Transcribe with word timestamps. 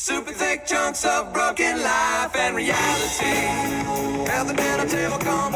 Super 0.00 0.32
thick 0.32 0.64
chunks 0.64 1.04
of 1.04 1.32
broken 1.32 1.82
life 1.82 2.36
and 2.36 2.54
reality. 2.54 4.30
At 4.30 4.44
the 4.44 4.54
dinner 4.54 4.86
table, 4.86 5.18
come 5.18 5.48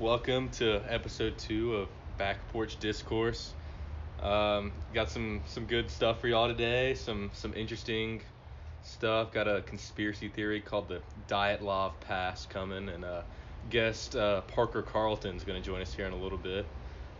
Welcome 0.00 0.48
to 0.50 0.82
episode 0.88 1.38
two 1.38 1.76
of 1.76 1.88
Back 2.18 2.36
Porch 2.52 2.78
Discourse. 2.80 3.52
Um, 4.20 4.72
got 4.92 5.08
some 5.10 5.40
some 5.46 5.66
good 5.66 5.90
stuff 5.90 6.20
for 6.20 6.26
y'all 6.26 6.48
today. 6.48 6.94
Some 6.94 7.30
some 7.32 7.54
interesting 7.54 8.20
stuff. 8.82 9.32
Got 9.32 9.46
a 9.46 9.62
conspiracy 9.62 10.28
theory 10.28 10.60
called 10.60 10.88
the 10.88 11.00
Dyatlov 11.28 11.92
Pass 12.00 12.46
coming, 12.46 12.88
and 12.88 13.04
uh, 13.04 13.22
guest 13.70 14.16
uh, 14.16 14.40
Parker 14.42 14.82
Carlton's 14.82 15.44
gonna 15.44 15.60
join 15.60 15.80
us 15.80 15.94
here 15.94 16.06
in 16.06 16.12
a 16.12 16.18
little 16.18 16.38
bit. 16.38 16.66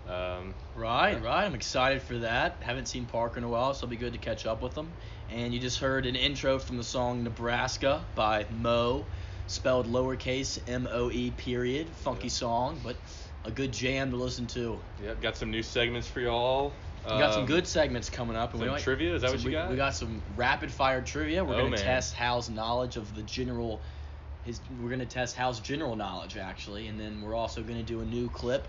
Um, 0.09 0.55
Right, 0.75 1.23
right. 1.23 1.45
I'm 1.45 1.55
excited 1.55 2.03
for 2.03 2.19
that. 2.19 2.57
Haven't 2.61 2.89
seen 2.89 3.07
Parker 3.07 3.39
in 3.39 3.45
a 3.45 3.49
while, 3.49 3.73
so 3.73 3.85
it'll 3.85 3.91
be 3.91 3.97
good 3.97 4.13
to 4.13 4.19
catch 4.19 4.47
up 4.47 4.61
with 4.61 4.77
him. 4.77 4.89
And 5.31 5.55
you 5.55 5.61
just 5.61 5.79
heard 5.79 6.07
an 6.07 6.17
intro 6.17 6.59
from 6.59 6.77
the 6.77 6.85
song 6.85 7.23
Nebraska 7.25 8.05
by 8.15 8.47
Mo, 8.61 9.07
spelled 9.47 9.87
lowercase 9.87 10.59
M 10.67 10.89
O 10.91 11.11
E 11.11 11.31
period. 11.31 11.89
Funky 11.97 12.27
Yeah. 12.29 12.33
song, 12.33 12.81
but 12.83 12.97
a 13.45 13.51
good 13.51 13.73
jam 13.73 14.11
to 14.11 14.17
listen 14.17 14.47
to. 14.49 14.81
yep, 15.03 15.21
got 15.21 15.37
some 15.37 15.51
new 15.51 15.63
segments 15.63 16.09
for 16.09 16.21
y'all. 16.21 16.73
We 17.05 17.11
got 17.11 17.33
some 17.35 17.43
Um, 17.43 17.47
good 17.47 17.67
segments 17.67 18.09
coming 18.09 18.35
up. 18.35 18.53
and 18.53 18.61
we 18.61 18.67
some 18.67 18.73
might- 18.75 18.83
trivia? 18.83 19.15
Is 19.15 19.21
that 19.23 19.29
so 19.29 19.35
what 19.35 19.43
you 19.43 19.49
we, 19.49 19.53
got? 19.53 19.71
We 19.71 19.77
got 19.77 19.95
some 19.95 20.23
rapid 20.37 20.73
fire 20.73 21.03
trivia. 21.03 21.45
We're 21.45 21.55
Oh, 21.55 21.59
gonna 21.59 21.71
man. 21.71 21.81
test 21.81 22.15
Hal's 22.15 22.49
knowledge 22.49 22.97
of 22.97 23.15
the 23.15 23.23
general. 23.23 23.83
His 24.45 24.61
we're 24.81 24.89
gonna 24.91 25.05
test 25.05 25.37
Hal's 25.37 25.61
general 25.61 25.97
knowledge 25.97 26.37
actually, 26.39 26.87
and 26.89 26.99
then 26.99 27.21
we're 27.21 27.35
also 27.35 27.63
gonna 27.63 27.83
do 27.83 28.01
a 28.01 28.05
new 28.07 28.29
clip. 28.31 28.67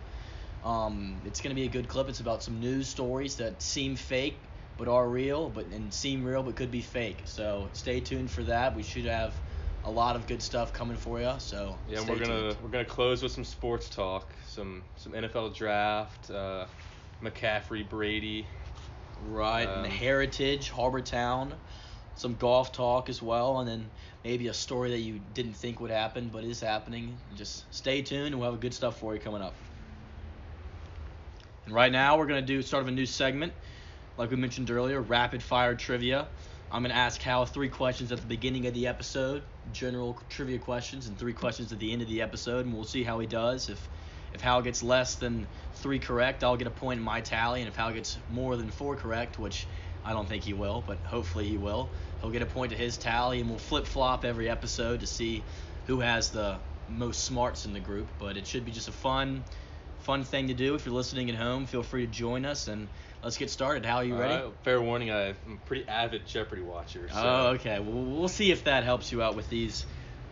Um, 0.66 1.22
it's 1.26 1.40
gonna 1.42 1.56
be 1.56 1.64
a 1.66 1.70
good 1.70 1.88
clip. 1.88 2.10
It's 2.10 2.20
about 2.20 2.44
some 2.44 2.60
news 2.60 2.88
stories 2.90 3.36
that 3.38 3.62
seem 3.62 3.96
fake 3.96 4.38
but 4.78 4.90
are 4.90 5.08
real, 5.08 5.50
but 5.50 5.68
and 5.68 5.94
seem 5.94 6.26
real 6.26 6.44
but 6.44 6.56
could 6.58 6.72
be 6.72 6.82
fake. 6.82 7.22
So 7.24 7.70
stay 7.72 8.02
tuned 8.02 8.30
for 8.30 8.44
that. 8.44 8.76
We 8.76 8.84
should 8.84 9.06
have 9.06 9.34
a 9.86 9.92
lot 9.92 10.16
of 10.16 10.26
good 10.28 10.42
stuff 10.42 10.74
coming 10.74 10.98
for 10.98 11.22
you. 11.22 11.34
So 11.38 11.78
Yeah, 11.88 12.00
we're 12.02 12.18
gonna 12.20 12.52
tuned. 12.54 12.58
we're 12.62 12.70
gonna 12.70 12.86
close 12.86 13.22
with 13.24 13.32
some 13.32 13.46
sports 13.46 13.88
talk, 13.90 14.34
some 14.48 14.84
some 14.98 15.14
NFL 15.14 15.56
draft, 15.56 16.30
uh, 16.32 16.66
McCaffrey, 17.24 17.88
Brady. 17.88 18.48
Right, 19.22 19.66
Um, 19.66 19.86
and 19.86 19.94
Heritage, 19.94 20.70
Harbour 20.70 21.00
Town, 21.00 21.54
some 22.16 22.36
golf 22.36 22.74
talk 22.74 23.08
as 23.10 23.22
well, 23.22 23.60
and 23.60 23.68
then 23.68 23.90
maybe 24.26 24.48
a 24.48 24.54
story 24.54 24.90
that 24.90 25.00
you 25.00 25.20
didn't 25.34 25.54
think 25.54 25.80
would 25.80 25.92
happen 25.92 26.30
but 26.34 26.44
is 26.44 26.60
happening. 26.60 27.18
Just 27.36 27.64
stay 27.74 28.02
tuned, 28.02 28.28
and 28.34 28.40
we'll 28.40 28.52
have 28.52 28.60
good 28.60 28.74
stuff 28.74 29.00
for 29.00 29.14
you 29.14 29.22
coming 29.22 29.42
up. 29.42 29.56
And 31.66 31.74
right 31.74 31.92
now, 31.92 32.18
we're 32.18 32.26
gonna 32.26 32.42
do 32.42 32.62
start 32.62 32.82
of 32.84 32.90
a 32.90 32.92
new 32.92 33.06
segment, 33.06 33.54
like 34.18 34.32
we 34.32 34.36
mentioned 34.36 34.70
earlier, 34.70 35.00
rapid 35.00 35.42
fire 35.42 35.76
trivia. 35.76 36.28
I'm 36.72 36.82
gonna 36.82 36.94
ask 36.96 37.22
Hal 37.22 37.46
three 37.46 37.70
questions 37.70 38.12
at 38.12 38.20
the 38.20 38.28
beginning 38.28 38.66
of 38.66 38.74
the 38.74 38.88
episode, 38.88 39.44
general 39.72 40.20
trivia 40.30 40.60
questions, 40.60 41.08
and 41.08 41.18
three 41.18 41.34
questions 41.34 41.72
at 41.72 41.80
the 41.80 41.92
end 41.92 42.02
of 42.02 42.08
the 42.08 42.22
episode, 42.22 42.66
and 42.66 42.74
we'll 42.74 42.84
see 42.84 43.04
how 43.04 43.20
he 43.20 43.28
does. 43.28 43.70
If 43.70 43.90
if 44.34 44.42
Hal 44.42 44.62
gets 44.62 44.84
less 44.84 45.16
than 45.16 45.48
three 45.76 46.00
correct, 46.00 46.44
I'll 46.44 46.58
get 46.58 46.68
a 46.68 46.72
point 46.72 47.00
in 47.00 47.04
my 47.04 47.22
tally, 47.22 47.62
and 47.62 47.70
if 47.70 47.76
Hal 47.76 47.94
gets 47.94 48.18
more 48.30 48.58
than 48.58 48.70
four 48.70 48.96
correct, 48.96 49.40
which 49.40 49.66
I 50.04 50.12
don't 50.12 50.28
think 50.28 50.44
he 50.44 50.54
will, 50.54 50.84
but 50.86 51.00
hopefully 51.06 51.48
he 51.48 51.58
will, 51.58 51.90
he'll 52.20 52.32
get 52.32 52.42
a 52.42 52.46
point 52.46 52.72
to 52.72 52.78
his 52.78 52.98
tally, 52.98 53.40
and 53.40 53.50
we'll 53.50 53.60
flip 53.60 53.88
flop 53.88 54.26
every 54.26 54.50
episode 54.50 55.00
to 55.00 55.08
see 55.08 55.44
who 55.86 56.02
has 56.02 56.32
the 56.32 56.60
most 56.88 57.24
smarts 57.24 57.66
in 57.66 57.74
the 57.74 57.80
group. 57.80 58.10
But 58.20 58.38
it 58.38 58.46
should 58.46 58.66
be 58.66 58.72
just 58.72 58.88
a 58.88 58.92
fun, 58.92 59.46
fun 60.06 60.24
thing 60.24 60.48
to 60.50 60.54
do. 60.54 60.76
If 60.76 60.86
you're 60.86 60.94
listening 60.96 61.30
at 61.32 61.36
home, 61.36 61.66
feel 61.66 61.82
free 61.82 62.06
to 62.06 62.12
join 62.12 62.46
us, 62.46 62.68
and 62.68 62.88
let's 63.24 63.38
get 63.38 63.50
started. 63.50 63.86
Hal 63.86 63.98
are 63.98 64.04
you 64.04 64.16
ready? 64.16 64.36
Alright, 64.36 64.54
fair 64.64 64.80
warning, 64.80 65.12
I'm 65.12 65.36
a 65.52 65.56
pretty 65.66 65.88
avid 65.88 66.28
Jeopardy 66.28 66.62
watcher. 66.62 67.10
So. 67.10 67.16
Oh, 67.18 67.48
okay. 67.56 67.80
Well, 67.80 68.04
we'll 68.04 68.28
see 68.28 68.52
if 68.52 68.66
that 68.66 68.84
helps 68.84 69.12
you 69.12 69.22
out 69.24 69.36
with 69.36 69.50
these 69.50 69.86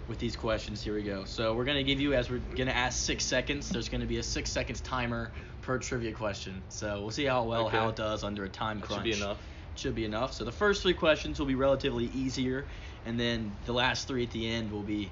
with 0.08 0.20
these 0.20 0.36
questions. 0.36 0.84
Here 0.84 0.94
we 0.94 1.02
go. 1.02 1.24
So 1.26 1.56
we're 1.56 1.64
gonna 1.64 1.84
give 1.84 2.00
you 2.00 2.14
as 2.14 2.30
we're 2.30 2.42
gonna 2.56 2.72
ask 2.72 3.04
six 3.04 3.24
seconds. 3.26 3.70
There's 3.70 3.90
gonna 3.90 4.06
be 4.06 4.18
a 4.18 4.24
six 4.24 4.52
seconds 4.52 4.80
timer 4.82 5.32
per 5.62 5.80
trivia 5.80 6.12
question. 6.12 6.62
So 6.70 7.02
we'll 7.02 7.12
see 7.12 7.26
how 7.26 7.44
well 7.44 7.68
Okay. 7.68 7.78
how 7.78 7.88
it 7.90 7.96
does 7.96 8.24
under 8.24 8.44
a 8.44 8.50
time 8.50 8.80
That 8.80 8.88
crunch. 8.88 9.00
should 9.00 9.12
be 9.12 9.14
enough. 9.24 9.38
Should 9.76 9.96
be 9.96 10.06
enough. 10.06 10.34
So 10.34 10.44
the 10.44 10.52
first 10.52 10.84
three 10.84 10.94
questions 10.94 11.40
will 11.40 11.48
be 11.48 11.56
relatively 11.56 12.12
easier, 12.14 12.66
and 13.08 13.20
then 13.20 13.54
the 13.66 13.74
last 13.74 14.08
three 14.08 14.24
at 14.24 14.32
the 14.32 14.48
end 14.48 14.72
will 14.72 14.84
be 14.84 15.10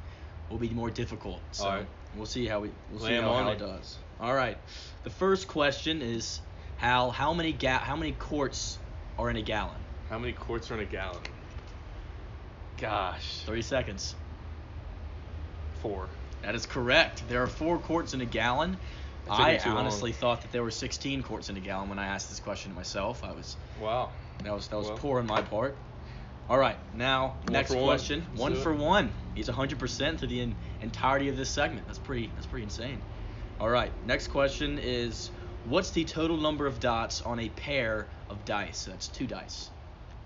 will 0.51 0.59
be 0.59 0.69
more 0.69 0.89
difficult. 0.91 1.39
So 1.51 1.85
we'll 2.15 2.25
see 2.25 2.45
how 2.45 2.59
we 2.59 2.69
we'll 2.91 2.99
see 2.99 3.05
Lay 3.07 3.21
how 3.21 3.33
Hal 3.33 3.49
it. 3.51 3.59
does. 3.59 3.97
All 4.21 4.33
right. 4.33 4.57
The 5.03 5.09
first 5.09 5.47
question 5.47 6.01
is 6.01 6.41
Hal, 6.77 7.11
how 7.11 7.33
many 7.33 7.51
ga- 7.53 7.79
how 7.79 7.95
many 7.95 8.11
quarts 8.11 8.77
are 9.17 9.29
in 9.29 9.35
a 9.35 9.41
gallon? 9.41 9.77
How 10.09 10.19
many 10.19 10.33
quarts 10.33 10.69
are 10.71 10.75
in 10.75 10.81
a 10.81 10.85
gallon? 10.85 11.21
Gosh, 12.77 13.41
Three 13.45 13.61
seconds. 13.61 14.15
four. 15.81 16.09
That 16.43 16.53
is 16.55 16.65
correct. 16.67 17.27
There 17.27 17.41
are 17.43 17.47
four 17.47 17.79
quarts 17.79 18.13
in 18.13 18.21
a 18.21 18.25
gallon. 18.25 18.77
I 19.29 19.57
too 19.57 19.69
long. 19.69 19.79
honestly 19.79 20.11
thought 20.11 20.41
that 20.41 20.51
there 20.51 20.63
were 20.63 20.71
16 20.71 21.21
quarts 21.23 21.49
in 21.49 21.57
a 21.57 21.59
gallon 21.59 21.89
when 21.89 21.97
I 21.99 22.07
asked 22.07 22.29
this 22.29 22.39
question 22.39 22.73
myself. 22.75 23.23
I 23.23 23.31
was 23.33 23.55
Wow. 23.79 24.11
that 24.43 24.53
was 24.53 24.67
that 24.67 24.77
was 24.77 24.87
Well. 24.89 24.97
poor 24.97 25.19
on 25.19 25.27
my 25.27 25.41
part. 25.41 25.77
All 26.49 26.57
right, 26.57 26.77
now 26.93 27.37
One 27.45 27.53
next 27.53 27.71
one. 27.71 27.83
question. 27.83 28.27
One 28.35 28.53
it. 28.53 28.57
for 28.57 28.73
one. 28.73 29.13
He's 29.35 29.47
100% 29.47 30.19
through 30.19 30.27
the 30.27 30.41
en- 30.41 30.55
entirety 30.81 31.29
of 31.29 31.37
this 31.37 31.49
segment. 31.49 31.85
That's 31.87 31.99
pretty 31.99 32.31
that's 32.35 32.47
pretty 32.47 32.63
insane. 32.63 33.01
All 33.61 33.69
right, 33.69 33.91
next 34.07 34.29
question 34.29 34.79
is 34.81 35.29
what's 35.69 35.91
the 35.91 36.03
total 36.03 36.35
number 36.37 36.65
of 36.65 36.79
dots 36.79 37.21
on 37.21 37.39
a 37.39 37.47
pair 37.47 38.07
of 38.27 38.43
dice? 38.43 38.79
So 38.79 38.89
That's 38.91 39.07
two 39.07 39.27
dice. 39.27 39.69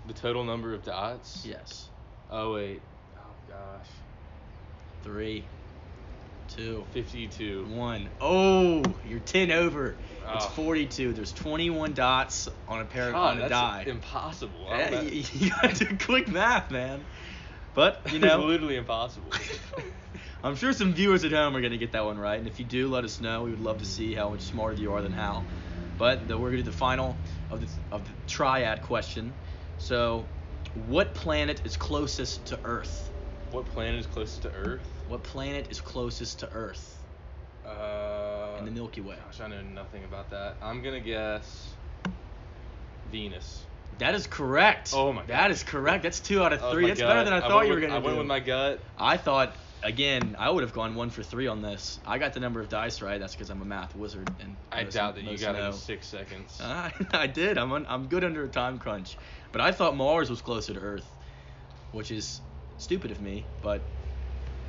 The 0.06 0.14
total 0.14 0.42
number 0.42 0.72
of 0.72 0.82
dots? 0.82 1.44
Yes. 1.44 1.86
Oh 2.30 2.54
wait. 2.54 2.80
Oh 3.14 3.20
gosh. 3.46 3.88
Three, 5.04 5.44
two, 6.48 6.86
52. 6.92 7.66
One. 7.66 8.08
Oh, 8.22 8.82
you're 9.06 9.20
10 9.20 9.50
over. 9.50 9.96
It's 10.34 10.46
Oh. 10.46 10.48
42. 10.56 11.12
There's 11.12 11.32
21 11.32 11.92
dots 11.92 12.48
on 12.66 12.80
a 12.80 12.84
pair 12.86 13.12
God, 13.12 13.32
on 13.32 13.36
a 13.36 13.40
that's 13.42 13.50
die. 13.50 13.84
impossible. 13.86 14.66
I 14.70 14.78
Yeah, 14.78 14.90
don't 14.90 15.04
know. 15.04 15.10
you, 15.10 15.24
you 15.34 15.50
gotta 15.50 15.84
do 15.84 15.96
quick 15.98 16.26
math, 16.28 16.70
man. 16.70 17.04
But 17.74 18.00
you 18.10 18.12
It's 18.16 18.24
know, 18.24 18.38
literally 18.46 18.76
impossible. 18.76 19.30
I'm 20.46 20.56
sure 20.56 20.72
some 20.72 20.92
viewers 20.94 21.24
at 21.24 21.32
home 21.32 21.56
are 21.56 21.60
gonna 21.60 21.76
get 21.76 21.92
that 21.92 22.04
one 22.04 22.18
right, 22.18 22.38
and 22.38 22.46
if 22.46 22.58
you 22.58 22.64
do, 22.64 22.88
let 22.88 23.04
us 23.04 23.20
know. 23.20 23.42
We 23.42 23.50
would 23.50 23.60
love 23.60 23.78
to 23.78 23.84
see 23.84 24.14
how 24.14 24.30
much 24.30 24.42
smarter 24.42 24.80
you 24.80 24.92
are 24.92 25.02
than 25.02 25.12
Hal. 25.12 25.44
But 25.98 26.28
the, 26.28 26.36
we're 26.38 26.50
gonna 26.50 26.62
do 26.62 26.70
the 26.70 26.76
final 26.76 27.16
of 27.50 27.60
the 27.60 27.68
of 27.90 28.04
the 28.04 28.12
triad 28.26 28.82
question. 28.82 29.32
So, 29.78 30.26
what 30.86 31.14
planet 31.14 31.62
is 31.64 31.76
closest 31.76 32.46
to 32.46 32.58
Earth? 32.64 33.10
what 33.52 33.64
planet 33.66 34.00
is 34.00 34.06
closest 34.06 34.42
to 34.42 34.52
Earth? 34.52 34.86
What 35.08 35.22
planet 35.22 35.68
is 35.70 35.80
closest 35.80 36.40
to 36.40 36.48
Earth 36.52 36.98
Uh, 37.64 38.56
in 38.58 38.64
the 38.66 38.70
Milky 38.70 39.00
Way? 39.00 39.16
Gosh, 39.24 39.40
I 39.40 39.48
know 39.48 39.62
nothing 39.62 40.04
about 40.04 40.30
that. 40.30 40.56
I'm 40.62 40.82
gonna 40.82 41.00
guess 41.00 41.68
Venus. 43.10 43.62
That 43.98 44.14
is 44.14 44.26
correct. 44.26 44.90
Oh 44.94 45.12
my 45.12 45.20
God. 45.22 45.28
That 45.28 45.50
is 45.50 45.62
correct. 45.62 46.02
That's 46.02 46.20
two 46.20 46.42
out 46.42 46.52
of 46.52 46.60
three. 46.72 46.82
my 46.82 46.88
That's 46.88 47.00
better 47.00 47.24
than 47.24 47.32
I 47.32 47.38
I 47.38 47.40
thought 47.48 47.62
you 47.66 47.70
were 47.70 47.80
with- 47.80 47.84
gonna 47.88 47.96
I 47.96 48.00
do. 48.00 48.04
went 48.06 48.18
with 48.18 48.26
my 48.26 48.40
gut. 48.40 48.80
I 48.98 49.16
thought 49.16 49.56
again 49.82 50.36
I 50.38 50.50
would 50.50 50.62
have 50.62 50.72
gone 50.72 50.94
one 50.94 51.10
for 51.10 51.22
three 51.22 51.46
on 51.46 51.62
this. 51.62 51.98
I 52.06 52.18
got 52.18 52.32
the 52.32 52.40
number 52.40 52.60
of 52.60 52.68
dice 52.68 53.02
right. 53.02 53.18
That's 53.20 53.34
because 53.34 53.50
I'm 53.50 53.62
a 53.62 53.64
math 53.64 53.94
wizard. 53.94 54.28
And 54.40 54.56
I 54.72 54.84
doubt 54.84 55.14
that 55.16 55.24
you 55.24 55.38
got 55.38 55.54
it 55.54 55.64
in 55.64 55.72
six 55.72 56.06
seconds. 56.06 56.58
I, 56.62 56.92
I 57.12 57.26
did. 57.26 57.58
I'm 57.58 57.72
I'm 57.72 58.06
good 58.06 58.24
under 58.24 58.44
a 58.44 58.48
time 58.48 58.78
crunch. 58.78 59.16
But 59.52 59.60
I 59.60 59.72
thought 59.72 59.96
Mars 59.96 60.30
was 60.30 60.40
closer 60.40 60.74
to 60.74 60.80
Earth, 60.80 61.08
which 61.92 62.10
is 62.10 62.40
stupid 62.78 63.10
of 63.10 63.20
me. 63.20 63.44
But 63.62 63.80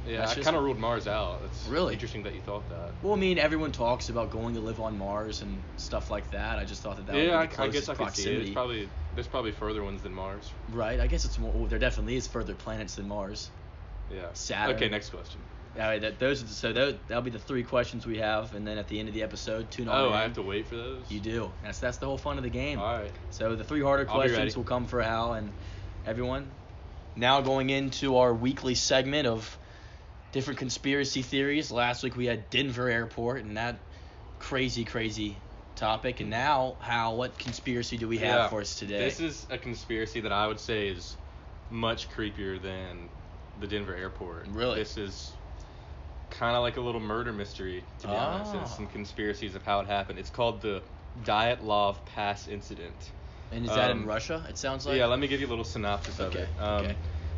yeah, 0.08 0.30
I 0.30 0.36
kind 0.36 0.56
of 0.56 0.64
ruled 0.64 0.80
Mars 0.80 1.08
out. 1.08 1.42
It's 1.46 1.68
Really? 1.68 1.94
interesting 1.94 2.24
that 2.24 2.34
you 2.34 2.40
thought 2.42 2.70
that. 2.70 2.92
well, 3.04 3.14
I 3.14 3.18
mean, 3.18 3.38
everyone 3.38 3.74
talks 3.74 4.08
about 4.08 4.32
going 4.32 4.54
to 4.56 4.62
live 4.62 4.80
on 4.80 4.98
Mars 4.98 5.42
and 5.42 5.62
stuff 5.76 6.10
like 6.10 6.32
that. 6.32 6.60
I 6.60 6.64
just 6.64 6.82
thought 6.82 6.96
that 6.98 7.08
that 7.08 7.16
yeah, 7.18 7.42
would 7.42 7.50
be 7.50 7.56
the 7.56 7.62
I 7.62 7.68
guess 7.68 7.86
closest 7.86 7.90
I 7.90 8.06
could 8.06 8.16
see 8.16 8.32
it. 8.34 8.42
It's 8.44 8.52
probably 8.52 8.90
there's 9.16 9.28
probably 9.28 9.52
further 9.52 9.84
ones 9.84 10.02
than 10.02 10.14
Mars. 10.14 10.50
Right. 10.72 11.00
I 11.00 11.08
guess 11.08 11.26
it's 11.26 11.38
more. 11.38 11.52
Oh, 11.54 11.68
there 11.68 11.80
definitely 11.80 12.16
is 12.16 12.28
further 12.28 12.54
planets 12.56 12.96
than 12.96 13.08
Mars. 13.08 13.50
Yeah. 14.10 14.28
Saturn. 14.34 14.76
Okay, 14.76 14.90
next 14.90 15.10
question. 15.10 15.42
All 15.76 15.84
right, 15.84 16.02
that 16.02 16.18
those 16.18 16.42
are 16.42 16.46
the, 16.46 16.54
so 16.54 16.74
those, 16.74 16.96
that'll 17.08 17.22
be 17.22 17.30
the 17.30 17.38
three 17.38 17.64
questions 17.64 18.06
we 18.06 18.18
have, 18.18 18.56
and 18.56 18.66
then 18.66 18.80
at 18.80 18.88
the 18.88 19.00
end 19.00 19.10
of 19.10 19.14
the 19.14 19.22
episode, 19.22 19.70
tune 19.70 19.88
on. 19.88 19.96
Oh, 20.02 20.08
in. 20.08 20.14
I 20.14 20.22
have 20.24 20.34
to 20.34 20.42
wait 20.42 20.66
for 20.66 20.76
those. 20.76 21.12
You 21.12 21.20
do. 21.20 21.52
That's 21.62 21.80
that's 21.80 21.98
the 21.98 22.08
whole 22.08 22.18
fun 22.18 22.38
of 22.38 22.44
the 22.44 22.50
game. 22.50 22.80
All 22.80 22.98
right. 22.98 23.12
So 23.30 23.56
the 23.56 23.64
three 23.64 23.82
harder 23.82 24.10
I'll 24.10 24.16
questions 24.16 24.58
will 24.58 24.64
come 24.64 24.86
for 24.86 25.02
Hal 25.04 25.34
and 25.34 25.52
everyone. 26.06 26.50
Now 27.16 27.42
going 27.42 27.70
into 27.70 28.18
our 28.18 28.34
weekly 28.34 28.74
segment 28.74 29.28
of 29.28 29.58
different 30.32 30.60
conspiracy 30.60 31.22
theories. 31.22 31.72
Last 31.72 32.04
week 32.04 32.16
we 32.16 32.26
had 32.26 32.50
Denver 32.50 32.90
Airport 32.90 33.44
and 33.44 33.58
that 33.58 33.80
crazy, 34.40 34.84
crazy 34.84 35.38
topic. 35.76 36.20
And 36.20 36.30
now, 36.30 36.78
Hal, 36.80 37.18
what 37.18 37.38
conspiracy 37.38 37.98
do 37.98 38.08
we 38.08 38.18
have 38.20 38.36
Yeah. 38.36 38.48
for 38.50 38.62
us 38.62 38.76
today? 38.76 39.00
This 39.00 39.20
is 39.20 39.48
a 39.50 39.58
conspiracy 39.58 40.22
that 40.22 40.32
I 40.32 40.48
would 40.48 40.60
say 40.60 40.90
is 40.90 41.16
much 41.70 42.10
creepier 42.10 42.62
than 42.62 43.10
the 43.60 43.68
Denver 43.68 43.96
airport. 43.96 44.48
Really? 44.48 44.80
This 44.80 44.98
is 44.98 45.32
kind 46.30 46.56
of 46.56 46.62
like 46.62 46.78
a 46.78 46.82
little 46.82 47.02
murder 47.02 47.32
mystery, 47.32 47.84
to 48.00 48.08
be 48.08 48.14
honest, 48.14 48.54
and 48.54 48.62
Ah. 48.62 48.66
some 48.66 48.88
conspiracies 48.88 49.56
of 49.56 49.64
how 49.64 49.80
it 49.80 49.88
happened. 49.88 50.20
It's 50.20 50.30
called 50.30 50.62
the 50.62 50.82
Dyatlov 51.24 52.06
Pass 52.06 52.48
incident. 52.48 53.12
and 53.52 53.64
is 53.66 53.72
that 53.72 53.92
in 53.92 54.00
um, 54.00 54.06
Russia? 54.06 54.46
It 54.50 54.58
sounds 54.58 54.86
like. 54.86 54.98
yeah, 54.98 55.06
let 55.06 55.20
me 55.20 55.28
give 55.28 55.40
you 55.40 55.48
a 55.48 55.50
little 55.50 55.64
synopsis 55.64 56.20
of 56.20 56.36
it. 56.36 56.50
Um, 56.60 56.86
okay. 56.86 56.96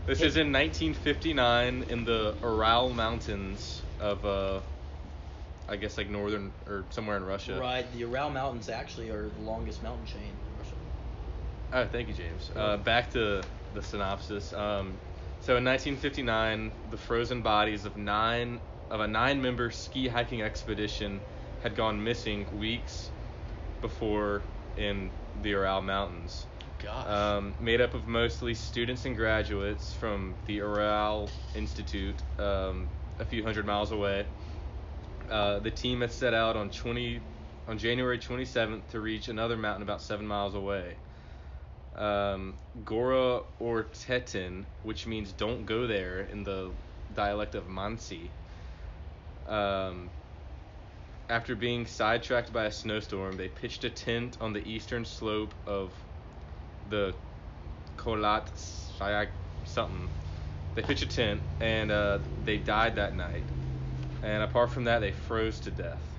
This 0.07 0.21
is 0.21 0.37
in 0.37 0.51
1959 0.51 1.85
in 1.89 2.03
the 2.03 2.33
Ural 2.41 2.89
Mountains 2.89 3.83
of, 3.99 4.25
uh, 4.25 4.59
I 5.67 5.75
guess 5.75 5.97
like 5.99 6.09
northern 6.09 6.51
or 6.67 6.83
somewhere 6.89 7.17
in 7.17 7.25
Russia. 7.25 7.59
Right. 7.59 7.89
The 7.93 7.99
Ural 7.99 8.31
Mountains 8.31 8.69
actually 8.69 9.11
are 9.11 9.29
the 9.29 9.41
longest 9.43 9.83
mountain 9.83 10.07
chain 10.07 10.23
in 10.23 10.57
Russia. 10.57 10.75
Oh, 11.73 11.85
thank 11.91 12.07
you, 12.07 12.15
James. 12.15 12.49
Uh, 12.55 12.77
back 12.77 13.11
to 13.11 13.43
the 13.75 13.83
synopsis. 13.83 14.51
Um, 14.51 14.97
so 15.49 15.57
in 15.57 15.65
1959, 15.65 16.71
the 16.91 16.97
frozen 16.97 17.41
bodies 17.41 17.85
of 17.85 17.97
nine 17.97 18.59
of 18.91 18.99
a 18.99 19.07
nine-member 19.07 19.71
ski 19.71 20.07
hiking 20.07 20.43
expedition 20.43 21.19
had 21.63 21.75
gone 21.75 22.03
missing 22.03 22.45
weeks 22.59 23.09
before 23.81 24.43
in 24.77 25.09
the 25.41 25.49
Ural 25.49 25.81
Mountains. 25.81 26.45
Um, 26.87 27.55
made 27.59 27.81
up 27.81 27.95
of 27.95 28.07
mostly 28.07 28.53
students 28.53 29.05
and 29.05 29.15
graduates 29.15 29.91
from 29.91 30.35
the 30.45 30.53
Ural 30.53 31.31
Institute, 31.55 32.21
um, 32.37 32.87
a 33.17 33.25
few 33.25 33.41
hundred 33.41 33.65
miles 33.65 33.91
away. 33.91 34.27
Uh, 35.31 35.57
the 35.57 35.71
team 35.71 36.01
had 36.01 36.11
set 36.11 36.35
out 36.35 36.57
on 36.57 36.69
20 36.69 37.19
on 37.67 37.79
January 37.79 38.19
27th 38.19 38.87
to 38.91 38.99
reach 38.99 39.29
another 39.29 39.57
mountain 39.57 39.81
about 39.81 40.03
seven 40.03 40.27
miles 40.27 40.53
away. 40.53 40.93
Um, 41.99 42.53
Gora 42.85 43.41
Otorten, 43.61 44.65
which 44.83 45.05
means 45.05 45.33
"don't 45.33 45.65
go 45.65 45.85
there" 45.85 46.21
in 46.21 46.43
the 46.43 46.71
dialect 47.13 47.55
of 47.55 47.65
Mansi. 47.65 48.29
Um, 49.45 50.09
after 51.29 51.55
being 51.55 51.85
sidetracked 51.85 52.51
by 52.53 52.65
a 52.65 52.71
snowstorm, 52.71 53.37
they 53.37 53.47
pitched 53.49 53.83
a 53.83 53.89
tent 53.89 54.37
on 54.41 54.53
the 54.53 54.67
eastern 54.67 55.05
slope 55.05 55.53
of 55.67 55.93
the 56.89 57.13
Kholat 57.97 58.49
something. 59.65 60.09
They 60.75 60.81
pitched 60.81 61.03
a 61.03 61.07
tent 61.07 61.41
and 61.59 61.91
uh, 61.91 62.19
they 62.43 62.57
died 62.57 62.95
that 62.95 63.15
night. 63.15 63.43
And 64.23 64.43
apart 64.43 64.71
from 64.71 64.85
that, 64.85 64.99
they 64.99 65.11
froze 65.11 65.59
to 65.61 65.71
death. 65.71 66.18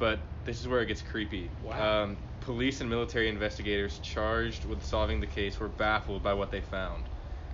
But 0.00 0.20
this 0.44 0.60
is 0.60 0.66
where 0.66 0.80
it 0.80 0.86
gets 0.86 1.02
creepy. 1.02 1.50
Wow. 1.62 2.04
Um, 2.04 2.16
police 2.40 2.80
and 2.80 2.90
military 2.90 3.28
investigators 3.28 3.98
charged 3.98 4.64
with 4.64 4.82
solving 4.82 5.20
the 5.20 5.26
case 5.26 5.60
were 5.60 5.68
baffled 5.68 6.22
by 6.22 6.32
what 6.34 6.50
they 6.50 6.60
found. 6.60 7.04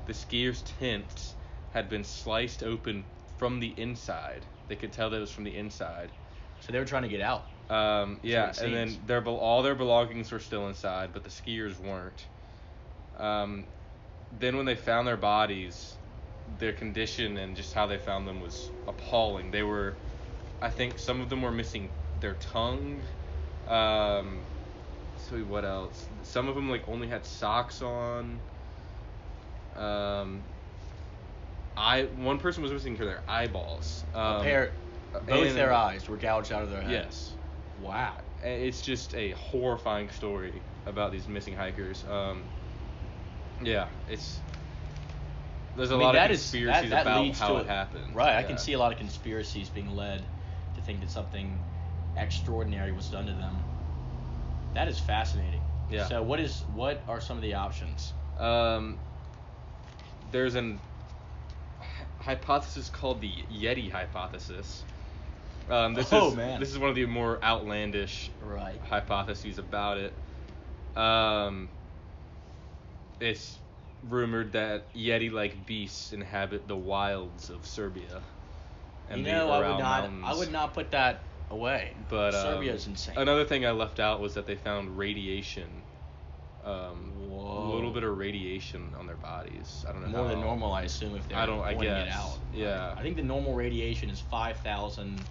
The 0.06 0.12
skiers' 0.14 0.62
tent 0.78 1.34
had 1.74 1.88
been 1.88 2.04
sliced 2.04 2.62
open 2.62 3.04
from 3.36 3.60
the 3.60 3.74
inside. 3.76 4.46
They 4.68 4.76
could 4.76 4.92
tell 4.92 5.10
that 5.10 5.16
it 5.16 5.20
was 5.20 5.32
from 5.32 5.44
the 5.44 5.56
inside. 5.56 6.12
so 6.60 6.72
they 6.72 6.78
were 6.78 6.84
trying 6.84 7.02
to 7.02 7.08
get 7.08 7.20
out. 7.20 7.44
Um, 7.68 8.20
yeah, 8.22 8.52
and 8.62 8.72
then 8.72 8.96
their 9.06 9.26
all 9.26 9.62
their 9.62 9.74
belongings 9.74 10.30
were 10.30 10.38
still 10.38 10.68
inside, 10.68 11.10
but 11.12 11.24
the 11.24 11.30
skiers 11.30 11.78
weren't. 11.80 12.24
Um, 13.18 13.66
then 14.38 14.56
when 14.56 14.66
they 14.66 14.76
found 14.76 15.06
their 15.08 15.16
bodies, 15.16 15.96
their 16.58 16.72
condition 16.72 17.36
and 17.38 17.56
just 17.56 17.74
how 17.74 17.86
they 17.86 17.98
found 17.98 18.26
them 18.28 18.40
was 18.40 18.70
appalling. 18.86 19.50
They 19.50 19.64
were, 19.64 19.96
I 20.62 20.70
think, 20.70 20.98
some 20.98 21.20
of 21.20 21.28
them 21.28 21.42
were 21.42 21.50
missing 21.50 21.90
their 22.20 22.34
tongue. 22.34 23.00
Um, 23.68 24.38
so 25.16 25.36
what 25.38 25.64
else? 25.64 26.06
Some 26.22 26.48
of 26.48 26.54
them 26.54 26.70
like 26.70 26.88
only 26.88 27.08
had 27.08 27.24
socks 27.24 27.82
on. 27.82 28.38
Um, 29.76 30.42
I 31.76 32.04
one 32.16 32.38
person 32.38 32.62
was 32.62 32.72
missing 32.72 32.96
their 32.96 33.20
eyeballs. 33.28 34.04
Um, 34.14 34.22
a 34.22 34.42
pair, 34.42 34.72
both 35.26 35.48
and- 35.48 35.56
their 35.56 35.72
eyes 35.72 36.08
were 36.08 36.16
gouged 36.16 36.52
out 36.52 36.62
of 36.62 36.70
their 36.70 36.82
head. 36.82 36.90
Yes. 36.90 37.32
Wow. 37.82 38.14
it's 38.42 38.80
just 38.80 39.14
a 39.14 39.32
horrifying 39.32 40.08
story 40.10 40.62
about 40.86 41.12
these 41.12 41.28
missing 41.28 41.54
hikers. 41.54 42.04
Um, 42.08 42.42
yeah, 43.62 43.88
it's 44.08 44.40
there's 45.76 45.90
a 45.90 45.94
I 45.94 45.96
mean, 45.98 46.06
lot 46.06 46.16
of 46.16 46.30
is- 46.30 46.40
conspiracies 46.40 46.90
that, 46.90 47.04
that 47.04 47.12
about 47.12 47.34
how 47.36 47.48
to 47.48 47.56
it 47.58 47.66
happened. 47.66 48.14
Right, 48.14 48.36
I 48.36 48.42
can 48.42 48.56
see 48.56 48.72
a 48.72 48.78
lot 48.78 48.92
of 48.92 48.98
conspiracies 48.98 49.68
being 49.68 49.90
led 49.90 50.24
to 50.76 50.80
think 50.80 51.00
that 51.00 51.10
something 51.10 51.58
extraordinary 52.16 52.92
was 52.92 53.08
done 53.08 53.26
to 53.26 53.32
them. 53.32 53.62
That 54.74 54.88
is 54.88 54.98
fascinating. 54.98 55.62
Yeah. 55.88 56.04
So 56.04 56.22
what 56.22 56.40
is 56.40 56.64
what 56.74 57.02
are 57.08 57.20
some 57.20 57.36
of 57.36 57.42
the 57.42 57.54
options? 57.54 58.12
Um, 58.38 58.98
there's 60.30 60.54
an 60.54 60.80
hypothesis 62.20 62.88
called 62.90 63.20
the 63.20 63.32
Yeti 63.50 63.90
hypothesis. 63.90 64.84
Um, 65.70 65.94
this 65.94 66.12
Oh, 66.12 66.30
is 66.30 66.36
man. 66.36 66.60
this 66.60 66.70
is 66.70 66.78
one 66.78 66.90
of 66.90 66.96
the 66.96 67.06
more 67.06 67.42
outlandish 67.42 68.30
Right. 68.40 68.80
hypotheses 68.82 69.58
about 69.58 69.98
it. 69.98 70.14
Um, 70.96 71.70
it's 73.20 73.58
rumored 74.08 74.52
that 74.52 74.92
Yeti-like 74.94 75.66
beasts 75.66 76.12
inhabit 76.12 76.68
the 76.68 76.76
wilds 76.76 77.50
of 77.50 77.66
Siberia. 77.66 78.22
you 79.10 79.16
the 79.16 79.30
know, 79.30 79.50
I 79.50 79.58
would 79.68 79.78
not 79.78 80.02
Mountains. 80.02 80.24
I 80.26 80.34
would 80.34 80.52
not 80.52 80.74
put 80.74 80.90
that 80.92 81.25
away. 81.50 81.94
But 82.08 82.34
um, 82.34 82.42
Siberia 82.42 82.74
is 82.74 82.86
insane. 82.86 83.16
Another 83.16 83.44
thing 83.44 83.64
I 83.66 83.70
left 83.70 84.00
out 84.00 84.20
was 84.20 84.34
that 84.34 84.46
they 84.46 84.56
found 84.56 84.96
radiation. 84.96 85.68
Um, 86.64 87.12
a 87.30 87.74
little 87.74 87.92
bit 87.92 88.02
of 88.02 88.18
radiation 88.18 88.92
on 88.98 89.06
their 89.06 89.16
bodies. 89.16 89.84
I 89.88 89.92
don't 89.92 90.02
know. 90.02 90.08
more 90.08 90.24
how, 90.24 90.30
than 90.30 90.40
normal, 90.40 90.72
I 90.72 90.82
assume, 90.82 91.14
if 91.14 91.28
they're 91.28 91.38
I 91.38 91.46
don't- 91.46 91.60
I 91.62 91.74
pointing 91.74 91.94
it 91.94 92.08
out. 92.08 92.38
Yeah. 92.52 92.92
I 92.96 93.02
think 93.02 93.16
the 93.16 93.22
normal 93.22 93.54
radiation 93.54 94.10
is 94.10 94.20
five 94.20 94.56
thousand 94.58 95.22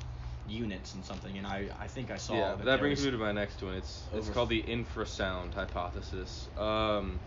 units 0.47 0.94
and 0.94 1.03
something, 1.03 1.38
and 1.38 1.45
I 1.45 1.67
I 1.79 1.88
think 1.88 2.12
I 2.12 2.17
saw 2.17 2.35
Yeah, 2.35 2.56
that, 2.56 2.65
that 2.65 2.79
brings 2.79 3.03
me 3.03 3.12
to 3.12 3.17
my 3.17 3.31
next 3.31 3.62
one. 3.62 3.73
It's 3.73 4.03
it's 4.13 4.29
called 4.29 4.50
the 4.50 4.62
infrasound 4.63 5.53
hypothesis. 5.53 6.47
Um, 6.57 7.19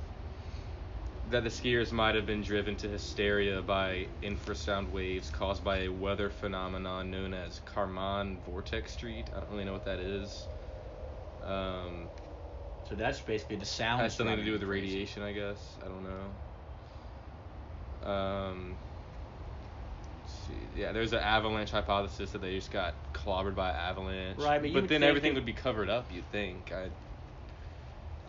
that 1.30 1.44
the 1.44 1.50
skiers 1.50 1.92
might 1.92 2.14
have 2.14 2.26
been 2.26 2.42
driven 2.42 2.76
to 2.76 2.88
hysteria 2.88 3.60
by 3.60 4.06
infrasound 4.22 4.90
waves 4.92 5.30
caused 5.30 5.62
by 5.62 5.78
a 5.78 5.88
weather 5.88 6.30
phenomenon 6.30 7.10
known 7.10 7.34
as 7.34 7.60
Karman 7.74 8.36
Vortex 8.46 8.92
Street. 8.92 9.26
I 9.34 9.40
don't 9.40 9.50
really 9.50 9.64
know 9.64 9.72
what 9.72 9.84
that 9.84 9.98
is. 9.98 10.46
Um, 11.44 12.08
So 12.88 12.94
that's 12.94 13.20
basically 13.20 13.56
the 13.56 13.66
sound. 13.66 14.00
has 14.00 14.14
something 14.14 14.36
to 14.36 14.44
do 14.44 14.52
with 14.52 14.60
the 14.60 14.66
radiation, 14.66 15.22
I 15.22 15.32
guess. 15.32 15.58
I 15.84 15.88
don't 15.88 16.04
know. 18.04 18.10
Um, 18.10 18.74
see. 20.26 20.80
Yeah, 20.80 20.92
there's 20.92 21.12
an 21.12 21.18
avalanche 21.18 21.70
hypothesis 21.70 22.30
that 22.30 22.40
they 22.40 22.54
just 22.54 22.70
got 22.70 22.94
clobbered 23.12 23.54
by 23.54 23.70
avalanche. 23.70 24.38
Right, 24.38 24.62
but 24.62 24.72
would 24.72 24.88
then 24.88 25.02
everything 25.02 25.34
would 25.34 25.44
be 25.46 25.52
covered 25.52 25.90
up. 25.90 26.06
You'd 26.12 26.30
think. 26.32 26.72
I. 26.72 26.88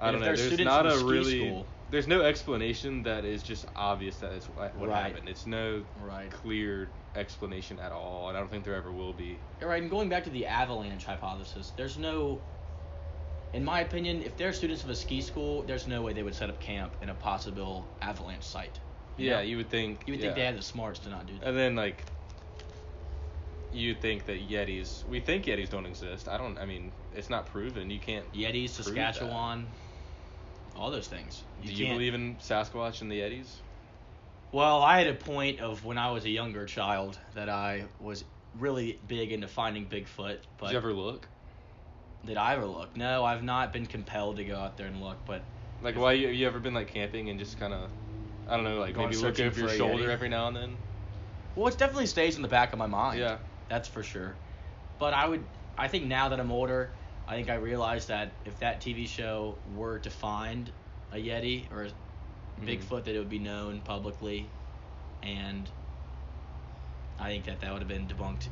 I 0.02 0.12
don't 0.12 0.22
know. 0.22 0.36
There's 0.36 0.60
not 0.60 0.86
a 0.86 1.06
really. 1.06 1.40
school- 1.40 1.66
There's 1.92 2.08
no 2.08 2.22
explanation 2.22 3.04
that 3.04 3.26
is 3.26 3.42
just 3.42 3.66
obvious 3.76 4.18
that 4.18 4.34
is 4.34 4.46
what, 4.46 4.76
what 4.76 4.90
Right. 4.90 5.12
happened. 5.12 5.28
It's 5.28 5.46
no 5.46 5.84
Right. 6.00 6.30
clear 6.30 6.90
explanation 7.16 7.80
at 7.80 7.92
all, 7.92 8.30
and 8.30 8.38
I 8.38 8.40
don't 8.40 8.50
think 8.50 8.64
there 8.64 8.76
ever 8.76 8.92
will 8.92 9.14
be. 9.14 9.40
All 9.62 9.68
right, 9.68 9.82
and 9.82 9.90
going 9.90 10.10
back 10.10 10.24
to 10.26 10.30
the 10.30 10.46
avalanche 10.46 11.06
hypothesis, 11.06 11.72
there's 11.76 11.98
no, 11.98 12.42
in 13.54 13.66
my 13.66 13.82
opinion, 13.82 14.22
if 14.22 14.38
they're 14.38 14.54
students 14.54 14.84
of 14.84 14.90
a 14.90 14.96
ski 14.96 15.22
school, 15.22 15.64
there's 15.64 15.88
no 15.88 16.04
way 16.04 16.14
they 16.14 16.24
would 16.24 16.36
set 16.36 16.50
up 16.50 16.60
camp 16.60 16.96
in 17.02 17.10
a 17.10 17.16
possible 17.16 17.88
avalanche 18.02 18.44
site. 18.44 18.80
You 19.18 19.26
yeah, 19.28 19.36
know? 19.38 19.42
you 19.42 19.58
would 19.58 19.70
think. 19.70 20.04
You 20.06 20.14
would 20.14 20.20
yeah. 20.20 20.28
think 20.28 20.36
they 20.36 20.46
had 20.46 20.58
the 20.58 20.62
smarts 20.62 21.00
to 21.00 21.10
not 21.10 21.26
do 21.26 21.38
that. 21.40 21.48
And 21.48 21.58
then 21.58 21.76
like 21.76 22.06
you'd 23.72 24.02
think 24.02 24.26
that 24.26 24.50
Yetis 24.50 25.06
we 25.06 25.20
think 25.20 25.46
Yetis 25.46 25.70
don't 25.70 25.86
exist. 25.86 26.28
I 26.28 26.38
don't 26.38 26.58
I 26.58 26.66
mean, 26.66 26.92
it's 27.14 27.30
not 27.30 27.46
proven. 27.48 27.90
You 27.90 28.00
can't 28.00 28.32
Yetis, 28.34 28.82
prove 28.82 28.96
that. 28.96 29.20
All 30.80 30.92
those 30.92 31.08
things. 31.08 31.44
Do 31.62 31.72
you 31.74 31.86
can't- 31.86 31.98
believe 31.98 32.14
in 32.14 32.38
Sasquatch 32.38 33.02
and 33.02 33.12
the 33.12 33.20
Yetis? 33.20 33.48
Well, 34.54 34.82
I 34.82 34.98
had 34.98 35.08
a 35.08 35.14
point 35.14 35.60
of 35.60 35.84
when 35.84 35.98
I 35.98 36.10
was 36.12 36.24
a 36.24 36.30
younger 36.30 36.66
child 36.66 37.20
that 37.36 37.50
I 37.50 37.84
was 38.00 38.24
really 38.58 38.98
big 39.08 39.34
into 39.34 39.48
finding 39.48 39.86
Bigfoot, 39.86 40.40
but 40.58 40.68
Did 40.68 40.72
you 40.72 40.78
ever 40.78 40.94
look? 40.94 41.28
did 42.26 42.38
I 42.38 42.54
ever 42.54 42.66
look? 42.66 42.96
No, 42.98 43.24
I've 43.26 43.44
not 43.44 43.72
been 43.74 43.86
compelled 43.86 44.38
to 44.38 44.44
go 44.46 44.56
out 44.58 44.78
there 44.78 44.88
and 44.88 45.02
look, 45.02 45.18
but 45.26 45.42
Like 45.82 45.98
why 45.98 46.14
you, 46.14 46.30
you 46.30 46.48
ever 46.48 46.60
been 46.60 46.74
like 46.74 46.88
camping 46.88 47.30
and 47.30 47.38
just 47.38 47.60
kind 47.60 47.74
of 47.74 47.90
I 48.48 48.56
don't 48.56 48.64
know, 48.64 48.80
like 48.80 48.96
maybe 48.96 49.16
look 49.16 49.36
searching 49.36 49.48
over 49.48 49.60
your 49.60 49.68
for 49.70 49.74
a 49.74 49.78
shoulder 49.78 50.04
Yeti? 50.06 50.10
every 50.10 50.30
now 50.30 50.48
and 50.48 50.56
then? 50.56 50.78
Well, 51.56 51.68
it 51.68 51.78
definitely 51.78 52.08
stays 52.08 52.38
in 52.38 52.42
the 52.42 52.48
back 52.48 52.72
of 52.74 52.80
my 52.80 52.88
mind. 52.88 53.20
Yeah. 53.20 53.38
That's 53.68 53.88
for 53.88 54.02
sure. 54.02 54.34
But 54.98 55.14
I 55.14 55.28
would, 55.28 55.44
I 55.78 55.88
think 55.90 56.06
now 56.06 56.30
that 56.30 56.40
I'm 56.40 56.52
older, 56.52 56.90
I 57.30 57.36
think 57.36 57.50
I 57.50 57.56
realized 57.56 58.08
that 58.08 58.32
if 58.44 58.58
that 58.60 58.82
TV 58.82 59.06
show 59.06 59.56
were 59.76 60.00
to 60.00 60.10
find 60.10 60.72
a 61.12 61.18
Yeti 61.18 61.72
or 61.72 61.84
a 61.84 61.90
Mhm. 62.60 62.66
Bigfoot, 62.66 63.04
that 63.04 63.16
it 63.16 63.20
would 63.20 63.30
be 63.30 63.38
known 63.38 63.82
publicly, 63.82 64.50
and 65.22 65.70
I 67.20 67.30
think 67.30 67.46
that 67.46 67.60
that 67.62 67.72
would 67.72 67.82
have 67.82 67.88
been 67.88 68.08
debunked. 68.08 68.48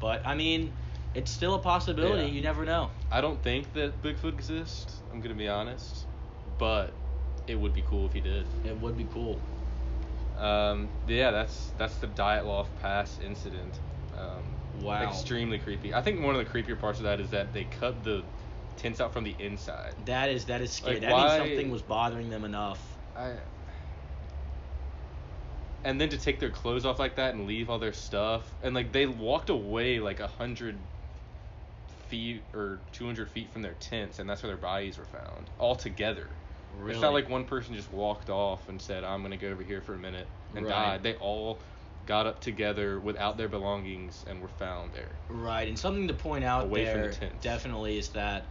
But 0.00 0.26
I 0.26 0.34
mean, 0.34 0.72
it's 1.12 1.30
still 1.30 1.54
a 1.54 1.58
possibility. 1.58 2.22
Yeah. 2.22 2.28
You 2.28 2.40
never 2.40 2.64
know. 2.64 2.90
I 3.12 3.20
don't 3.20 3.42
think 3.42 3.74
that 3.74 4.00
Bigfoot 4.00 4.32
exists. 4.32 5.02
I'm 5.12 5.20
gonna 5.20 5.34
be 5.34 5.48
honest, 5.48 6.06
but 6.58 6.94
it 7.46 7.56
would 7.56 7.74
be 7.74 7.82
cool 7.82 8.06
if 8.06 8.14
he 8.14 8.20
did. 8.20 8.46
It 8.64 8.76
would 8.80 8.96
be 8.96 9.04
cool. 9.04 9.38
Um, 10.38 10.88
yeah, 11.06 11.30
that's 11.30 11.72
that's 11.76 11.96
the 11.98 12.06
Dyatlov 12.06 12.66
Pass 12.80 13.20
incident. 13.20 13.78
Um, 14.16 14.44
Wow. 14.80 15.08
Extremely 15.08 15.58
creepy. 15.58 15.94
I 15.94 16.02
think 16.02 16.20
one 16.22 16.34
of 16.34 16.44
the 16.44 16.50
creepier 16.50 16.78
parts 16.78 16.98
of 16.98 17.04
that 17.04 17.20
is 17.20 17.30
that 17.30 17.52
they 17.52 17.64
cut 17.64 18.02
the 18.02 18.24
tents 18.76 19.00
out 19.00 19.12
from 19.12 19.24
the 19.24 19.34
inside. 19.38 19.94
That 20.06 20.28
is 20.30 20.46
that 20.46 20.60
is 20.60 20.72
scary. 20.72 20.94
Like, 20.94 21.02
that 21.02 21.12
why- 21.12 21.38
means 21.38 21.48
something 21.50 21.70
was 21.70 21.82
bothering 21.82 22.30
them 22.30 22.44
enough. 22.44 22.96
I. 23.16 23.32
And 25.84 26.00
then 26.00 26.08
to 26.08 26.16
take 26.16 26.40
their 26.40 26.50
clothes 26.50 26.86
off 26.86 26.98
like 26.98 27.16
that 27.16 27.34
and 27.34 27.46
leave 27.46 27.68
all 27.68 27.78
their 27.78 27.92
stuff, 27.92 28.50
and 28.62 28.74
like 28.74 28.92
they 28.92 29.06
walked 29.06 29.50
away 29.50 30.00
like 30.00 30.18
a 30.20 30.26
hundred 30.26 30.78
feet 32.08 32.42
or 32.54 32.80
two 32.92 33.04
hundred 33.04 33.28
feet 33.28 33.50
from 33.50 33.60
their 33.62 33.74
tents, 33.74 34.18
and 34.18 34.28
that's 34.28 34.42
where 34.42 34.48
their 34.48 34.60
bodies 34.60 34.96
were 34.96 35.04
found 35.04 35.50
all 35.58 35.74
together. 35.74 36.26
Really. 36.74 36.92
It's 36.94 37.02
not 37.02 37.12
like 37.12 37.28
one 37.28 37.44
person 37.44 37.74
just 37.74 37.92
walked 37.92 38.30
off 38.30 38.68
and 38.68 38.80
said, 38.80 39.04
"I'm 39.04 39.22
gonna 39.22 39.36
go 39.36 39.48
over 39.48 39.62
here 39.62 39.82
for 39.82 39.94
a 39.94 39.98
minute," 39.98 40.26
and 40.54 40.64
Right. 40.64 40.70
died. 40.72 41.02
They 41.02 41.14
all 41.16 41.60
got 42.06 42.26
up 42.26 42.40
together 42.40 43.00
without 43.00 43.36
their 43.36 43.48
belongings 43.48 44.24
and 44.26 44.40
were 44.40 44.48
found 44.48 44.92
there. 44.92 45.12
Right, 45.28 45.68
and 45.68 45.78
something 45.78 46.08
to 46.08 46.14
point 46.14 46.44
out 46.44 46.64
Away 46.66 46.84
there 46.84 47.08
the 47.08 47.26
definitely 47.40 47.98
is 47.98 48.10
that 48.10 48.46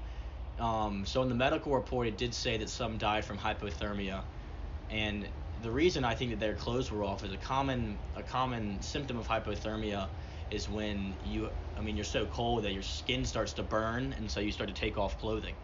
um, 0.60 1.06
so 1.06 1.22
in 1.22 1.30
the 1.30 1.36
medical 1.36 1.74
report 1.74 2.08
it 2.08 2.18
did 2.18 2.34
say 2.34 2.58
that 2.58 2.70
some 2.70 2.98
died 2.98 3.26
from 3.26 3.38
hypothermia, 3.38 4.24
and 4.90 5.28
the 5.62 5.72
reason 5.72 6.04
I 6.04 6.16
think 6.16 6.32
that 6.32 6.40
their 6.40 6.54
clothes 6.56 6.92
were 6.92 7.04
off 7.04 7.24
is 7.24 7.32
a 7.34 7.38
common 7.38 7.98
a 8.16 8.24
common 8.24 8.82
symptom 8.82 9.18
of 9.18 9.28
hypothermia 9.28 10.10
is 10.50 10.70
when 10.70 11.16
you 11.22 11.50
I 11.78 11.82
mean 11.82 11.96
you're 11.96 12.06
so 12.06 12.26
cold 12.26 12.64
that 12.64 12.74
your 12.74 12.84
skin 12.84 13.26
starts 13.26 13.54
to 13.54 13.64
burn 13.64 14.14
and 14.14 14.30
so 14.30 14.40
you 14.40 14.52
start 14.52 14.70
to 14.70 14.76
take 14.76 14.98
off 14.98 15.20
clothing. 15.20 15.56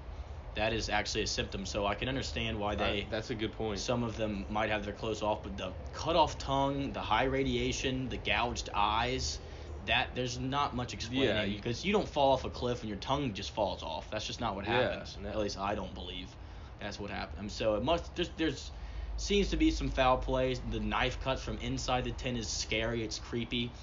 That 0.56 0.74
is 0.74 0.90
actually 0.90 1.24
a 1.24 1.28
symptom, 1.28 1.66
so 1.66 1.86
I 1.86 1.96
can 1.96 2.10
understand 2.10 2.60
why 2.60 2.76
they 2.76 3.08
that's 3.10 3.30
a 3.30 3.36
good 3.36 3.54
point. 3.54 3.80
some 3.80 4.04
of 4.04 4.18
them 4.18 4.46
might 4.50 4.70
have 4.70 4.84
their 4.84 4.94
clothes 4.94 5.22
off, 5.22 5.44
but 5.44 5.56
the 5.58 5.74
cut 5.94 6.16
off 6.16 6.38
tongue, 6.38 6.92
the 6.92 7.02
high 7.02 7.26
radiation, 7.26 8.10
the 8.10 8.18
gouged 8.18 8.70
eyes, 8.74 9.40
that 9.86 10.10
there's 10.16 10.38
not 10.40 10.76
much 10.76 10.94
explaining 10.94 11.28
Yeah, 11.36 11.44
you- 11.44 11.56
because 11.56 11.86
you 11.86 11.94
don't 11.94 12.08
fall 12.10 12.34
off 12.34 12.44
a 12.46 12.50
cliff 12.50 12.82
and 12.82 12.90
your 12.90 12.98
tongue 12.98 13.34
just 13.34 13.52
falls 13.52 13.84
off. 13.84 14.10
That's 14.10 14.26
just 14.26 14.42
not 14.42 14.56
what 14.56 14.66
Yeah, 14.66 14.72
happens. 14.72 15.18
no. 15.18 15.30
At 15.30 15.38
least 15.38 15.58
I 15.58 15.76
don't 15.76 15.94
believe 15.94 16.36
that's 16.80 17.00
what 17.00 17.10
happened. 17.12 17.52
So 17.52 17.76
it 17.76 17.84
must 17.84 18.16
there's 18.16 18.30
there's 18.38 18.72
seems 19.18 19.50
to 19.50 19.58
be 19.58 19.72
some 19.72 19.90
foul 19.90 20.18
play. 20.18 20.54
The 20.56 20.80
knife 20.80 21.20
cuts 21.22 21.42
from 21.44 21.58
inside 21.60 22.06
the 22.06 22.12
tent 22.12 22.38
is 22.38 22.50
scary. 22.50 23.04
It's 23.04 23.20
creepy. 23.20 23.76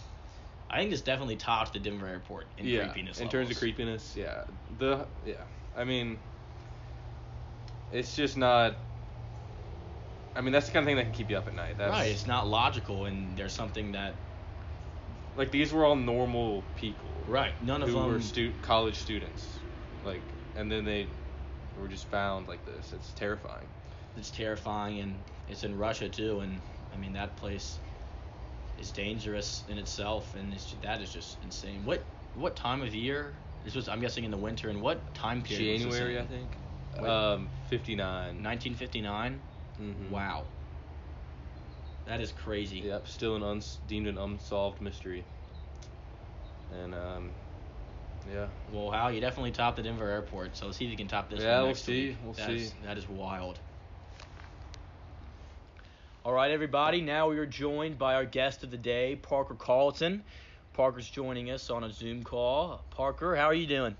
I 0.69 0.79
think 0.79 0.91
this 0.91 1.03
definitely 1.03 1.37
tops 1.37 1.71
the 1.71 1.79
Denver 1.79 2.09
airport 2.09 2.49
in 2.59 2.67
yeah, 2.67 2.81
creepiness. 2.81 3.21
in 3.21 3.29
terms 3.29 3.51
of 3.51 3.57
creepiness, 3.57 4.17
yeah. 4.17 4.45
The 4.79 5.07
yeah, 5.25 5.45
I 5.75 5.85
mean, 5.85 6.19
it's 7.93 8.15
just 8.15 8.37
not. 8.37 8.77
I 10.35 10.43
mean, 10.43 10.53
that's 10.53 10.67
the 10.67 10.73
kind 10.73 10.85
of 10.85 10.87
thing 10.89 10.97
that 10.97 11.05
can 11.05 11.13
keep 11.13 11.31
you 11.31 11.39
up 11.39 11.47
at 11.47 11.55
night. 11.55 11.79
That's, 11.79 11.91
right, 11.91 12.11
it's 12.11 12.27
not 12.27 12.47
logical, 12.47 13.07
and 13.07 13.37
there's 13.39 13.55
something 13.55 13.93
that 13.93 14.15
Like 15.35 15.51
these 15.51 15.73
were 15.73 15.85
all 15.85 15.97
normal 15.97 16.63
people. 16.77 17.09
right. 17.27 17.53
None 17.63 17.83
of 17.83 17.91
them 17.93 18.07
were 18.07 18.21
stu- 18.21 18.53
college 18.63 18.97
students, 18.99 19.59
like, 20.05 20.23
and 20.55 20.71
then 20.71 20.85
they 20.85 21.09
were 21.81 21.89
just 21.89 22.05
found 22.07 22.49
like 22.49 22.65
this. 22.67 22.93
It's 22.93 23.13
terrifying. 23.15 23.67
it's 24.17 24.31
terrifying 24.31 25.01
and 25.01 25.23
it's 25.49 25.63
in 25.63 25.77
Russia 25.77 26.09
too 26.09 26.41
and 26.41 26.59
I 26.93 26.97
mean 26.97 27.13
that 27.13 27.37
place 27.37 27.79
is 28.79 28.91
dangerous 28.91 29.63
in 29.69 29.77
itself 29.77 30.35
and 30.35 30.55
it's 30.55 30.73
that 30.83 31.03
is 31.03 31.13
just 31.13 31.37
insane. 31.43 31.85
What 31.85 32.03
what 32.35 32.57
time 32.57 32.83
of 32.83 32.95
year? 32.95 33.35
This 33.65 33.75
was 33.75 33.89
I'm 33.89 34.01
guessing 34.01 34.25
in 34.25 34.31
the 34.31 34.39
winter 34.39 34.71
and 34.71 34.81
what 34.81 35.13
time 35.15 35.43
period? 35.43 35.81
January? 35.81 36.19
I 36.19 36.25
think. 36.25 36.57
Um, 37.05 37.49
fifty 37.69 37.95
nine. 37.95 38.43
1959. 38.43 39.41
Mhm. 39.81 40.11
Wow. 40.11 40.45
That 42.07 42.21
is 42.21 42.33
crazy. 42.33 42.79
Yep, 42.81 43.09
still 43.09 43.35
an 43.37 43.43
uns- 43.43 43.79
deemed 43.89 44.07
an 44.07 44.17
unsolved 44.19 44.81
mystery. 44.81 45.25
And 46.73 46.95
um, 46.95 47.31
yeah. 48.33 48.47
Well, 48.73 48.91
Hal, 48.91 49.13
you 49.13 49.21
definitely 49.21 49.51
topped 49.53 49.77
the 49.77 49.83
Denver 49.83 50.09
airport, 50.09 50.57
so 50.57 50.67
let's 50.67 50.79
see 50.79 50.85
if 50.85 50.91
you 50.91 50.97
can 50.97 51.09
top 51.09 51.29
this. 51.31 51.41
Yeah, 51.43 51.59
one 51.59 51.67
we'll 51.67 51.75
see, 51.75 52.09
week. 52.09 52.17
we'll 52.25 52.33
That 52.35 52.51
is- 52.51 52.69
see. 52.71 52.75
that 52.85 52.97
is 52.99 53.09
wild. 53.09 53.59
All 56.25 56.33
right, 56.33 56.51
everybody. 56.51 57.01
Now 57.03 57.29
we 57.29 57.39
are 57.39 57.47
joined 57.47 57.99
by 57.99 58.15
our 58.15 58.25
guest 58.25 58.65
of 58.65 58.71
the 58.71 58.77
day, 58.77 59.15
Parker 59.17 59.55
Carlton. 59.55 60.25
Parker's 60.73 61.09
joining 61.09 61.51
us 61.51 61.71
on 61.71 61.85
a 61.85 61.93
Zoom 61.93 62.23
call. 62.25 62.83
Parker, 62.91 63.37
how 63.37 63.45
are 63.47 63.55
you 63.55 63.67
doing? 63.67 63.97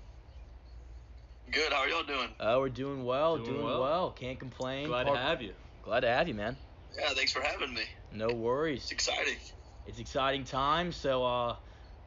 Good. 1.51 1.71
How 1.71 1.79
are 1.79 1.89
y'all 1.89 2.03
doing? 2.03 2.29
Oh, 2.39 2.59
we're 2.59 2.69
doing 2.69 3.03
well, 3.05 3.37
Doing 3.37 3.51
doing, 3.53 3.63
well. 3.65 3.81
well. 3.81 4.11
Can't 4.11 4.39
complain. 4.39 4.87
Glad 4.87 5.05
Parker- 5.07 5.19
to 5.21 5.25
have 5.25 5.41
you. 5.41 5.53
Glad 5.81 6.01
to 6.01 6.07
have 6.09 6.27
you, 6.27 6.33
man. 6.33 6.57
Yeah, 6.97 7.09
thanks 7.13 7.31
for 7.31 7.41
having 7.41 7.73
me. 7.73 7.83
No 8.11 8.27
worries. 8.27 8.83
It's 8.83 8.91
exciting. 8.91 9.37
It's 9.85 9.99
exciting 9.99 10.43
time, 10.43 10.91
so 10.91 11.23
uh, 11.23 11.55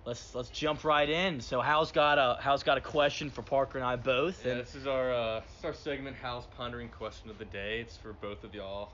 let's 0.05 0.35
let's 0.35 0.51
jump 0.51 0.85
right 0.85 1.09
in. 1.09 1.41
So 1.41 1.61
Hal's 1.63 1.93
got 1.93 2.19
a 2.19 2.37
Hal's 2.43 2.63
got 2.63 2.77
a 2.77 2.81
question 2.83 3.31
for 3.31 3.43
Parker 3.43 3.79
and 3.79 3.87
I 3.87 3.97
both. 3.97 4.45
Yeah, 4.45 4.53
and 4.53 4.61
this 4.61 4.75
is 4.75 4.87
our 4.87 5.13
uh, 5.13 5.41
this 5.41 5.59
is 5.59 5.65
our 5.65 5.75
segment, 5.75 6.17
Hal's 6.17 6.47
pondering 6.57 6.89
question 6.91 7.31
of 7.31 7.39
the 7.39 7.45
day. 7.47 7.81
It's 7.81 7.97
for 7.97 8.13
both 8.13 8.45
of 8.45 8.55
y'all. 8.55 8.93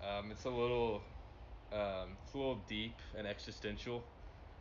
Um, 0.00 0.30
it's 0.30 0.44
a 0.44 0.50
little, 0.50 1.02
um, 1.72 2.16
it's 2.24 2.34
a 2.34 2.38
little 2.38 2.62
deep 2.68 2.94
and 3.16 3.26
existential. 3.26 4.04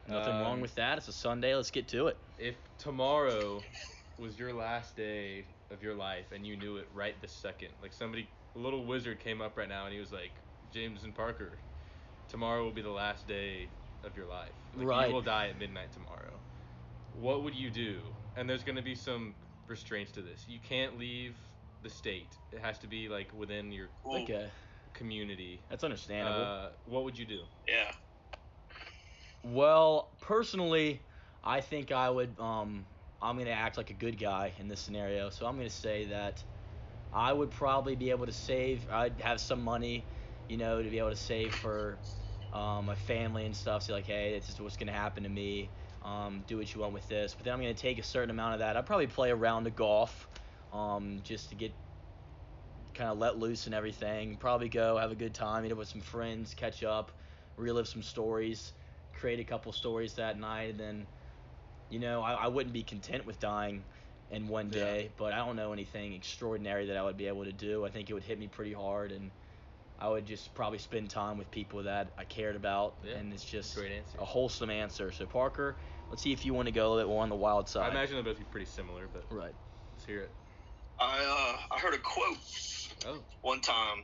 nothing 0.08 0.34
wrong 0.34 0.54
Um, 0.54 0.62
with 0.62 0.74
that. 0.76 0.98
It's 0.98 1.08
a 1.08 1.14
Sunday. 1.14 1.54
Let's 1.54 1.70
get 1.70 1.88
to 1.90 2.08
it. 2.08 2.18
If 2.40 2.56
tomorrow 2.80 3.62
was 4.18 4.38
your 4.40 4.54
last 4.54 4.96
day 4.96 5.46
of 5.72 5.84
your 5.84 5.94
life 5.94 6.32
and 6.32 6.46
you 6.46 6.56
knew 6.58 6.78
it 6.78 6.88
right 6.94 7.20
this 7.22 7.32
second, 7.32 7.70
like 7.82 7.94
somebody, 7.94 8.30
a 8.56 8.60
little 8.60 8.86
wizard 8.86 9.20
came 9.20 9.42
up 9.42 9.58
right 9.58 9.70
now 9.70 9.86
and 9.86 9.94
he 9.94 10.00
was 10.00 10.12
like, 10.12 10.32
James 10.72 11.04
and 11.04 11.14
Parker, 11.14 11.60
tomorrow 12.28 12.64
will 12.64 12.72
be 12.72 12.82
the 12.82 12.90
last 12.90 13.28
day 13.28 13.70
of 14.04 14.16
your 14.18 14.28
life. 14.28 14.54
Like, 14.76 14.88
Right. 14.88 15.08
You 15.10 15.14
will 15.14 15.22
die 15.22 15.48
at 15.50 15.60
midnight 15.60 15.92
tomorrow. 15.94 16.40
What 17.14 17.44
would 17.44 17.56
you 17.56 17.70
do? 17.70 18.02
And 18.36 18.50
there's 18.50 18.64
going 18.64 18.76
to 18.76 18.82
be 18.82 18.96
some 18.96 19.36
restraints 19.68 20.12
to 20.14 20.22
this. 20.22 20.46
You 20.48 20.60
can't 20.60 20.98
leave 20.98 21.36
the 21.84 21.90
state. 21.90 22.36
It 22.52 22.60
has 22.60 22.80
to 22.80 22.88
be 22.88 23.08
like 23.10 23.32
within 23.34 23.72
your 23.72 23.88
Ooh, 24.08 24.24
Okay, 24.24 24.48
community. 24.94 25.62
that's 25.70 25.84
understandable. 25.84 26.42
Uh, 26.42 26.70
what 26.86 27.04
would 27.04 27.18
you 27.18 27.26
do? 27.26 27.42
Yeah. 27.68 27.92
Well, 29.44 30.10
personally, 30.22 31.02
I 31.44 31.62
think 31.62 31.92
I 31.92 32.10
would. 32.10 32.40
Um, 32.40 32.86
I'm 33.22 33.38
gonna 33.38 33.50
act 33.52 33.78
like 33.78 33.90
a 33.90 33.94
good 33.94 34.20
guy 34.20 34.54
in 34.60 34.68
this 34.68 34.80
scenario, 34.80 35.30
so 35.30 35.46
I'm 35.46 35.58
gonna 35.58 35.70
say 35.70 36.06
that 36.06 36.44
I 37.12 37.34
would 37.34 37.52
probably 37.52 37.96
be 37.96 38.12
able 38.12 38.26
to 38.26 38.32
save. 38.32 38.88
I'd 38.92 39.22
have 39.22 39.40
some 39.42 39.64
money, 39.64 40.06
you 40.48 40.58
know, 40.58 40.82
to 40.82 40.90
be 40.90 41.00
able 41.00 41.10
to 41.10 41.16
save 41.16 41.54
for 41.54 42.00
um, 42.54 42.86
my 42.86 42.96
family 42.96 43.46
and 43.46 43.56
stuff. 43.56 43.84
So 43.84 43.94
like, 43.94 44.06
hey, 44.06 44.38
this 44.38 44.50
is 44.50 44.60
what's 44.60 44.78
gonna 44.78 44.92
happen 44.92 45.24
to 45.24 45.30
me. 45.30 45.72
Um, 46.04 46.44
do 46.48 46.58
what 46.58 46.74
you 46.74 46.82
want 46.82 46.94
with 46.94 47.08
this. 47.08 47.34
But 47.34 47.46
then 47.46 47.54
I'm 47.54 47.60
gonna 47.60 47.74
take 47.74 48.00
a 48.00 48.04
certain 48.04 48.30
amount 48.30 48.54
of 48.54 48.60
that. 48.60 48.78
I'd 48.78 48.86
probably 48.86 49.08
play 49.08 49.32
a 49.32 49.36
round 49.36 49.68
of 49.68 49.76
golf, 49.76 50.28
um, 50.72 51.22
just 51.24 51.50
to 51.50 51.56
get 51.56 51.76
kind 52.94 53.10
of 53.10 53.18
let 53.18 53.38
loose 53.38 53.66
and 53.66 53.76
everything. 53.76 54.38
Probably 54.38 54.70
go 54.70 54.98
have 54.98 55.12
a 55.12 55.16
good 55.16 55.34
time, 55.34 55.64
meet 55.64 55.72
up 55.72 55.78
with 55.78 55.88
some 55.88 56.02
friends, 56.02 56.54
catch 56.54 56.84
up, 56.84 57.12
relive 57.58 57.88
some 57.88 58.04
stories 58.04 58.74
create 59.18 59.40
a 59.40 59.44
couple 59.44 59.72
stories 59.72 60.14
that 60.14 60.40
night 60.40 60.70
and 60.70 60.80
then 60.80 61.08
you 61.90 62.00
know 62.00 62.22
I, 62.22 62.34
I 62.34 62.48
wouldn't 62.48 62.74
be 62.74 62.84
content 62.84 63.26
with 63.26 63.40
dying 63.40 63.86
in 64.30 64.48
one 64.48 64.68
Yeah. 64.68 64.80
day 64.80 65.14
but 65.18 65.34
i 65.34 65.38
don't 65.38 65.56
know 65.56 65.74
anything 65.74 66.14
extraordinary 66.14 66.88
that 66.88 66.98
i 66.98 67.04
would 67.04 67.18
be 67.18 67.28
able 67.28 67.46
to 67.46 67.54
do 67.54 67.86
i 67.86 67.90
think 67.90 68.10
it 68.10 68.14
would 68.14 68.24
hit 68.24 68.38
me 68.40 68.48
pretty 68.48 68.74
hard 68.74 69.12
and 69.12 69.32
i 70.00 70.08
would 70.10 70.26
just 70.26 70.54
probably 70.54 70.80
spend 70.80 71.10
time 71.10 71.38
with 71.38 71.50
people 71.52 71.84
that 71.84 72.14
i 72.18 72.26
cared 72.26 72.56
about 72.56 72.98
Yeah, 73.04 73.16
and 73.16 73.34
it's 73.34 73.44
just 73.44 73.76
great 73.76 73.92
answer. 73.92 74.18
a 74.20 74.26
wholesome 74.26 74.70
answer 74.70 75.12
so 75.12 75.26
parker 75.26 75.78
let's 76.10 76.22
see 76.22 76.34
if 76.34 76.46
you 76.46 76.54
want 76.54 76.68
to 76.68 76.72
go 76.72 76.88
a 76.88 76.90
little 76.90 77.10
bit 77.10 77.14
more 77.14 77.24
on 77.24 77.30
the 77.30 77.36
wild 77.36 77.68
side. 77.70 77.88
I 77.88 77.92
imagine 77.92 78.16
they'll 78.16 78.24
both 78.24 78.38
be 78.40 78.46
pretty 78.46 78.66
similar, 78.66 79.08
but 79.08 79.26
right 79.32 79.56
let's 79.94 80.06
hear 80.06 80.22
it. 80.24 80.32
I 81.00 81.20
uh 81.20 81.76
I 81.76 81.80
heard 81.80 81.94
a 81.94 82.00
quote 82.00 82.38
Oh. 83.06 83.24
one 83.42 83.62
time. 83.62 84.04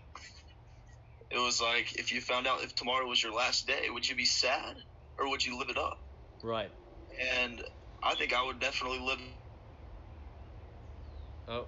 It 1.31 1.39
was 1.39 1.59
like, 1.61 1.97
if 1.97 2.11
you 2.11 2.21
found 2.21 2.45
out 2.45 2.61
if 2.63 2.75
tomorrow 2.75 3.07
was 3.07 3.23
your 3.23 3.33
last 3.33 3.65
day, 3.65 3.87
would 3.89 4.07
you 4.07 4.15
be 4.15 4.25
sad 4.25 4.75
or 5.17 5.29
would 5.29 5.43
you 5.43 5.57
live 5.57 5.69
it 5.69 5.77
up? 5.77 5.97
right 6.43 6.71
And 7.19 7.63
I 8.01 8.15
think 8.15 8.33
I 8.33 8.43
would 8.43 8.59
definitely 8.59 8.99
live. 8.99 9.19
Oh, 11.47 11.65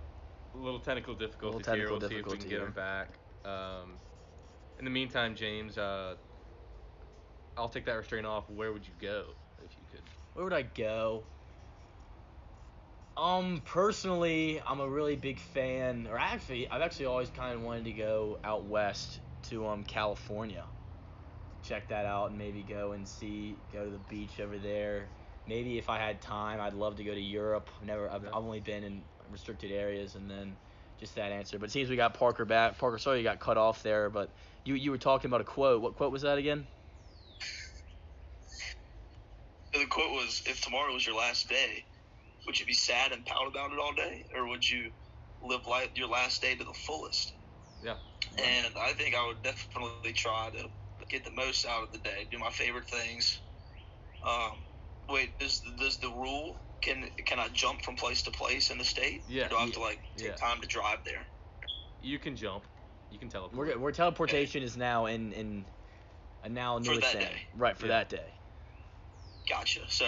a 0.53 0.57
little 0.57 0.79
technical 0.79 1.15
difficulties 1.15 1.65
here. 1.65 1.75
technical 1.75 1.99
We'll 1.99 2.09
see 2.09 2.15
if 2.15 2.25
we 2.25 2.37
difficulty 2.37 2.39
can 2.39 2.49
get 2.49 2.55
here. 2.57 2.65
them 2.65 2.73
back. 2.73 3.09
Um, 3.43 3.99
in 4.79 4.85
the 4.85 4.91
meantime, 4.91 5.35
James, 5.35 5.77
uh, 5.77 6.15
I'll 7.57 7.69
take 7.69 7.85
that 7.85 7.93
restraint 7.93 8.25
off. 8.25 8.49
Where 8.49 8.71
would 8.73 8.85
you 8.87 8.93
go 8.99 9.25
if 9.63 9.71
you 9.77 9.83
could? 9.91 10.01
Where 10.33 10.43
would 10.43 10.53
I 10.53 10.63
go? 10.63 11.23
Um, 13.17 13.61
personally, 13.65 14.61
I'm 14.67 14.81
a 14.81 14.89
really 14.89 15.15
big 15.15 15.39
fan, 15.39 16.07
or 16.09 16.17
actually, 16.17 16.69
I've 16.69 16.81
actually 16.81 17.05
always 17.05 17.29
kind 17.29 17.53
of 17.53 17.61
wanted 17.61 17.85
to 17.85 17.93
go 17.93 18.39
out 18.43 18.65
west 18.65 19.19
to 19.43 19.67
um 19.67 19.83
California. 19.83 20.65
Check 21.63 21.87
that 21.89 22.05
out 22.05 22.29
and 22.29 22.37
maybe 22.37 22.61
go 22.61 22.91
and 22.91 23.07
see, 23.07 23.55
go 23.71 23.85
to 23.85 23.91
the 23.91 23.97
beach 24.09 24.39
over 24.39 24.57
there. 24.57 25.07
Maybe 25.47 25.77
if 25.77 25.89
I 25.89 25.99
had 25.99 26.21
time, 26.21 26.59
I'd 26.59 26.73
love 26.73 26.95
to 26.95 27.03
go 27.03 27.13
to 27.13 27.21
Europe. 27.21 27.69
I've 27.79 27.85
never, 27.85 28.09
I've, 28.09 28.23
Yeah. 28.23 28.29
I've 28.29 28.35
only 28.35 28.61
been 28.61 28.83
in 28.83 29.05
restricted 29.29 29.71
areas, 29.71 30.15
and 30.15 30.29
then 30.29 30.59
just 30.97 31.15
that 31.15 31.31
answer. 31.31 31.59
But 31.59 31.69
it 31.69 31.71
seems 31.71 31.89
we 31.89 31.95
got 31.95 32.13
Parker 32.15 32.45
back. 32.45 32.77
Parker, 32.79 32.97
sorry 32.97 33.19
you 33.19 33.23
got 33.23 33.39
cut 33.39 33.57
off 33.57 33.83
there, 33.83 34.09
but 34.09 34.33
you 34.63 34.73
you 34.75 34.91
were 34.91 34.97
talking 34.97 35.29
about 35.29 35.41
a 35.41 35.45
quote. 35.45 35.81
What 35.81 35.95
quote 35.95 36.11
was 36.11 36.23
that 36.23 36.37
again? 36.37 36.67
The 39.73 39.85
quote 39.87 40.11
was, 40.11 40.41
"If 40.47 40.61
tomorrow 40.61 40.93
was 40.93 41.05
your 41.05 41.15
last 41.15 41.47
day, 41.49 41.85
would 42.45 42.59
you 42.59 42.65
be 42.65 42.73
sad 42.73 43.11
and 43.11 43.25
pout 43.25 43.47
about 43.47 43.73
it 43.73 43.79
all 43.79 43.93
day, 43.93 44.25
or 44.33 44.47
would 44.47 44.63
you 44.67 44.93
live 45.41 45.67
life, 45.67 45.91
your 45.95 46.07
last 46.07 46.41
day 46.41 46.55
to 46.55 46.63
the 46.63 46.73
fullest?" 46.73 47.33
Yeah. 47.81 47.97
And 48.37 48.75
I 48.77 48.93
think 48.93 49.15
I 49.15 49.25
would 49.27 49.43
definitely 49.43 50.13
try 50.13 50.49
to 50.51 50.69
get 51.09 51.23
the 51.25 51.31
most 51.31 51.65
out 51.65 51.83
of 51.83 51.91
the 51.91 51.99
day, 51.99 52.25
do 52.25 52.39
my 52.39 52.49
favorite 52.51 52.89
things. 52.89 53.41
Um, 54.23 54.64
wait, 55.09 55.37
does 55.39 55.61
does 55.79 55.97
the 55.97 56.09
rule 56.09 56.57
can 56.81 57.09
can 57.25 57.39
I 57.39 57.47
jump 57.49 57.81
from 57.81 57.95
place 57.95 58.23
to 58.23 58.31
place 58.31 58.69
in 58.71 58.77
the 58.77 58.83
state? 58.85 59.23
Yeah. 59.27 59.45
Or 59.45 59.49
do 59.49 59.57
I 59.57 59.61
have 59.61 59.73
to 59.73 59.79
like 59.79 59.99
take 60.17 60.27
Yeah. 60.29 60.35
time 60.35 60.61
to 60.61 60.67
drive 60.67 60.99
there? 61.05 61.25
You 62.01 62.19
can 62.19 62.35
jump. 62.35 62.65
You 63.09 63.19
can 63.19 63.29
teleport. 63.29 63.57
We're, 63.57 63.77
we're 63.77 63.91
teleportation 63.91 64.63
is 64.63 64.75
now 64.77 65.05
in 65.05 65.31
in 65.33 65.65
a 66.43 66.49
now 66.49 66.77
For 66.79 66.91
new 66.91 66.99
that 66.99 67.11
thing. 67.13 67.21
day. 67.21 67.41
Right 67.55 67.77
for 67.77 67.85
Yeah. 67.87 67.93
that 67.99 68.09
day. 68.09 68.33
Gotcha. 69.49 69.81
So 69.89 70.05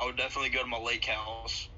I 0.00 0.06
would 0.06 0.16
definitely 0.16 0.50
go 0.50 0.60
to 0.60 0.66
my 0.66 0.78
lake 0.78 1.06
house. 1.06 1.68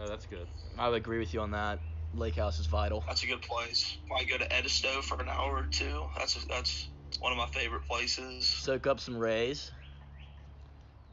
Oh, 0.00 0.08
that's 0.08 0.26
good. 0.26 0.46
I 0.78 0.88
would 0.88 0.96
agree 0.96 1.18
with 1.18 1.34
you 1.34 1.40
on 1.40 1.50
that. 1.52 1.80
Lake 2.14 2.36
House 2.36 2.58
is 2.58 2.66
vital. 2.66 3.04
That's 3.06 3.22
a 3.22 3.26
good 3.26 3.42
place. 3.42 3.98
Might 4.08 4.28
go 4.30 4.38
to 4.38 4.56
Edisto 4.56 5.02
for 5.02 5.20
an 5.20 5.28
hour 5.28 5.58
or 5.58 5.66
two. 5.70 6.06
That's 6.16 6.42
that's 6.46 6.88
one 7.20 7.32
of 7.32 7.38
my 7.38 7.46
favorite 7.48 7.82
places. 7.86 8.48
Soak 8.48 8.86
up 8.86 9.00
some 9.00 9.18
rays. 9.18 9.70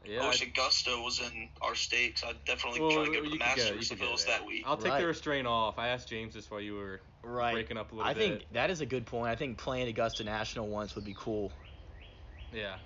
Yeah. 0.06 0.22
I 0.24 0.28
wish 0.28 0.42
I'd- 0.42 0.50
Augusta 0.50 0.90
was 0.98 1.20
in 1.20 1.48
our 1.60 1.74
state, 1.74 2.20
'cause 2.20 2.30
I'd 2.30 2.44
definitely 2.44 2.80
well, 2.80 2.90
try 2.92 3.04
to 3.06 3.10
go 3.10 3.20
to 3.20 3.24
you 3.26 3.30
the 3.32 3.38
could 3.38 3.38
go- 3.38 3.44
you 3.46 3.56
Masters 3.56 3.88
could 3.88 3.96
if 3.98 4.02
it 4.02 4.04
go 4.06 4.12
was 4.12 4.24
there. 4.24 4.38
that 4.38 4.46
week. 4.46 4.62
I'll 4.66 4.76
take 4.76 4.92
Right. 4.92 5.00
the 5.00 5.06
restraint 5.06 5.46
off. 5.46 5.78
I 5.78 5.88
asked 5.88 6.08
James 6.08 6.34
this 6.34 6.50
while 6.50 6.60
you 6.60 6.74
were 6.74 7.00
Right. 7.22 7.52
breaking 7.52 7.76
up 7.76 7.92
a 7.92 7.94
little 7.94 8.08
I 8.08 8.14
bit. 8.14 8.22
I 8.24 8.28
think 8.38 8.52
that 8.52 8.70
is 8.70 8.80
a 8.80 8.86
good 8.86 9.06
point. 9.06 9.30
I 9.30 9.36
think 9.36 9.58
playing 9.58 9.88
Augusta 9.88 10.22
National 10.24 10.68
once 10.68 10.94
would 10.94 11.04
be 11.04 11.14
cool. 11.18 11.52
Yeah. 12.52 12.76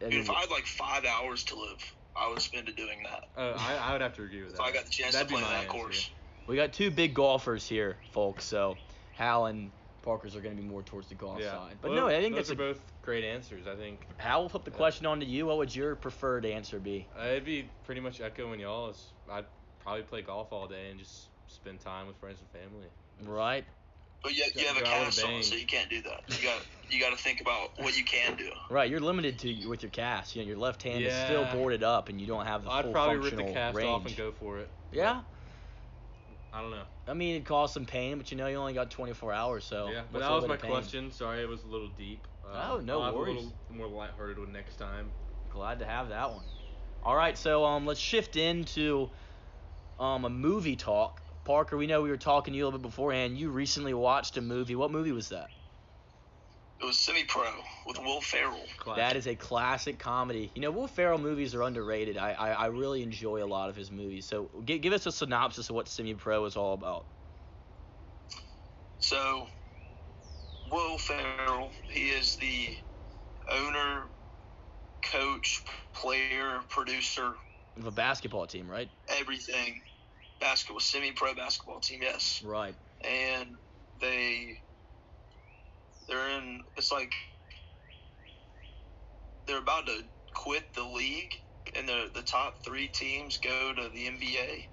I 0.00 0.04
Dude, 0.04 0.10
mean, 0.14 0.20
if 0.20 0.30
I 0.30 0.40
had 0.40 0.50
like 0.50 0.66
five 0.66 1.04
hours 1.04 1.44
to 1.44 1.54
live, 1.56 1.94
I 2.16 2.28
would 2.28 2.40
spend 2.42 2.68
it 2.68 2.76
doing 2.76 3.02
that. 3.04 3.28
Uh, 3.36 3.54
I, 3.58 3.76
I 3.76 3.92
would 3.92 4.00
have 4.00 4.14
to 4.16 4.22
agree 4.22 4.42
with 4.42 4.52
If 4.52 4.56
that. 4.58 4.64
I 4.64 4.72
got 4.72 4.84
the 4.86 4.90
chance 4.90 5.12
That'd 5.12 5.28
to 5.28 5.34
play 5.34 5.42
my 5.42 5.48
that 5.50 5.56
answer. 5.64 5.68
course. 5.70 6.10
we 6.46 6.56
got 6.56 6.72
two 6.72 6.90
big 6.90 7.14
golfers 7.14 7.68
here, 7.68 7.98
folks. 8.12 8.44
So 8.44 8.76
Hal 9.14 9.46
and 9.46 9.70
Parker's 10.02 10.34
are 10.36 10.40
going 10.40 10.54
to 10.56 10.60
be 10.60 10.66
more 10.68 10.82
towards 10.82 11.08
the 11.08 11.14
golf 11.14 11.40
Yeah. 11.40 11.52
side. 11.52 11.76
But 11.80 11.92
Well, 11.92 12.00
no, 12.00 12.06
I 12.08 12.20
think 12.20 12.34
those 12.34 12.48
that's 12.48 12.58
are 12.58 12.64
a, 12.64 12.72
both 12.74 12.92
great 13.02 13.24
answers. 13.24 13.66
I 13.66 13.76
think 13.76 14.06
Hal. 14.18 14.40
We'll 14.40 14.48
flip 14.48 14.64
the 14.64 14.70
Yeah. 14.70 14.76
question 14.76 15.06
on 15.06 15.20
to 15.20 15.26
you. 15.26 15.46
What 15.46 15.58
would 15.58 15.74
your 15.74 15.94
preferred 15.96 16.44
answer 16.44 16.78
be? 16.78 17.06
uh, 17.18 17.24
it'd 17.26 17.44
be 17.44 17.68
pretty 17.84 18.00
much 18.00 18.20
echoing 18.20 18.60
y'all's. 18.60 19.12
I'd 19.30 19.46
probably 19.80 20.02
play 20.02 20.22
golf 20.22 20.52
all 20.52 20.66
day 20.66 20.90
and 20.90 20.98
just 20.98 21.28
spend 21.46 21.80
time 21.80 22.06
with 22.06 22.16
friends 22.16 22.38
and 22.40 22.48
family. 22.62 22.88
Right. 23.24 23.64
But 24.22 24.36
you, 24.36 24.44
you 24.54 24.66
have 24.68 24.76
a 24.76 24.82
go 24.82 24.86
out 24.86 25.06
with 25.06 25.18
a 25.18 25.20
cast 25.22 25.24
on, 25.32 25.42
so 25.42 25.56
you 25.56 25.66
can't 25.66 25.90
do 25.90 26.00
that. 26.02 26.22
You 26.28 26.44
got 26.44 26.62
you 26.88 27.00
got 27.00 27.10
to 27.10 27.16
think 27.16 27.40
about 27.40 27.70
what 27.78 27.96
you 27.96 28.04
can 28.04 28.36
do. 28.36 28.50
Right. 28.70 28.88
You're 28.88 29.00
limited 29.00 29.38
to 29.40 29.66
with 29.66 29.82
your 29.82 29.90
cast. 29.90 30.36
You 30.36 30.42
know, 30.42 30.48
your 30.48 30.58
left 30.58 30.82
hand 30.84 31.02
is 31.04 31.12
still 31.24 31.44
boarded 31.52 31.82
up, 31.82 32.08
and 32.08 32.20
you 32.20 32.26
don't 32.28 32.46
have 32.46 32.62
the 32.64 32.70
I'd 32.70 32.84
full 32.84 32.92
probably 32.92 33.16
rip 33.16 33.24
functional 33.30 33.46
the 33.48 33.52
cast 33.52 33.76
range. 33.76 33.88
off 33.88 34.06
and 34.06 34.16
go 34.16 34.30
for 34.32 34.58
it. 34.60 34.68
Yeah. 34.92 35.22
I 36.52 36.60
don't 36.60 36.70
know. 36.70 36.82
I 37.08 37.14
mean, 37.14 37.36
it 37.36 37.46
caused 37.46 37.72
some 37.72 37.86
pain, 37.86 38.18
but 38.18 38.30
you 38.30 38.36
know, 38.36 38.46
you 38.46 38.56
only 38.56 38.74
got 38.74 38.90
24 38.90 39.32
hours, 39.32 39.64
so. 39.64 39.88
yeah, 39.90 40.02
but 40.12 40.18
that 40.20 40.30
was 40.30 40.42
my 40.42 40.48
bit 40.48 40.54
of 40.56 40.62
pain? 40.62 40.70
question. 40.70 41.10
Sorry, 41.10 41.42
it 41.42 41.48
was 41.48 41.62
a 41.64 41.66
little 41.66 41.88
deep. 41.96 42.28
Uh, 42.44 42.72
Oh, 42.72 42.80
no 42.80 43.00
I'll 43.00 43.14
worries. 43.16 43.36
A 43.36 43.38
little 43.38 43.52
more 43.70 43.86
lighthearted 43.86 44.38
one 44.38 44.52
next 44.52 44.76
time. 44.76 45.10
Glad 45.50 45.78
to 45.78 45.86
have 45.86 46.10
that 46.10 46.30
one. 46.30 46.44
All 47.02 47.16
right, 47.16 47.36
so 47.36 47.64
um, 47.64 47.86
let's 47.86 48.00
shift 48.00 48.36
into 48.36 49.10
um 49.98 50.24
a 50.24 50.30
movie 50.30 50.76
talk. 50.76 51.20
Parker, 51.44 51.76
we 51.76 51.86
know 51.86 52.02
we 52.02 52.10
were 52.10 52.16
talking 52.16 52.52
to 52.52 52.58
you 52.58 52.64
a 52.64 52.66
little 52.66 52.78
bit 52.78 52.88
beforehand. 52.88 53.36
You 53.36 53.50
recently 53.50 53.94
watched 53.94 54.36
a 54.36 54.40
movie. 54.40 54.76
What 54.76 54.92
movie 54.92 55.10
was 55.12 55.30
that? 55.30 55.48
It 56.82 56.86
was 56.86 56.98
semi-pro 56.98 57.44
with 57.86 57.96
Will 58.00 58.20
Ferrell. 58.20 58.64
That 58.96 59.14
is 59.14 59.28
a 59.28 59.36
classic 59.36 60.00
comedy. 60.00 60.50
You 60.56 60.62
know, 60.62 60.72
Will 60.72 60.88
Ferrell 60.88 61.18
movies 61.18 61.54
are 61.54 61.62
underrated. 61.62 62.18
I, 62.18 62.32
I, 62.32 62.50
I 62.50 62.66
really 62.66 63.04
enjoy 63.04 63.44
a 63.44 63.46
lot 63.46 63.68
of 63.68 63.76
his 63.76 63.92
movies. 63.92 64.26
So 64.26 64.50
give, 64.64 64.80
give 64.80 64.92
us 64.92 65.06
a 65.06 65.12
synopsis 65.12 65.70
of 65.70 65.76
what 65.76 65.86
Semi 65.86 66.14
Pro 66.14 66.44
is 66.44 66.56
all 66.56 66.74
about. 66.74 67.06
So, 68.98 69.46
Will 70.72 70.98
Ferrell, 70.98 71.70
he 71.88 72.08
is 72.08 72.36
the 72.36 72.76
owner, 73.50 74.04
coach, 75.04 75.62
player, 75.94 76.60
producer, 76.68 77.34
Of 77.76 77.86
a 77.86 77.90
basketball 77.92 78.46
team, 78.46 78.68
right? 78.68 78.88
everything. 79.08 79.80
Basketball, 80.40 80.80
semi-pro 80.80 81.34
basketball 81.34 81.78
team, 81.78 82.00
yes. 82.02 82.42
Right. 82.44 82.74
And 83.04 83.54
they, 84.00 84.58
they're 86.08 86.30
in. 86.38 86.60
It's 86.76 86.92
like 86.92 87.12
they're 89.46 89.58
about 89.58 89.86
to 89.86 90.00
quit 90.34 90.64
the 90.74 90.84
league, 90.84 91.32
and 91.76 91.88
the 91.88 92.10
the 92.14 92.22
top 92.22 92.54
three 92.64 92.88
teams 92.88 93.38
go 93.38 93.72
to 93.74 93.88
the 93.88 94.06
NBA. 94.06 94.68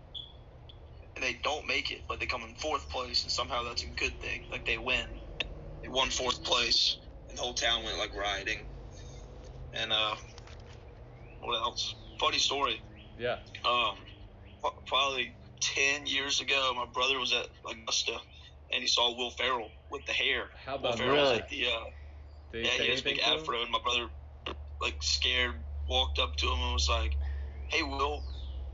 And 1.15 1.23
they 1.23 1.39
don't 1.43 1.67
make 1.67 1.91
it, 1.91 2.01
but 2.07 2.19
they 2.19 2.27
come 2.27 2.43
in 2.43 2.55
fourth 2.55 2.89
place, 2.89 3.23
and 3.23 3.31
somehow 3.31 3.63
that's 3.63 3.83
a 3.83 3.87
good 3.87 4.13
thing. 4.21 4.41
Like 4.51 4.65
they 4.65 4.77
win, 4.77 5.05
they 5.83 5.89
won 5.89 6.09
fourth 6.09 6.43
place, 6.43 6.97
and 7.27 7.37
the 7.37 7.41
whole 7.41 7.53
town 7.53 7.83
went 7.83 7.97
like 7.97 8.15
rioting. 8.15 8.59
And 9.73 9.91
uh, 9.91 10.15
what 11.41 11.55
else? 11.57 11.95
Funny 12.19 12.37
story. 12.37 12.79
Yeah. 13.17 13.37
Um, 13.65 13.95
probably 14.87 15.35
ten 15.61 16.05
years 16.05 16.39
ago, 16.39 16.73
my 16.75 16.85
brother 16.93 17.19
was 17.19 17.33
at 17.33 17.47
Augusta, 17.69 18.17
and 18.71 18.81
he 18.81 18.87
saw 18.87 19.15
Will 19.15 19.31
Ferrell 19.31 19.69
with 19.89 20.05
the 20.05 20.13
hair. 20.13 20.45
How 20.65 20.73
Will 20.77 20.85
about 20.87 20.97
Ferrell 20.99 21.15
was 21.15 21.21
Really? 21.29 21.35
like 21.35 21.49
the 21.49 21.65
uh, 21.65 21.69
Did 22.51 22.65
yeah, 22.65 22.71
say 22.71 22.83
he 22.85 22.89
has 22.91 22.99
a 22.99 23.03
big 23.03 23.13
anything 23.19 23.25
to 23.25 23.33
him? 23.35 23.39
afro, 23.41 23.61
and 23.61 23.71
my 23.71 23.79
brother, 23.83 24.07
like 24.81 24.97
scared, 25.01 25.55
walked 25.87 26.19
up 26.19 26.35
to 26.37 26.45
him 26.47 26.59
and 26.59 26.73
was 26.73 26.89
like, 26.89 27.15
"Hey, 27.69 27.83
Will." 27.83 28.23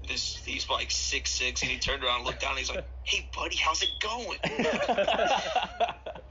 This 0.08 0.36
he's 0.46 0.70
like 0.70 0.92
six 0.92 1.32
six, 1.32 1.64
and 1.64 1.72
he 1.72 1.80
turned 1.80 2.04
around, 2.04 2.18
and 2.18 2.26
looked 2.28 2.42
down, 2.42 2.52
and 2.52 2.60
he's 2.60 2.70
like, 2.70 2.86
"Hey, 3.04 3.28
buddy, 3.36 3.56
how's 3.56 3.82
it 3.82 3.90
going?" 4.00 4.38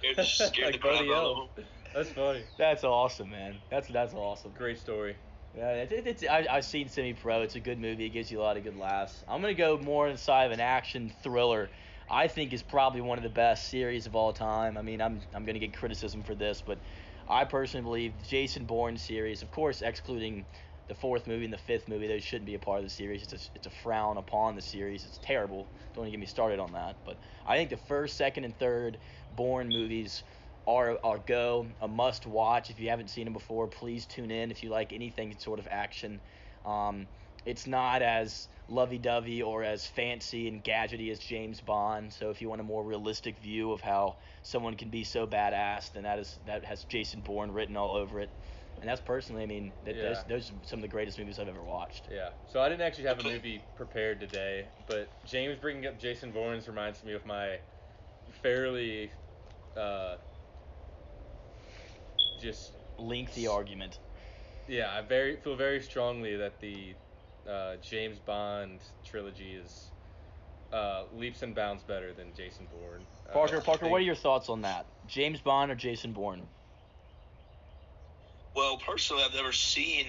It 0.02 0.16
just 0.16 0.36
scared 0.36 0.66
Like 0.66 0.72
the 0.74 0.78
crap 0.78 1.00
out 1.00 1.10
of 1.24 1.36
him. 1.56 1.64
That's 1.94 2.10
funny. 2.10 2.44
That's 2.58 2.84
awesome, 2.84 3.30
man. 3.30 3.56
That's 3.70 3.88
that's 3.88 4.12
awesome. 4.14 4.52
Great 4.52 4.78
story. 4.78 5.16
Yeah, 5.56 5.70
it, 5.70 5.92
it, 5.92 6.06
it's 6.06 6.24
I, 6.28 6.46
I've 6.50 6.64
seen 6.64 6.88
Semi 6.88 7.14
Pro. 7.14 7.40
It's 7.42 7.54
a 7.54 7.60
good 7.60 7.78
movie. 7.80 8.04
It 8.06 8.10
gives 8.10 8.30
you 8.30 8.40
a 8.40 8.42
lot 8.42 8.56
of 8.56 8.64
good 8.64 8.76
laughs. 8.76 9.24
I'm 9.26 9.40
gonna 9.40 9.54
go 9.54 9.78
more 9.78 10.06
inside 10.08 10.44
of 10.44 10.52
an 10.52 10.60
action 10.60 11.12
thriller. 11.22 11.70
I 12.08 12.28
think 12.28 12.52
is 12.52 12.62
probably 12.62 13.00
one 13.00 13.18
of 13.18 13.24
the 13.24 13.30
best 13.30 13.68
series 13.68 14.06
of 14.06 14.14
all 14.14 14.32
time. 14.32 14.76
I 14.76 14.82
mean, 14.82 15.00
I'm 15.00 15.22
I'm 15.32 15.44
gonna 15.44 15.58
get 15.58 15.76
criticism 15.76 16.22
for 16.22 16.34
this, 16.34 16.62
but 16.62 16.78
I 17.28 17.44
personally 17.44 17.84
believe 17.84 18.18
the 18.18 18.24
Jason 18.26 18.66
Bourne 18.66 18.96
series, 18.96 19.42
of 19.42 19.50
course, 19.50 19.82
excluding 19.82 20.46
the 20.88 20.94
fourth 20.94 21.26
movie 21.26 21.44
and 21.44 21.52
the 21.52 21.58
fifth 21.58 21.88
movie, 21.88 22.06
those 22.06 22.22
shouldn't 22.22 22.44
be 22.44 22.54
a 22.54 22.58
part 22.58 22.78
of 22.78 22.84
the 22.84 22.90
series. 22.90 23.22
It's 23.22 23.32
a, 23.32 23.38
it's 23.54 23.66
a 23.66 23.70
frown 23.70 24.18
upon 24.18 24.54
the 24.54 24.60
series. 24.60 25.06
It's 25.06 25.18
terrible. 25.18 25.70
Don't 25.94 26.04
even 26.04 26.12
get 26.12 26.20
me 26.20 26.26
started 26.26 26.58
on 26.58 26.72
that. 26.72 26.98
But 27.06 27.18
I 27.46 27.56
think 27.56 27.70
the 27.70 27.78
first, 27.78 28.18
second, 28.18 28.44
and 28.44 28.58
third 28.58 28.98
Bourne 29.30 29.68
movies 29.70 30.24
are 30.66 30.98
are 31.02 31.18
go 31.18 31.66
a 31.80 31.88
must 31.88 32.26
watch. 32.26 32.70
If 32.70 32.80
you 32.80 32.90
haven't 32.90 33.08
seen 33.08 33.24
them 33.24 33.32
before, 33.32 33.66
please 33.66 34.06
tune 34.06 34.30
in. 34.30 34.50
If 34.50 34.62
you 34.62 34.70
like 34.70 34.92
anything 34.92 35.34
sort 35.38 35.58
of 35.58 35.68
action, 35.70 36.20
um, 36.64 37.08
it's 37.44 37.66
not 37.66 38.02
as 38.02 38.48
lovey-dovey 38.68 39.42
or 39.42 39.62
as 39.62 39.86
fancy 39.86 40.48
and 40.48 40.64
gadgety 40.64 41.10
as 41.10 41.18
James 41.18 41.60
Bond. 41.60 42.12
So 42.12 42.30
if 42.30 42.40
you 42.40 42.48
want 42.48 42.60
a 42.60 42.64
more 42.64 42.82
realistic 42.82 43.38
view 43.38 43.72
of 43.72 43.80
how 43.80 44.16
someone 44.42 44.76
can 44.76 44.88
be 44.90 45.04
so 45.04 45.26
badass, 45.26 45.92
then 45.92 46.04
that 46.04 46.18
is 46.18 46.38
that 46.46 46.64
has 46.64 46.84
Jason 46.84 47.20
Bourne 47.20 47.52
written 47.52 47.76
all 47.76 47.96
over 47.96 48.20
it. 48.20 48.30
And 48.80 48.88
that's 48.88 49.00
personally, 49.00 49.42
I 49.42 49.46
mean, 49.46 49.72
that, 49.84 49.94
Yeah. 49.94 50.02
those, 50.02 50.24
those 50.24 50.50
are 50.50 50.54
some 50.66 50.78
of 50.78 50.82
the 50.82 50.88
greatest 50.88 51.18
movies 51.18 51.38
I've 51.38 51.48
ever 51.48 51.62
watched. 51.62 52.08
Yeah. 52.10 52.30
So 52.48 52.60
I 52.60 52.68
didn't 52.68 52.82
actually 52.82 53.04
have 53.04 53.20
a 53.20 53.22
movie 53.22 53.60
prepared 53.76 54.18
today, 54.20 54.66
but 54.86 55.08
James 55.24 55.58
bringing 55.60 55.86
up 55.86 55.98
Jason 55.98 56.32
Bourne's 56.32 56.66
reminds 56.66 57.02
me 57.04 57.12
of 57.12 57.24
my 57.24 57.60
fairly, 58.42 59.12
uh, 59.76 60.16
just 62.40 62.72
Lengthy 62.98 63.46
argument. 63.46 63.98
yeah. 64.66 64.92
I 64.92 65.02
very 65.02 65.36
feel 65.36 65.56
very 65.56 65.80
strongly 65.80 66.36
that 66.36 66.60
the 66.60 66.94
uh, 67.48 67.76
James 67.82 68.18
Bond 68.18 68.80
trilogy 69.04 69.54
is 69.54 69.90
uh, 70.72 71.04
leaps 71.14 71.42
and 71.42 71.54
bounds 71.54 71.82
better 71.84 72.12
than 72.12 72.34
Jason 72.34 72.66
Bourne. 72.70 73.02
Uh, 73.28 73.32
Parker, 73.32 73.58
I 73.58 73.60
Parker, 73.60 73.88
what 73.88 74.00
are 74.00 74.04
your 74.04 74.14
thoughts 74.14 74.48
on 74.48 74.62
that? 74.62 74.86
James 75.06 75.40
Bond 75.40 75.70
or 75.70 75.74
Jason 75.74 76.12
Bourne? 76.12 76.42
Well, 78.54 78.78
personally, 78.86 79.22
I've 79.24 79.34
never 79.34 79.52
seen 79.52 80.06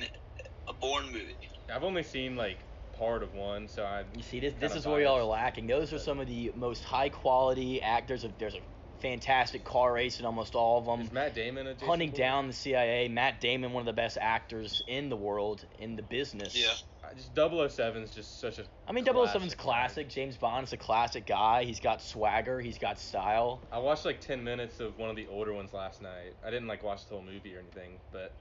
a 0.68 0.74
Bourne 0.74 1.06
movie. 1.08 1.36
I've 1.74 1.84
only 1.84 2.04
seen 2.04 2.36
like 2.36 2.60
part 2.98 3.24
of 3.24 3.34
one, 3.34 3.68
so 3.68 3.84
I. 3.84 4.06
You 4.16 4.24
see, 4.24 4.40
this 4.40 4.54
this 4.60 4.76
is 4.76 4.86
where 4.86 5.02
y'all 5.02 5.18
are 5.18 5.24
lacking. 5.24 5.68
Those 5.68 5.94
are 5.94 6.00
some 6.00 6.20
of 6.20 6.28
the 6.28 6.52
most 6.56 6.84
high 6.84 7.10
quality 7.10 7.82
actors. 7.82 8.24
Of 8.24 8.38
There's 8.38 8.56
a 8.56 8.62
fantastic 9.00 9.64
car 9.64 9.94
race 9.94 10.20
in 10.20 10.26
almost 10.26 10.56
all 10.56 10.78
of 10.80 11.00
Is 11.00 11.08
them. 11.08 11.14
Matt 11.14 11.36
Damon 11.36 11.68
a 11.68 11.74
Jason 11.74 11.88
Hunting 11.88 12.10
Bourne? 12.12 12.20
down 12.20 12.48
the 12.48 12.54
CIA. 12.54 13.08
Matt 13.08 13.42
Damon, 13.42 13.74
one 13.74 13.82
of 13.82 13.86
the 13.88 13.94
best 13.94 14.18
actors 14.20 14.82
in 14.88 15.10
the 15.10 15.18
world 15.18 15.66
in 15.80 15.96
the 15.96 16.04
business. 16.04 16.56
Yeah. 16.56 16.74
I 17.16 17.18
Just 17.18 17.36
007 17.76 18.04
is 18.04 18.12
just 18.12 18.40
such 18.42 18.60
a. 18.60 18.66
I 18.88 18.92
mean, 18.92 19.08
oh 19.08 19.14
classic 19.14 19.42
007's 19.42 19.56
guy. 19.56 19.64
classic. 19.64 20.10
James 20.10 20.38
Bond's 20.38 20.74
a 20.74 20.78
classic 20.78 21.26
guy. 21.26 21.64
He's 21.64 21.80
got 21.80 22.02
swagger. 22.02 22.60
He's 22.60 22.78
got 22.78 23.00
style. 23.00 23.62
I 23.72 23.80
watched 23.80 24.06
like 24.06 24.20
10 24.20 24.44
minutes 24.44 24.80
of 24.80 24.98
one 24.98 25.10
of 25.10 25.16
the 25.16 25.28
older 25.28 25.54
ones 25.54 25.74
last 25.74 26.02
night. 26.02 26.34
I 26.46 26.50
didn't 26.50 26.68
like 26.68 26.84
watch 26.84 27.08
the 27.08 27.16
whole 27.16 27.24
movie 27.24 27.56
or 27.56 27.60
anything, 27.60 28.00
but 28.12 28.34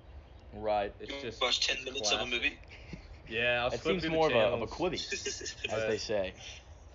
Right. 0.53 0.93
it's 1.01 1.23
just. 1.23 1.41
watch 1.41 1.67
10 1.67 1.85
minutes 1.85 2.11
of 2.11 2.21
a 2.21 2.27
movie. 2.27 2.59
Yeah, 3.29 3.63
I'll 3.63 3.69
It 3.69 3.81
seems 3.81 4.03
through 4.03 4.11
the 4.11 4.17
more 4.17 4.27
of 4.29 4.35
a, 4.35 4.39
of 4.39 4.63
a 4.63 4.67
channels. 4.67 4.71
Quibi. 4.73 5.73
as 5.73 5.83
they 5.89 5.99
say. 5.99 6.35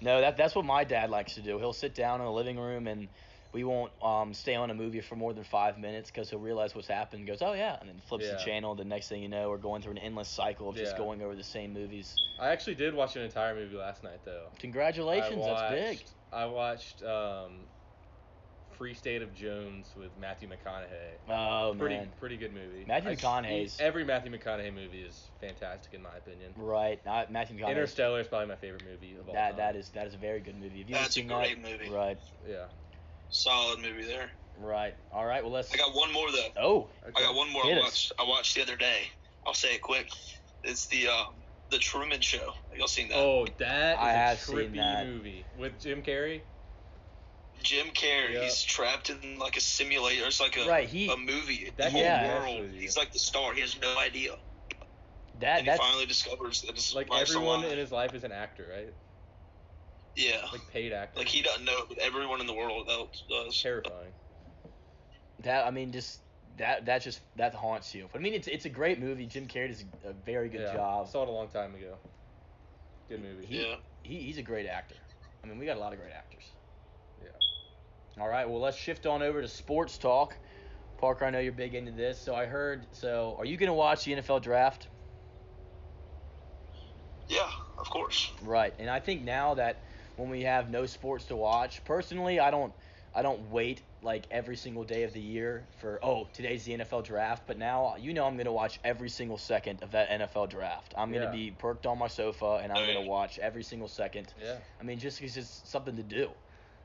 No, 0.01 0.21
that 0.21 0.37
that's 0.37 0.55
what 0.55 0.65
my 0.65 0.83
dad 0.83 1.09
likes 1.09 1.35
to 1.35 1.41
do. 1.41 1.57
He'll 1.59 1.73
sit 1.73 1.95
down 1.95 2.19
in 2.19 2.25
the 2.25 2.31
living 2.31 2.57
room 2.57 2.87
and 2.87 3.09
we 3.51 3.63
won't 3.63 3.91
um, 4.03 4.33
stay 4.33 4.53
on 4.55 4.69
a 4.69 4.73
movie 4.75 5.01
for 5.01 5.15
more 5.15 5.33
than 5.33 5.43
five 5.43 5.79
minutes 5.79 6.11
because 6.11 6.29
he'll 6.29 6.39
realize 6.39 6.75
what's 6.75 6.87
happened. 6.87 7.21
and 7.21 7.27
Goes, 7.27 7.41
oh 7.41 7.53
yeah, 7.53 7.77
and 7.79 7.89
then 7.89 7.99
flips 8.07 8.29
the 8.29 8.37
channel. 8.37 8.75
The 8.75 8.85
next 8.85 9.09
thing 9.09 9.23
you 9.23 9.29
know, 9.29 9.49
we're 9.49 9.57
going 9.57 9.81
through 9.81 9.93
an 9.93 9.97
endless 9.97 10.29
cycle 10.29 10.69
of 10.69 10.75
just 10.75 10.97
going 10.97 11.21
over 11.23 11.35
the 11.35 11.43
same 11.43 11.73
movies. 11.73 12.15
I 12.39 12.49
actually 12.49 12.75
did 12.75 12.93
watch 12.93 13.15
an 13.15 13.23
entire 13.23 13.55
movie 13.55 13.75
last 13.75 14.03
night 14.03 14.19
though. 14.23 14.47
Congratulations, 14.59 15.43
I 15.43 15.47
that's 15.49 15.71
big. 15.73 15.97
watched- 15.97 16.11
I 16.31 16.45
watched 16.45 17.01
um, 17.01 17.51
Free 18.77 18.93
State 18.93 19.23
of 19.23 19.33
Jones 19.33 19.93
with 19.97 20.15
Matthew 20.15 20.47
McConaughey. 20.47 21.17
Oh 21.27 21.73
Pretty 21.77 21.95
man, 21.95 22.09
pretty 22.19 22.37
good 22.37 22.53
movie. 22.53 22.85
Matthew 22.87 23.09
I- 23.09 23.15
McConaughey's- 23.15 23.77
Every 23.79 24.05
Matthew 24.05 24.31
McConaughey 24.31 24.71
movie 24.73 25.01
is 25.01 25.31
fantastic 25.41 25.95
in 25.95 26.03
my 26.03 26.15
opinion. 26.15 26.53
right? 26.55 27.03
Not 27.03 27.31
Matthew 27.31 27.57
McConaughey. 27.57 27.69
Interstellar 27.71 28.19
is 28.21 28.27
probably 28.27 28.47
my 28.47 28.55
favorite 28.57 28.85
movie 28.85 29.15
of 29.15 29.27
all 29.27 29.33
That 29.33 29.49
time. 29.49 29.57
that 29.57 29.75
is 29.75 29.89
that 29.89 30.05
is 30.05 30.13
a 30.13 30.17
very 30.17 30.39
good 30.39 30.55
movie. 30.55 30.79
Have 30.81 30.89
you 30.89 30.95
ever 30.95 31.03
That's 31.05 31.17
a 31.17 31.23
great 31.23 31.61
that? 31.63 31.71
movie. 31.79 31.89
Right, 31.89 32.19
Yeah. 32.47 32.65
Solid 33.29 33.79
movie 33.79 34.05
there. 34.05 34.29
right. 34.57 34.95
All 35.11 35.25
right. 35.25 35.43
Well, 35.43 35.53
let's. 35.53 35.73
I 35.73 35.77
got 35.77 35.93
one 35.95 36.11
more 36.11 36.31
though. 36.31 36.47
Oh, 36.61 36.89
I 37.05 37.11
got 37.21 37.35
one 37.35 37.51
more 37.51 37.63
Hit 37.63 37.75
I 37.77 37.81
us. 37.81 37.83
watched. 37.85 38.11
I 38.19 38.23
watched 38.27 38.55
the 38.55 38.61
other 38.61 38.75
day. 38.75 39.01
I'll 39.45 39.53
say 39.53 39.75
it 39.75 39.81
quick. 39.81 40.09
It's 40.63 40.87
the 40.87 41.07
uh, 41.07 41.23
the 41.69 41.77
Truman 41.77 42.21
Show. 42.21 42.39
Have 42.69 42.77
Y'all 42.77 42.87
seen 42.87 43.09
that? 43.09 43.17
Oh, 43.17 43.45
that 43.59 43.93
is 43.93 43.97
I 43.99 44.11
a 44.11 44.15
have 44.17 44.39
seen 44.39 44.55
trippy 44.57 44.75
that. 44.77 45.07
movie 45.07 45.45
with 45.57 45.79
Jim 45.79 46.01
Carrey. 46.01 46.41
Jim 47.61 47.87
Carrey. 47.87 48.33
Yeah. 48.33 48.43
He's 48.43 48.61
trapped 48.63 49.09
in 49.09 49.37
like 49.37 49.57
a 49.57 49.61
simulator. 49.61 50.25
It's 50.25 50.39
like 50.39 50.57
a 50.57 50.67
Right, 50.67 50.87
he- 50.87 51.09
a 51.11 51.17
movie. 51.17 51.71
That 51.77 51.91
the 51.91 51.99
Yeah. 51.99 52.39
whole 52.41 52.55
world. 52.57 52.61
with. 52.71 52.73
He's 52.79 52.97
like 52.97 53.11
the 53.11 53.19
star. 53.19 53.53
He 53.53 53.61
has 53.61 53.79
no 53.79 53.97
idea. 53.97 54.31
that 55.39 55.59
and 55.59 55.67
he 55.67 55.71
that's 55.71 55.79
finally 55.79 56.05
discovers 56.05 56.61
that 56.63 56.75
his 56.75 56.93
Like 56.93 57.09
life's 57.09 57.31
everyone 57.33 57.61
lie. 57.61 57.67
in 57.69 57.77
his 57.77 57.91
life 57.93 58.13
is 58.13 58.23
an 58.25 58.31
actor, 58.33 58.67
right? 58.69 58.93
Yeah. 60.19 60.45
Like 60.51 60.61
paid 60.71 60.91
actor. 60.91 61.19
Like 61.19 61.27
he 61.27 61.41
doesn't 61.41 61.63
know, 61.65 61.85
but 61.87 61.97
everyone 61.99 62.41
in 62.41 62.47
the 62.47 62.53
world 62.53 62.87
else 62.89 63.23
does. 63.29 63.59
terrifying. 63.61 64.11
that. 65.43 65.65
I 65.65 65.71
mean, 65.71 65.91
just 65.91 66.19
that 66.57 66.85
that 66.85 67.01
just 67.01 67.21
that 67.37 67.53
haunts 67.53 67.95
you. 67.95 68.09
But 68.11 68.19
I 68.19 68.21
mean, 68.21 68.33
it's 68.33 68.47
it's 68.47 68.65
a 68.65 68.69
great 68.69 68.99
movie. 68.99 69.25
Jim 69.25 69.47
Carrey 69.47 69.69
does 69.69 69.85
a, 70.05 70.09
a 70.09 70.13
very 70.25 70.49
good 70.49 70.61
yeah. 70.61 70.73
job. 70.73 71.07
I 71.07 71.09
saw 71.09 71.23
it 71.23 71.29
a 71.29 71.31
long 71.31 71.47
time 71.47 71.73
ago. 71.73 71.95
Good 73.07 73.21
movie. 73.21 73.45
He, 73.45 73.61
Yeah. 73.61 73.75
he 74.03 74.17
he's 74.17 74.37
a 74.37 74.43
great 74.43 74.67
actor. 74.67 74.95
I 75.43 75.47
mean, 75.47 75.57
we 75.57 75.65
got 75.65 75.77
a 75.77 75.79
lot 75.79 75.93
of 75.93 75.99
great 75.99 76.11
actors. 76.11 76.43
Yeah. 77.23 78.21
All 78.21 78.27
right, 78.27 78.47
well, 78.47 78.59
let's 78.59 78.77
shift 78.77 79.05
on 79.05 79.23
over 79.23 79.41
to 79.41 79.47
sports 79.47 79.97
talk. 79.97 80.35
Parker, 80.97 81.23
I 81.23 81.29
know 81.29 81.39
you're 81.39 81.53
big 81.53 81.75
into 81.75 81.93
this, 81.93 82.19
so 82.19 82.35
I 82.35 82.45
heard. 82.45 82.85
So, 82.91 83.35
are 83.39 83.45
you 83.45 83.55
gonna 83.55 83.73
watch 83.73 84.03
the 84.03 84.11
NFL 84.15 84.41
draft? 84.41 84.89
Yeah, 87.29 87.49
of 87.77 87.89
course. 87.89 88.31
Right, 88.41 88.73
and 88.79 88.89
I 88.89 88.99
think 88.99 89.23
now 89.23 89.53
that 89.53 89.77
when 90.19 90.29
we 90.29 90.43
have 90.43 90.69
no 90.69 90.85
sports 90.85 91.25
to 91.25 91.35
watch, 91.35 91.83
personally, 91.85 92.39
I 92.39 92.51
don't, 92.51 92.73
I 93.15 93.21
don't 93.21 93.49
wait 93.49 93.81
like 94.01 94.25
every 94.31 94.55
single 94.55 94.83
day 94.83 95.03
of 95.03 95.11
the 95.13 95.19
year 95.19 95.65
for 95.81 95.99
oh 96.03 96.27
today's 96.33 96.63
the 96.63 96.77
NFL 96.77 97.03
draft. 97.03 97.43
But 97.47 97.57
now 97.57 97.95
you 97.99 98.13
know 98.13 98.25
I'm 98.25 98.37
gonna 98.37 98.51
watch 98.53 98.79
every 98.83 99.09
single 99.09 99.37
second 99.37 99.81
of 99.83 99.91
that 99.91 100.09
NFL 100.09 100.49
draft. 100.49 100.93
I'm 100.97 101.11
gonna 101.11 101.25
Yeah. 101.25 101.31
be 101.31 101.51
perked 101.51 101.85
on 101.85 101.97
my 101.97 102.07
sofa 102.07 102.59
and 102.63 102.71
I'm 102.71 102.85
gonna 102.85 103.05
watch 103.07 103.39
every 103.39 103.63
single 103.63 103.87
second. 103.89 104.33
Yeah. 104.41 104.55
I 104.79 104.83
mean, 104.83 104.99
just 104.99 105.19
'cause 105.19 105.35
it's 105.35 105.61
something 105.65 105.97
to 105.97 106.03
do. 106.03 106.29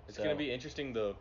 It's 0.09 0.17
So- 0.17 0.25
gonna 0.25 0.35
be 0.37 0.51
interesting 0.51 0.93
the 0.93 1.15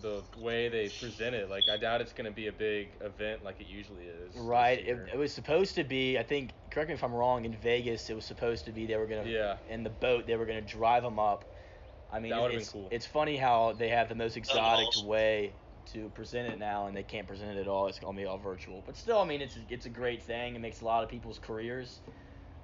the 0.00 0.22
way 0.38 0.68
they 0.68 0.88
present 0.88 1.36
it. 1.36 1.48
Like 1.50 1.68
I 1.70 1.76
doubt 1.76 2.00
it's 2.00 2.12
gonna 2.12 2.30
be 2.32 2.48
a 2.48 2.52
big 2.52 2.88
event 3.00 3.44
like 3.44 3.60
it 3.60 3.66
usually 3.68 4.06
is. 4.06 4.34
Right. 4.36 4.78
It, 4.80 4.98
it 5.12 5.16
was 5.16 5.32
supposed 5.32 5.74
to 5.76 5.84
be. 5.84 6.18
I 6.18 6.22
think. 6.24 6.50
Correct 6.70 6.88
me 6.88 6.94
if 6.94 7.04
I'm 7.04 7.14
wrong. 7.14 7.44
In 7.44 7.54
Vegas, 7.56 8.08
it 8.10 8.14
was 8.14 8.24
supposed 8.24 8.64
to 8.64 8.72
be 8.72 8.86
they 8.86 8.96
were 8.96 9.06
gonna. 9.06 9.24
Yeah. 9.28 9.56
In 9.68 9.84
the 9.84 9.90
boat, 9.90 10.26
they 10.26 10.36
were 10.36 10.46
gonna 10.46 10.60
drive 10.62 11.02
them 11.04 11.18
up. 11.20 11.44
I 12.14 12.20
mean, 12.20 12.30
That 12.30 12.42
would've 12.42 12.52
been 12.52 12.60
it's, 12.60 12.70
cool. 12.70 12.88
it's 12.92 13.06
funny 13.06 13.36
how 13.36 13.72
they 13.72 13.88
have 13.88 14.08
the 14.08 14.14
most 14.14 14.36
exotic 14.36 14.86
awesome. 14.86 15.06
way 15.08 15.52
to 15.92 16.08
present 16.10 16.48
it 16.52 16.60
now, 16.60 16.86
and 16.86 16.96
they 16.96 17.02
can't 17.02 17.26
present 17.26 17.56
it 17.56 17.60
at 17.60 17.66
all. 17.66 17.88
It's 17.88 17.98
gonna 17.98 18.16
be 18.16 18.24
all 18.24 18.38
virtual. 18.38 18.82
But 18.86 18.96
still, 18.96 19.18
I 19.18 19.24
mean, 19.24 19.40
it's 19.40 19.58
it's 19.68 19.86
a 19.86 19.90
great 19.90 20.22
thing. 20.22 20.54
It 20.54 20.60
makes 20.60 20.80
a 20.80 20.84
lot 20.84 21.02
of 21.02 21.10
people's 21.10 21.40
careers. 21.40 22.00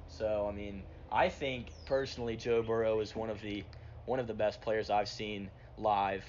So 0.06 0.46
I 0.48 0.52
mean, 0.52 0.84
I 1.10 1.28
think 1.28 1.72
personally, 1.84 2.36
Joe 2.36 2.62
Burrow 2.62 3.00
is 3.00 3.16
one 3.16 3.28
of 3.28 3.40
the 3.40 3.64
one 4.06 4.20
of 4.20 4.28
the 4.28 4.34
best 4.34 4.60
players 4.60 4.88
I've 4.88 5.08
seen 5.08 5.50
live 5.76 6.24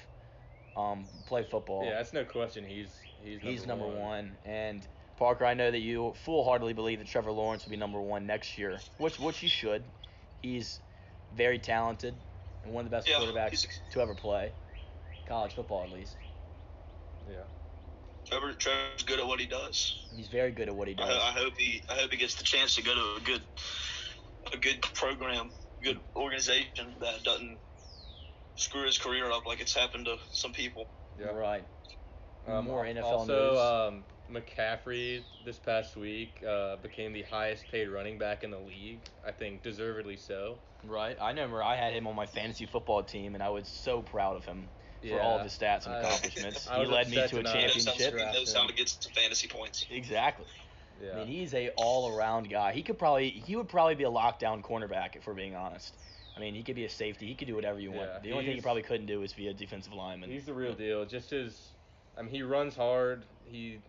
um, 0.76 1.06
play 1.28 1.44
football. 1.44 1.86
Yeah, 1.86 1.92
that's 1.94 2.14
no 2.14 2.26
question. 2.26 2.66
He's 2.66 2.90
he's 3.24 3.36
number 3.36 3.52
He's 3.52 3.68
number 3.68 3.88
one. 3.88 4.36
And 4.46 4.86
Parker, 5.18 5.46
I 5.46 5.54
know 5.54 5.70
that 5.70 5.80
you 5.80 6.14
full 6.26 6.44
heartedly 6.44 6.74
believe 6.74 6.98
that 6.98 7.08
Trevor 7.08 7.32
Lawrence 7.32 7.66
will 7.66 7.72
be 7.72 7.78
number 7.78 8.02
one 8.02 8.26
next 8.26 8.58
year, 8.58 8.80
which 8.98 9.20
which 9.20 9.44
you 9.44 9.50
should. 9.50 9.84
He's 10.42 10.80
very 11.36 11.60
talented 11.60 12.16
and 12.64 12.74
one 12.74 12.86
of 12.86 12.92
the 12.92 12.96
best 12.98 13.08
Yeah, 13.08 13.16
quarterbacks 13.16 13.50
he's- 13.50 13.80
to 13.92 14.02
ever 14.02 14.16
play 14.16 14.52
college 15.28 15.54
football, 15.54 15.84
at 15.84 15.92
least. 15.92 16.16
Yeah. 17.30 17.38
Trevor, 18.26 18.54
Trevor's 18.54 19.04
good 19.04 19.20
at 19.20 19.26
what 19.28 19.40
he 19.40 19.46
does. 19.48 20.08
He's 20.16 20.28
very 20.28 20.52
good 20.52 20.68
at 20.68 20.76
what 20.76 20.88
he 20.88 20.94
I, 20.96 20.98
does. 20.98 21.10
I 21.18 21.32
hope 21.32 21.54
he 21.58 21.84
I 21.90 21.94
hope 21.96 22.12
he 22.12 22.18
gets 22.18 22.36
the 22.36 22.44
chance 22.44 22.76
to 22.76 22.82
go 22.84 22.94
to 22.94 23.16
a 23.22 23.26
good 23.26 23.42
a 24.54 24.58
good 24.58 24.82
program, 24.82 25.52
good 25.84 26.00
organization 26.16 26.96
that 27.00 27.24
doesn't 27.24 27.58
screw 28.56 28.86
his 28.86 28.98
career 28.98 29.32
up 29.32 29.46
like 29.46 29.62
it's 29.62 29.74
happened 29.76 30.06
to 30.06 30.18
some 30.32 30.54
people. 30.54 30.88
Yeah. 31.20 31.28
Right. 31.28 31.64
Um, 32.48 32.66
More 32.66 32.84
NFL 32.86 33.04
also, 33.04 33.52
news. 33.52 33.60
um, 33.60 34.04
McCaffrey 34.32 35.22
this 35.46 35.58
past 35.58 35.96
week 35.96 36.44
uh, 36.48 36.78
became 36.78 37.14
the 37.14 37.24
highest 37.24 37.66
paid 37.72 37.88
running 37.90 38.18
back 38.18 38.44
in 38.44 38.52
the 38.52 38.60
league. 38.60 39.00
I 39.26 39.32
think 39.32 39.64
deservedly 39.64 40.18
so. 40.18 40.58
right. 40.86 41.18
I 41.20 41.30
remember 41.30 41.64
I 41.64 41.76
had 41.76 41.94
him 41.94 42.08
on 42.08 42.16
my 42.16 42.26
fantasy 42.26 42.66
football 42.66 43.04
team, 43.04 43.34
and 43.34 43.44
I 43.44 43.50
was 43.50 43.68
so 43.68 44.02
proud 44.02 44.38
of 44.38 44.46
him 44.46 44.68
for 45.08 45.20
all 45.20 45.38
of 45.38 45.44
his 45.44 45.54
stats 45.58 45.86
and 45.88 45.96
accomplishments. 45.96 46.68
I 46.72 46.80
he 46.80 46.86
led 46.86 47.10
me 47.10 47.16
to 47.16 47.24
a 47.24 47.28
to 47.28 47.42
not- 47.44 47.56
He 47.56 47.62
knows 47.64 47.86
how 47.86 47.92
to- 47.94 47.98
championship. 48.00 48.20
He 48.34 48.40
knows 48.40 48.54
how 48.54 48.62
him. 48.62 48.68
to 48.70 48.74
get 48.76 48.90
some 48.90 49.12
fantasy 49.14 49.48
points. 49.48 49.86
Exactly. 49.90 50.46
Yeah. 51.04 51.14
I 51.14 51.16
mean, 51.18 51.28
he's 51.28 51.54
a 51.56 51.70
all-around 51.78 52.50
guy. 52.50 52.74
He 52.74 52.84
could 52.84 53.00
probably 53.00 53.30
he 53.30 53.56
would 53.56 53.68
probably 53.68 53.96
be 53.96 54.04
a 54.04 54.10
lockdown 54.10 54.62
cornerback 54.64 55.16
if 55.16 55.26
we're 55.26 55.34
being 55.34 55.56
honest. 55.56 55.96
I 56.38 56.40
mean, 56.40 56.54
he 56.54 56.64
could 56.64 56.76
be 56.76 56.86
a 56.86 56.90
safety. 56.90 57.28
He 57.28 57.36
could 57.36 57.48
do 57.48 57.56
whatever 57.56 57.80
you 57.80 57.92
want. 57.92 58.10
Yeah, 58.14 58.20
the 58.20 58.32
only 58.34 58.46
thing 58.46 58.56
he 58.56 58.62
probably 58.62 58.84
couldn't 58.84 59.08
do 59.08 59.22
is 59.24 59.34
be 59.34 59.48
a 59.48 59.54
defensive 59.54 59.94
lineman. 59.94 60.30
He's 60.30 60.46
the 60.46 60.54
real 60.54 60.74
deal. 60.74 61.04
Just 61.06 61.32
his, 61.32 61.72
I 62.18 62.22
mean, 62.22 62.32
he 62.32 62.42
runs 62.44 62.76
hard. 62.76 63.24
He 63.46 63.80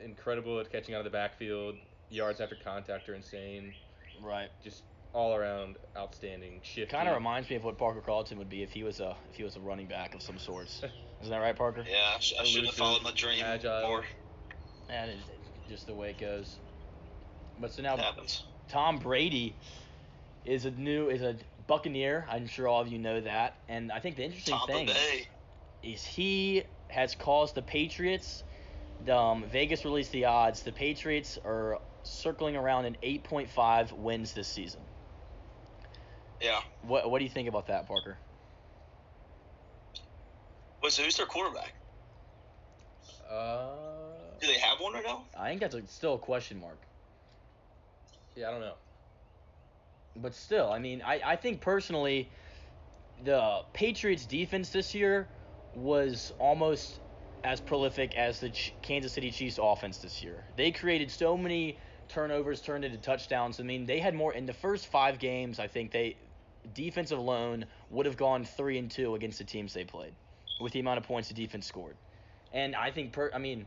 incredible 0.00 0.58
at 0.60 0.70
catching 0.70 0.94
out 0.94 0.98
of 0.98 1.04
the 1.04 1.10
backfield. 1.10 1.76
Yards 2.10 2.40
after 2.40 2.56
contact 2.64 3.08
are 3.08 3.14
insane. 3.14 3.74
right. 4.22 4.48
Just 4.62 4.82
all 5.14 5.34
around 5.34 5.76
outstanding. 5.96 6.60
Shifty. 6.62 6.90
Kind 6.90 7.08
of 7.08 7.14
reminds 7.14 7.48
me 7.50 7.56
of 7.56 7.64
what 7.64 7.78
Parker 7.78 8.00
Carlton 8.00 8.38
would 8.38 8.48
be 8.50 8.62
if 8.62 8.70
he 8.72 8.82
was 8.82 9.00
a 9.00 9.16
if 9.30 9.36
he 9.36 9.42
was 9.42 9.56
a 9.56 9.60
running 9.60 9.86
back 9.86 10.14
of 10.14 10.22
some 10.22 10.38
sorts. 10.38 10.82
Isn't 11.20 11.30
that 11.30 11.38
right, 11.38 11.56
Parker? 11.56 11.84
Yeah, 11.88 11.96
I, 12.16 12.20
sh- 12.20 12.34
I 12.40 12.44
should 12.44 12.64
have 12.66 12.74
followed 12.74 13.02
my 13.02 13.12
dream 13.12 13.42
agile. 13.44 13.88
more. 13.88 14.04
And 14.88 15.10
it's 15.10 15.20
just 15.68 15.86
the 15.86 15.94
way 15.94 16.10
it 16.10 16.18
goes. 16.18 16.56
But 17.58 17.72
so 17.72 17.82
now 17.82 17.94
It 17.94 18.00
happens. 18.00 18.44
Tom 18.68 18.98
Brady 18.98 19.54
is 20.44 20.64
a 20.64 20.70
new 20.70 21.08
is 21.08 21.22
a 21.22 21.36
Buccaneer. 21.66 22.24
I'm 22.30 22.46
sure 22.46 22.68
all 22.68 22.80
of 22.80 22.88
you 22.88 22.98
know 22.98 23.20
that. 23.20 23.56
And 23.68 23.90
I 23.92 23.98
think 23.98 24.16
the 24.16 24.24
interesting 24.24 24.54
Top 24.54 24.68
thing 24.68 24.86
Bay. 24.86 25.26
is 25.82 26.04
he 26.04 26.62
has 26.88 27.14
caused 27.14 27.54
the 27.54 27.62
Patriots. 27.62 28.44
The, 29.04 29.16
um, 29.16 29.44
Vegas 29.44 29.84
released 29.84 30.12
the 30.12 30.24
odds. 30.26 30.62
The 30.62 30.72
Patriots 30.72 31.38
are 31.44 31.80
circling 32.02 32.56
around 32.56 32.86
an 32.86 32.96
8.5 33.02 33.92
wins 33.92 34.32
this 34.32 34.48
season. 34.48 34.80
Yeah. 36.40 36.60
What 36.82 37.10
What 37.10 37.18
do 37.18 37.24
you 37.24 37.30
think 37.30 37.48
about 37.48 37.66
that, 37.66 37.86
Parker? 37.86 38.16
Wait, 40.82 40.92
so 40.92 41.02
who's 41.02 41.16
their 41.16 41.26
quarterback? 41.26 41.72
Uh, 43.28 43.70
Do 44.40 44.46
they 44.46 44.58
have 44.58 44.80
one 44.80 44.92
right 44.94 45.04
now? 45.04 45.24
I 45.36 45.48
think 45.48 45.60
that's 45.60 45.74
a, 45.74 45.86
still 45.86 46.14
a 46.14 46.18
question 46.18 46.60
mark. 46.60 46.78
yeah, 48.36 48.48
I 48.48 48.52
don't 48.52 48.60
know. 48.60 48.74
But 50.16 50.34
still, 50.34 50.70
I 50.70 50.78
mean, 50.78 51.02
I, 51.04 51.20
I 51.24 51.36
think 51.36 51.60
personally, 51.60 52.28
the 53.24 53.60
Patriots 53.72 54.24
defense 54.26 54.70
this 54.70 54.94
year 54.94 55.28
was 55.74 56.32
almost 56.38 57.00
as 57.44 57.60
prolific 57.60 58.14
as 58.16 58.40
the 58.40 58.50
Ch- 58.50 58.74
Kansas 58.82 59.12
City 59.12 59.30
Chiefs 59.30 59.58
offense 59.60 59.98
this 59.98 60.22
year. 60.22 60.44
They 60.56 60.72
created 60.72 61.10
so 61.10 61.36
many 61.36 61.78
turnovers 62.08 62.60
turned 62.60 62.84
into 62.84 62.98
touchdowns. 62.98 63.60
I 63.60 63.62
mean, 63.62 63.86
they 63.86 63.98
had 64.00 64.14
more 64.14 64.32
in 64.32 64.46
the 64.46 64.52
first 64.52 64.86
5 64.86 65.18
games, 65.18 65.58
I 65.58 65.68
think 65.68 65.92
they 65.92 66.16
defensive 66.72 67.18
alone 67.18 67.66
would 67.90 68.06
have 68.06 68.16
gone 68.16 68.44
3 68.44 68.78
and 68.78 68.90
2 68.90 69.14
against 69.14 69.38
the 69.38 69.44
teams 69.44 69.72
they 69.72 69.84
played 69.84 70.14
with 70.60 70.72
the 70.72 70.80
amount 70.80 70.98
of 70.98 71.04
points 71.04 71.28
the 71.28 71.34
defense 71.34 71.66
scored. 71.66 71.96
And 72.52 72.74
I 72.74 72.90
think 72.90 73.12
per 73.12 73.30
I 73.34 73.38
mean, 73.38 73.66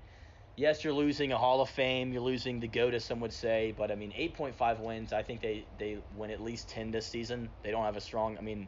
yes, 0.55 0.84
you're 0.84 0.93
losing 0.93 1.31
a 1.31 1.38
Hall 1.38 1.62
of 1.62 1.69
Fame, 1.69 2.12
you're 2.12 2.21
losing 2.21 2.60
the 2.60 2.67
GOAT, 2.67 2.93
as 2.93 3.05
some 3.05 3.19
would 3.21 3.34
say, 3.34 3.73
but 3.77 3.91
I 3.91 3.95
mean, 3.95 4.12
8.5 4.12 4.79
wins. 4.79 5.13
I 5.13 5.23
think 5.23 5.41
they 5.41 5.67
they 5.77 5.99
win 6.13 6.31
at 6.31 6.41
least 6.41 6.69
10 6.69 6.91
this 6.91 7.07
season. 7.07 7.49
They 7.63 7.71
don't 7.71 7.86
have 7.86 7.97
a 7.97 8.01
strong. 8.01 8.38
I 8.38 8.41
mean, 8.41 8.67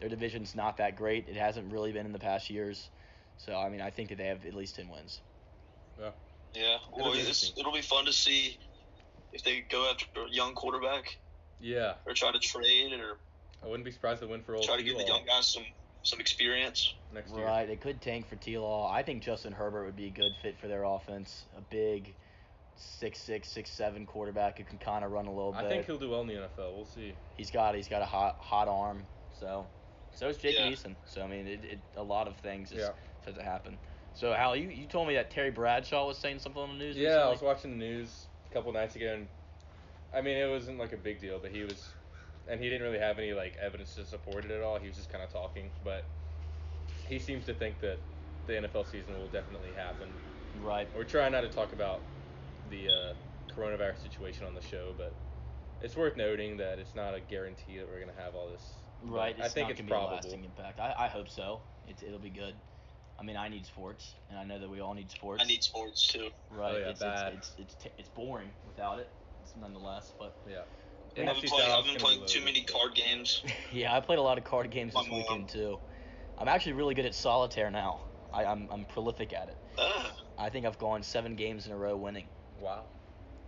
their 0.00 0.08
division's 0.08 0.54
not 0.54 0.76
that 0.78 0.96
great. 0.96 1.28
It 1.28 1.36
hasn't 1.36 1.72
really 1.72 1.92
been 1.92 2.06
in 2.06 2.12
the 2.12 2.18
past 2.18 2.50
years. 2.50 2.90
So 3.44 3.56
I 3.56 3.68
mean, 3.68 3.80
I 3.80 3.90
think 3.90 4.10
that 4.10 4.18
they 4.18 4.26
have 4.26 4.44
at 4.46 4.54
least 4.54 4.76
10 4.76 4.88
wins. 4.88 5.20
Yeah, 6.54 6.76
It'll 6.94 7.04
well, 7.04 7.12
be 7.12 7.20
it's, 7.20 7.52
it'll 7.56 7.72
be 7.72 7.80
fun 7.80 8.04
to 8.04 8.12
see 8.12 8.58
if 9.32 9.42
they 9.42 9.62
go 9.70 9.90
after 9.90 10.06
a 10.22 10.30
young 10.30 10.54
quarterback 10.54 11.16
Yeah, 11.58 11.94
or 12.06 12.12
try 12.12 12.30
to 12.30 12.38
trade 12.38 12.92
or 12.92 13.18
I 13.62 13.68
wouldn't 13.68 13.84
be 13.84 13.90
surprised 13.90 14.20
to 14.20 14.26
win 14.26 14.42
for 14.42 14.56
old 14.56 14.64
try 14.64 14.76
to 14.76 14.82
give 14.82 14.98
the 14.98 15.04
young 15.04 15.24
guys 15.26 15.48
some 15.48 15.64
some 16.02 16.20
experience. 16.20 16.92
next 17.12 17.32
year. 17.32 17.46
Right, 17.46 17.66
they 17.66 17.76
could 17.76 18.02
tank 18.02 18.28
for 18.28 18.36
T 18.36 18.58
Law. 18.58 18.90
I 18.90 19.02
think 19.02 19.22
Justin 19.22 19.52
Herbert 19.52 19.86
would 19.86 19.96
be 19.96 20.06
a 20.06 20.10
good 20.10 20.32
fit 20.42 20.58
for 20.58 20.68
their 20.68 20.82
offense. 20.82 21.46
A 21.56 21.60
big, 21.60 22.14
six 22.76 23.20
six 23.20 23.48
six 23.48 23.70
seven 23.70 24.04
quarterback 24.04 24.58
who 24.58 24.64
can 24.64 24.78
kind 24.78 25.04
of 25.04 25.12
run 25.12 25.26
a 25.26 25.32
little 25.32 25.52
bit. 25.52 25.64
I 25.64 25.68
think 25.68 25.86
he'll 25.86 25.98
do 25.98 26.10
well 26.10 26.20
in 26.20 26.26
the 26.26 26.34
NFL. 26.34 26.74
We'll 26.74 26.84
see. 26.84 27.14
he's 27.36 27.50
got 27.50 27.74
he's 27.74 27.88
got 27.88 28.02
a 28.02 28.06
hot 28.06 28.36
hot 28.40 28.68
arm. 28.68 29.06
So, 29.40 29.66
so 30.10 30.28
is 30.28 30.36
Jacob 30.36 30.66
Yeah. 30.66 30.72
Eason. 30.72 30.96
So 31.06 31.22
I 31.22 31.28
mean, 31.28 31.46
it, 31.46 31.64
it 31.64 31.78
a 31.96 32.02
lot 32.02 32.28
of 32.28 32.36
things 32.36 32.72
is 32.72 32.80
Yeah. 32.80 32.90
Set 33.24 33.34
to 33.36 33.42
happen. 33.42 33.78
So 34.14 34.32
Hal, 34.32 34.56
you, 34.56 34.68
you 34.68 34.86
told 34.86 35.08
me 35.08 35.14
that 35.14 35.30
Terry 35.30 35.50
Bradshaw 35.50 36.06
was 36.06 36.18
saying 36.18 36.38
something 36.38 36.62
on 36.62 36.78
the 36.78 36.84
news. 36.84 36.96
Yeah, 36.96 37.24
I 37.24 37.30
was 37.30 37.40
watching 37.40 37.72
the 37.72 37.84
news 37.84 38.26
a 38.50 38.54
couple 38.54 38.72
nights 38.72 38.94
ago, 38.96 39.14
and 39.14 39.26
I 40.14 40.20
mean, 40.20 40.36
it 40.36 40.50
wasn't 40.50 40.78
like 40.78 40.92
a 40.92 40.98
big 40.98 41.20
deal, 41.20 41.38
but 41.40 41.50
he 41.50 41.62
was, 41.62 41.88
and 42.48 42.60
he 42.60 42.68
didn't 42.68 42.82
really 42.82 42.98
have 42.98 43.18
any 43.18 43.32
like 43.32 43.56
evidence 43.60 43.94
to 43.94 44.04
support 44.04 44.44
it 44.44 44.50
at 44.50 44.62
all. 44.62 44.78
He 44.78 44.88
was 44.88 44.96
just 44.96 45.10
kind 45.10 45.24
of 45.24 45.32
talking, 45.32 45.70
but 45.82 46.04
he 47.08 47.18
seems 47.18 47.46
to 47.46 47.54
think 47.54 47.80
that 47.80 47.98
the 48.46 48.54
NFL 48.54 48.90
season 48.90 49.14
will 49.18 49.28
definitely 49.28 49.70
happen. 49.76 50.08
Right. 50.62 50.88
We're 50.94 51.04
trying 51.04 51.32
not 51.32 51.42
to 51.42 51.48
talk 51.48 51.72
about 51.72 52.00
the 52.70 52.88
uh, 52.88 53.12
coronavirus 53.56 54.02
situation 54.02 54.46
on 54.46 54.54
the 54.54 54.62
show, 54.62 54.92
but 54.98 55.14
it's 55.80 55.96
worth 55.96 56.16
noting 56.16 56.56
that 56.58 56.78
it's 56.78 56.94
not 56.94 57.14
a 57.14 57.20
guarantee 57.20 57.78
that 57.78 57.88
we're 57.88 58.00
gonna 58.00 58.18
have 58.18 58.34
all 58.34 58.48
this. 58.48 58.62
Right. 59.04 59.34
I 59.40 59.48
think 59.48 59.70
it's 59.70 59.80
a 59.80 59.84
lasting 59.84 60.44
impact. 60.44 60.78
I, 60.78 60.94
I 60.98 61.08
hope 61.08 61.28
so. 61.28 61.60
It, 61.88 62.02
it'll 62.06 62.18
be 62.18 62.30
good. 62.30 62.54
I 63.22 63.24
mean, 63.24 63.36
I 63.36 63.48
need 63.48 63.64
sports, 63.66 64.14
and 64.28 64.36
I 64.36 64.42
know 64.42 64.58
that 64.58 64.68
we 64.68 64.80
all 64.80 64.94
need 64.94 65.12
sports. 65.12 65.44
I 65.44 65.46
need 65.46 65.62
sports 65.62 66.08
too. 66.08 66.30
Right. 66.50 66.72
Oh, 66.74 66.76
yeah, 66.76 66.90
it's, 66.90 66.98
bad. 66.98 67.34
it's 67.34 67.54
it's 67.54 67.54
it's, 67.58 67.74
t- 67.76 67.92
it's 67.96 68.08
boring 68.08 68.50
without 68.66 68.98
it. 68.98 69.08
It's 69.40 69.54
nonetheless, 69.54 70.12
but 70.18 70.34
Yeah. 70.44 70.62
I've 71.16 71.26
been 71.26 71.26
playing, 71.26 71.70
I've 71.70 71.84
been 71.84 71.98
gonna 71.98 71.98
be 71.98 71.98
playing 72.00 72.26
too 72.26 72.44
many 72.44 72.64
card 72.64 72.96
games. 72.96 73.42
yeah, 73.72 73.96
I 73.96 74.00
played 74.00 74.18
a 74.18 74.22
lot 74.22 74.38
of 74.38 74.44
card 74.44 74.72
games 74.72 74.92
this 74.92 75.06
mom. 75.08 75.18
weekend 75.18 75.48
too. 75.50 75.78
I'm 76.36 76.48
actually 76.48 76.72
really 76.72 76.94
good 76.94 77.06
at 77.06 77.14
solitaire 77.14 77.70
now. 77.70 78.00
I, 78.32 78.44
I'm 78.44 78.68
I'm 78.72 78.86
prolific 78.86 79.32
at 79.32 79.48
it. 79.48 79.56
Ah, 79.78 80.12
I 80.36 80.48
think 80.48 80.66
I've 80.66 80.78
gone 80.78 81.04
seven 81.04 81.36
games 81.36 81.66
in 81.66 81.72
a 81.72 81.76
row 81.76 81.96
winning. 81.96 82.26
Wow. 82.58 82.86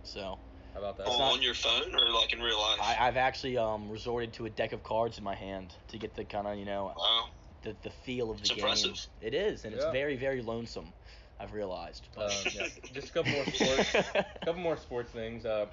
So 0.03 0.39
How 0.73 0.79
about 0.79 0.97
that? 0.97 1.07
It's 1.07 1.19
on 1.19 1.41
your 1.41 1.55
phone 1.55 1.93
or 1.95 2.11
like 2.11 2.31
in 2.31 2.39
real 2.39 2.61
life? 2.61 2.79
I, 2.81 3.07
I've 3.07 3.17
actually 3.17 3.57
um 3.57 3.89
resorted 3.89 4.31
to 4.35 4.45
a 4.45 4.49
deck 4.49 4.71
of 4.71 4.83
cards 4.83 5.17
in 5.17 5.25
my 5.25 5.35
hand 5.35 5.75
to 5.89 5.97
get 5.97 6.15
the 6.15 6.23
kind 6.23 6.47
of 6.47 6.57
you 6.57 6.63
know 6.63 6.93
wow. 6.95 7.25
The, 7.65 7.75
the 7.83 7.89
feel 7.89 8.31
of 8.31 8.37
the 8.37 8.41
It's 8.41 8.49
game. 8.51 8.59
impressive. 8.59 8.97
It 9.21 9.33
is, 9.33 9.65
and 9.65 9.73
it's 9.73 9.85
very 9.85 10.15
very 10.15 10.41
lonesome. 10.41 10.93
I've 11.39 11.51
realized. 11.53 12.07
Um, 12.17 12.29
yeah. 12.53 12.67
Just 12.93 13.09
a 13.09 13.11
couple 13.11 13.31
more 13.33 13.45
sports. 13.45 13.91
couple 14.45 14.61
more 14.61 14.77
sports 14.77 15.11
things. 15.11 15.45
Uh, 15.45 15.65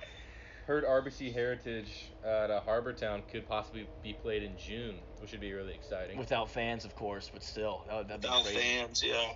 heard 0.66 0.84
RBC 0.84 1.32
Heritage 1.32 2.10
at 2.24 2.50
uh, 2.50 2.60
Harbour 2.62 2.92
Town 2.92 3.22
could 3.30 3.46
possibly 3.48 3.86
be 4.02 4.12
played 4.12 4.42
in 4.42 4.56
June, 4.58 4.96
which 5.20 5.30
would 5.32 5.40
be 5.40 5.52
really 5.52 5.74
exciting. 5.74 6.18
Without 6.18 6.50
fans, 6.50 6.84
of 6.84 6.96
course, 6.96 7.30
but 7.32 7.42
still, 7.44 7.84
that 7.88 7.96
would 7.96 8.08
that'd 8.08 8.22
be 8.22 8.28
Without 8.28 8.44
crazy. 8.44 8.58
fans, 8.60 9.04
yeah. 9.04 9.32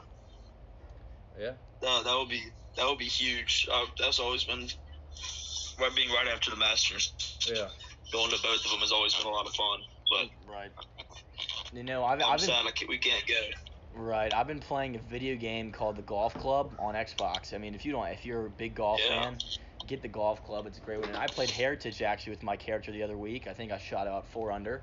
yeah. 1.38 1.52
That, 1.82 2.04
that 2.04 2.16
would 2.18 2.28
be 2.28 2.42
that 2.76 2.86
would 2.88 2.98
be 2.98 3.04
huge. 3.04 3.68
Uh, 3.72 3.84
that's 4.00 4.18
always 4.18 4.44
been 4.44 4.66
right 5.80 5.94
being 5.94 6.08
right 6.10 6.28
after 6.32 6.50
the 6.50 6.56
Masters. 6.56 7.12
Yeah. 7.48 7.68
Going 8.12 8.30
to 8.30 8.42
both 8.42 8.64
of 8.64 8.70
them 8.70 8.80
has 8.80 8.92
always 8.92 9.14
been 9.14 9.26
a 9.26 9.30
lot 9.30 9.46
of 9.46 9.52
fun. 9.54 9.80
But 10.10 10.52
Right. 10.52 10.70
You 11.72 11.82
know, 11.82 12.04
I've, 12.04 12.20
I'm 12.22 12.32
I've 12.32 12.38
been 12.38 12.46
sad 12.48 12.66
I 12.66 12.70
can't, 12.70 12.88
we 12.88 12.98
can't 12.98 13.26
go. 13.26 13.40
right. 13.94 14.32
I've 14.32 14.46
been 14.46 14.60
playing 14.60 14.96
a 14.96 14.98
video 14.98 15.36
game 15.36 15.72
called 15.72 15.96
the 15.96 16.02
Golf 16.02 16.34
Club 16.34 16.74
on 16.78 16.94
Xbox. 16.94 17.52
I 17.54 17.58
mean, 17.58 17.74
if 17.74 17.84
you 17.84 17.92
don't, 17.92 18.06
if 18.08 18.24
you're 18.24 18.46
a 18.46 18.50
big 18.50 18.74
golf 18.74 19.00
Yeah. 19.00 19.24
fan, 19.24 19.38
get 19.86 20.02
the 20.02 20.08
Golf 20.08 20.44
Club. 20.44 20.66
It's 20.66 20.78
a 20.78 20.80
great 20.80 21.00
one. 21.00 21.08
And 21.08 21.18
I 21.18 21.26
played 21.26 21.50
Heritage 21.50 22.02
actually 22.02 22.32
with 22.32 22.42
my 22.42 22.56
character 22.56 22.92
the 22.92 23.02
other 23.02 23.16
week. 23.18 23.46
I 23.46 23.52
think 23.52 23.72
I 23.72 23.78
shot 23.78 24.06
out 24.06 24.26
four 24.28 24.52
under, 24.52 24.82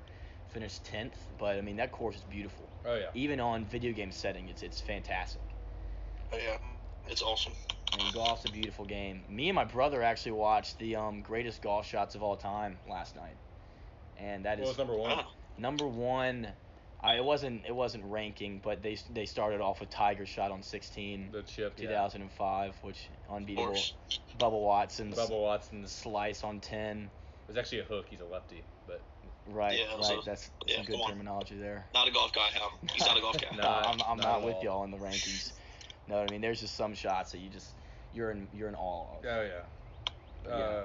finished 0.52 0.84
tenth. 0.84 1.16
But 1.38 1.56
I 1.56 1.60
mean, 1.60 1.76
that 1.76 1.92
course 1.92 2.16
is 2.16 2.22
beautiful. 2.24 2.68
Oh 2.84 2.94
yeah. 2.96 3.06
Even 3.14 3.40
on 3.40 3.64
video 3.64 3.92
game 3.92 4.12
setting, 4.12 4.48
it's 4.48 4.62
it's 4.62 4.80
fantastic. 4.80 5.42
But 6.30 6.40
yeah, 6.42 6.56
it's 7.08 7.22
awesome. 7.22 7.52
I 7.92 7.96
mean, 7.96 8.12
golf's 8.12 8.44
a 8.44 8.50
beautiful 8.50 8.84
game. 8.84 9.24
Me 9.28 9.48
and 9.48 9.54
my 9.54 9.64
brother 9.64 10.02
actually 10.02 10.32
watched 10.32 10.78
the 10.78 10.96
um, 10.96 11.22
greatest 11.22 11.62
golf 11.62 11.86
shots 11.86 12.14
of 12.16 12.22
all 12.22 12.36
time 12.36 12.78
last 12.88 13.14
night, 13.14 13.36
and 14.16 14.44
that 14.44 14.58
What 14.58 14.64
is 14.64 14.68
was 14.70 14.78
number 14.78 14.96
one? 14.96 15.24
Number 15.56 15.86
one. 15.86 16.48
I 17.04 17.16
it 17.16 17.24
wasn't 17.24 17.66
it 17.66 17.74
wasn't 17.74 18.04
ranking, 18.06 18.60
but 18.60 18.82
they 18.82 18.96
they 19.10 19.26
started 19.26 19.60
off 19.60 19.80
with 19.80 19.90
Tiger 19.90 20.24
shot 20.26 20.50
on 20.50 20.62
16, 20.62 21.30
The 21.32 21.42
chip. 21.42 21.74
Yeah. 21.76 21.88
2005, 21.88 22.76
which 22.82 23.10
unbeatable. 23.30 23.66
course. 23.68 23.92
Bubba 24.38 24.60
Watson's 24.60 25.16
Bubba 25.16 25.40
Watson's. 25.40 25.92
slice 25.92 26.42
on 26.42 26.60
10. 26.60 27.10
It 27.46 27.48
was 27.48 27.56
actually 27.58 27.80
a 27.80 27.84
hook. 27.84 28.06
He's 28.08 28.20
a 28.20 28.24
lefty, 28.24 28.64
but 28.86 29.02
Right, 29.46 29.78
Yeah, 29.78 29.94
right. 29.96 30.04
so- 30.04 30.22
That's 30.24 30.50
yeah, 30.66 30.76
some 30.76 30.86
good 30.86 31.00
terminology 31.06 31.56
there. 31.56 31.86
Not 31.92 32.08
a 32.08 32.10
golf 32.10 32.32
guy, 32.32 32.48
Hal. 32.54 32.72
He's 32.94 33.06
not 33.06 33.18
a 33.18 33.20
golf 33.20 33.36
guy. 33.40 33.54
No. 33.54 33.62
I'm, 33.68 34.00
I'm 34.08 34.16
not 34.16 34.22
not 34.40 34.42
with 34.44 34.54
all. 34.56 34.64
y'all 34.64 34.84
in 34.84 34.90
the 34.90 34.96
rankings. 34.96 35.52
no, 36.08 36.22
I 36.22 36.26
mean 36.30 36.40
there's 36.40 36.60
just 36.60 36.74
some 36.74 36.94
shots 36.94 37.32
that 37.32 37.38
you 37.38 37.50
just 37.50 37.68
you're 38.14 38.30
in 38.30 38.48
you're 38.54 38.68
in 38.68 38.74
awe 38.74 39.18
of. 39.18 39.24
oh 39.26 39.42
yeah. 39.42 40.48
Yeah. 40.48 40.54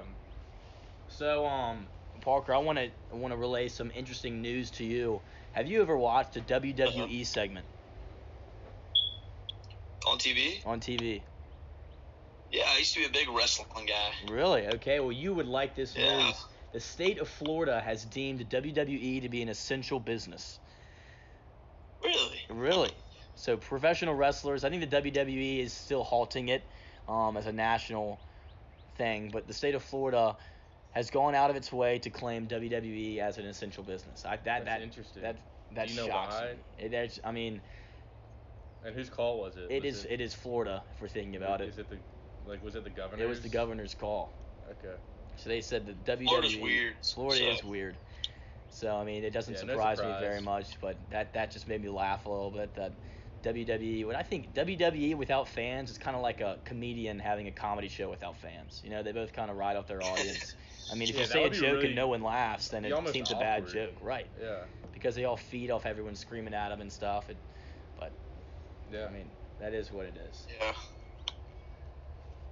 So, 1.08 1.46
um, 1.46 1.86
Parker, 2.20 2.52
I 2.54 2.58
want 2.58 2.78
to 2.78 2.90
I 3.12 3.16
want 3.16 3.32
to 3.32 3.38
relay 3.38 3.68
some 3.68 3.90
interesting 3.94 4.42
news 4.42 4.70
to 4.72 4.84
you. 4.84 5.20
Have 5.52 5.66
you 5.66 5.82
ever 5.82 5.96
watched 5.96 6.36
a 6.36 6.40
WWE 6.40 7.20
Uh-huh. 7.20 7.24
segment 7.24 7.66
On 10.06 10.18
TV? 10.18 10.62
on 10.64 10.80
TV? 10.80 11.22
Yeah, 12.50 12.64
I 12.68 12.78
used 12.78 12.94
to 12.94 13.00
be 13.00 13.06
a 13.06 13.10
big 13.10 13.28
wrestling 13.28 13.86
guy. 13.86 14.12
Really? 14.28 14.66
Okay. 14.66 14.98
Well, 15.00 15.12
you 15.12 15.34
would 15.34 15.46
like 15.46 15.74
this 15.74 15.94
Yeah. 15.94 16.26
news. 16.26 16.36
The 16.72 16.80
state 16.80 17.18
of 17.18 17.28
Florida 17.28 17.80
has 17.80 18.04
deemed 18.04 18.48
WWE 18.48 19.20
to 19.20 19.28
be 19.28 19.42
an 19.42 19.48
essential 19.48 20.00
business. 20.00 20.58
Really? 22.02 22.40
Really? 22.48 22.92
So, 23.34 23.56
professional 23.56 24.14
wrestlers. 24.14 24.64
I 24.64 24.70
think 24.70 24.80
the 24.80 24.86
WWE 24.96 25.58
is 25.60 25.72
still 25.72 26.04
halting 26.04 26.48
it 26.48 26.68
um, 27.08 27.36
as 27.36 27.46
a 27.46 27.52
national 27.52 28.20
thing, 28.96 29.30
but 29.30 29.46
the 29.46 29.54
state 29.54 29.74
of 29.74 29.82
Florida 29.82 30.36
has 30.92 31.10
gone 31.10 31.34
out 31.34 31.50
of 31.50 31.56
its 31.56 31.72
way 31.72 31.98
to 32.00 32.10
claim 32.10 32.46
WWE 32.48 33.18
as 33.18 33.38
an 33.38 33.46
essential 33.46 33.82
business. 33.84 34.24
I, 34.24 34.36
that 34.36 34.44
That's 34.44 34.64
that 34.66 34.82
interesting. 34.82 35.22
that 35.22 35.36
that 35.74 35.86
Do 35.88 35.94
you 35.94 36.00
know 36.00 36.06
shocks 36.08 36.34
why? 36.34 36.52
me. 36.78 36.84
It, 36.84 36.90
that's- 36.90 37.20
I 37.24 37.30
mean. 37.32 37.60
and 38.84 38.94
whose 38.94 39.08
call 39.10 39.40
was 39.40 39.56
it? 39.56 39.70
It 39.70 39.82
Was 39.84 39.98
is. 39.98 40.06
It 40.10 40.20
is 40.20 40.34
Florida. 40.34 40.82
If 40.94 41.00
we're 41.00 41.08
thinking 41.08 41.36
about 41.36 41.60
Is 41.60 41.78
it, 41.78 41.82
it 41.82 41.90
the 41.90 42.50
like? 42.50 42.62
Was 42.64 42.74
it 42.74 42.84
the 42.84 42.90
governor? 42.90 43.22
it 43.22 43.28
was 43.28 43.40
the 43.40 43.48
governor's 43.48 43.94
call. 43.94 44.32
Okay. 44.70 44.96
So 45.36 45.48
they 45.48 45.60
said 45.60 45.86
that 45.86 46.04
WWE. 46.18 46.26
Florida's 46.28 46.56
weird, 46.56 46.94
Florida 47.14 47.50
is 47.50 47.64
weird. 47.64 47.96
So 48.68 48.96
I 48.96 49.04
mean, 49.04 49.24
it 49.24 49.32
doesn't 49.32 49.54
Yeah, 49.54 49.62
no 49.62 49.72
surprise 49.74 49.98
me 49.98 50.12
very 50.20 50.40
much, 50.40 50.80
but 50.80 50.96
that 51.10 51.32
that 51.34 51.50
just 51.50 51.68
made 51.68 51.82
me 51.82 51.88
laugh 51.88 52.26
a 52.26 52.30
little 52.30 52.50
bit. 52.50 52.74
That 52.74 52.92
WWE. 53.42 54.06
When 54.06 54.16
I 54.16 54.22
think 54.22 54.52
WWE 54.54 55.14
without 55.16 55.48
fans 55.48 55.90
is 55.90 55.96
kind 55.98 56.14
of 56.14 56.22
like 56.22 56.40
a 56.40 56.58
comedian 56.64 57.18
having 57.18 57.46
a 57.46 57.52
comedy 57.52 57.88
show 57.88 58.10
without 58.10 58.36
fans. 58.36 58.80
You 58.84 58.90
know, 58.90 59.02
they 59.02 59.12
both 59.12 59.32
kind 59.32 59.50
of 59.50 59.56
ride 59.56 59.76
off 59.76 59.86
their 59.86 60.02
audience. 60.02 60.54
I 60.90 60.94
mean, 60.94 61.08
if 61.08 61.14
Yeah, 61.14 61.20
you 61.20 61.26
say 61.26 61.44
a 61.44 61.50
joke 61.50 61.62
really- 61.62 61.86
and 61.86 61.94
no 61.94 62.08
one 62.08 62.22
laughs, 62.22 62.68
then 62.68 62.84
it 62.84 62.92
almost 62.92 63.14
seems 63.14 63.30
a 63.30 63.36
bad 63.36 63.68
joke, 63.68 63.94
right? 64.00 64.26
Yeah. 64.40 64.64
Because 64.92 65.14
they 65.14 65.24
all 65.24 65.36
feed 65.36 65.70
off 65.70 65.86
everyone 65.86 66.16
screaming 66.16 66.52
at 66.52 66.70
them 66.70 66.80
and 66.80 66.92
stuff. 66.92 67.30
It, 67.30 67.36
but 67.98 68.12
Yeah. 68.90 69.06
I 69.06 69.10
mean, 69.10 69.30
that 69.58 69.72
is 69.72 69.92
what 69.92 70.06
it 70.06 70.16
is. 70.16 70.46
Yeah. 70.60 70.74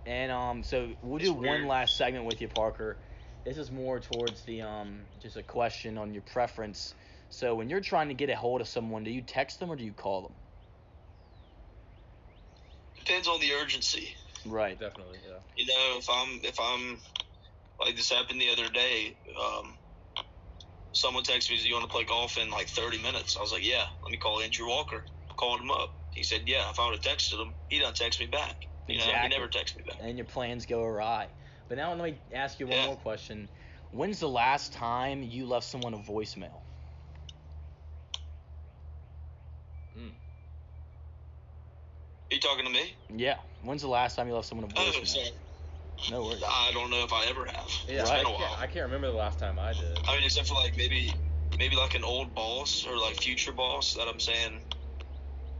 And 0.06 0.32
um, 0.32 0.62
so 0.62 0.94
we'll 1.02 1.16
It's 1.20 1.26
do 1.26 1.34
one 1.34 1.66
last 1.66 1.96
segment 1.96 2.24
with 2.24 2.40
you, 2.40 2.48
Parker. 2.48 2.98
This 3.44 3.58
is 3.58 3.70
more 3.70 3.98
towards 3.98 4.42
the 4.42 4.62
um, 4.62 5.06
just 5.20 5.36
a 5.36 5.42
question 5.42 5.98
on 5.98 6.12
your 6.12 6.22
preference. 6.22 6.94
So 7.30 7.54
when 7.54 7.68
you're 7.68 7.80
trying 7.80 8.08
to 8.08 8.14
get 8.14 8.30
a 8.30 8.36
hold 8.36 8.60
of 8.60 8.68
someone, 8.68 9.04
do 9.04 9.10
you 9.10 9.20
text 9.20 9.60
them 9.60 9.70
or 9.70 9.76
do 9.76 9.84
you 9.84 9.92
call 9.92 10.22
them? 10.22 10.34
Depends 12.98 13.28
on 13.28 13.40
the 13.40 13.52
urgency. 13.52 14.14
Right. 14.46 14.78
Definitely. 14.78 15.18
Yeah. 15.26 15.38
You 15.56 15.66
know, 15.66 15.98
if 15.98 16.08
I'm 16.08 16.40
if 16.42 16.58
I'm 16.60 16.98
like 17.80 17.96
this 17.96 18.10
happened 18.10 18.40
the 18.40 18.50
other 18.50 18.68
day, 18.70 19.16
um, 19.40 19.78
someone 20.92 21.24
texted 21.24 21.50
me, 21.50 21.58
"Do 21.58 21.68
you 21.68 21.74
want 21.74 21.88
to 21.88 21.94
play 21.94 22.04
golf 22.04 22.36
in 22.38 22.50
like 22.50 22.68
30 22.68 22.98
minutes?" 23.02 23.36
I 23.36 23.40
was 23.40 23.52
like, 23.52 23.64
"Yeah." 23.64 23.84
Let 24.04 24.10
me 24.10 24.18
call 24.18 24.40
Andrew 24.40 24.68
Walker. 24.68 25.04
Called 25.36 25.60
him 25.60 25.70
up. 25.70 25.94
He 26.10 26.24
said, 26.24 26.40
yeah. 26.46 26.68
If 26.70 26.80
I 26.80 26.88
would 26.88 26.94
have 27.04 27.16
texted 27.16 27.40
him, 27.40 27.54
he 27.68 27.78
done 27.78 27.94
text 27.94 28.18
me 28.18 28.26
back. 28.26 28.56
You 28.88 28.98
know, 28.98 29.04
he 29.04 29.10
Exactly. 29.10 29.28
never 29.28 29.48
texted 29.48 29.76
me 29.76 29.84
back. 29.86 29.98
and 30.00 30.16
your 30.18 30.24
plans 30.26 30.66
go 30.66 30.82
awry. 30.82 31.28
But 31.68 31.78
now 31.78 31.92
let 31.94 32.02
me 32.02 32.20
ask 32.32 32.58
you 32.58 32.66
one 32.66 32.78
Yeah. 32.78 32.86
more 32.86 32.96
question. 32.96 33.48
When's 33.90 34.18
the 34.18 34.28
last 34.28 34.72
time 34.72 35.22
you 35.22 35.46
left 35.46 35.66
someone 35.66 35.94
a 35.94 35.98
voicemail? 35.98 36.62
Hmm. 39.94 40.08
Are 42.30 42.34
you 42.34 42.40
talking 42.40 42.64
to 42.64 42.70
me? 42.70 42.96
Yeah. 43.08 43.36
When's 43.62 43.82
the 43.82 43.88
last 43.88 44.16
time 44.16 44.26
you 44.28 44.34
left 44.34 44.48
someone 44.48 44.70
a 44.70 44.74
Oh, 44.80 44.90
voicemail? 44.90 45.06
sorry. 45.06 45.30
No 46.10 46.22
worries. 46.22 46.42
I 46.46 46.70
don't 46.72 46.90
know 46.90 47.02
if 47.04 47.12
I 47.12 47.26
ever 47.26 47.44
have. 47.46 47.70
Yeah, 47.86 48.00
It's 48.02 48.10
Right. 48.10 48.20
I, 48.20 48.22
been 48.22 48.32
a 48.32 48.36
can't, 48.36 48.50
while. 48.50 48.56
I 48.60 48.66
can't 48.66 48.84
remember 48.86 49.08
the 49.08 49.16
last 49.16 49.38
time 49.38 49.58
I 49.58 49.72
did. 49.72 49.98
I 50.06 50.14
mean, 50.14 50.24
except 50.24 50.48
for 50.48 50.54
like 50.54 50.76
maybe, 50.76 51.12
maybe 51.58 51.76
like 51.76 51.94
an 51.94 52.04
old 52.04 52.34
boss 52.34 52.86
or 52.86 52.96
like 52.96 53.16
future 53.16 53.52
boss 53.52 53.94
that 53.94 54.08
I'm 54.08 54.20
saying 54.20 54.60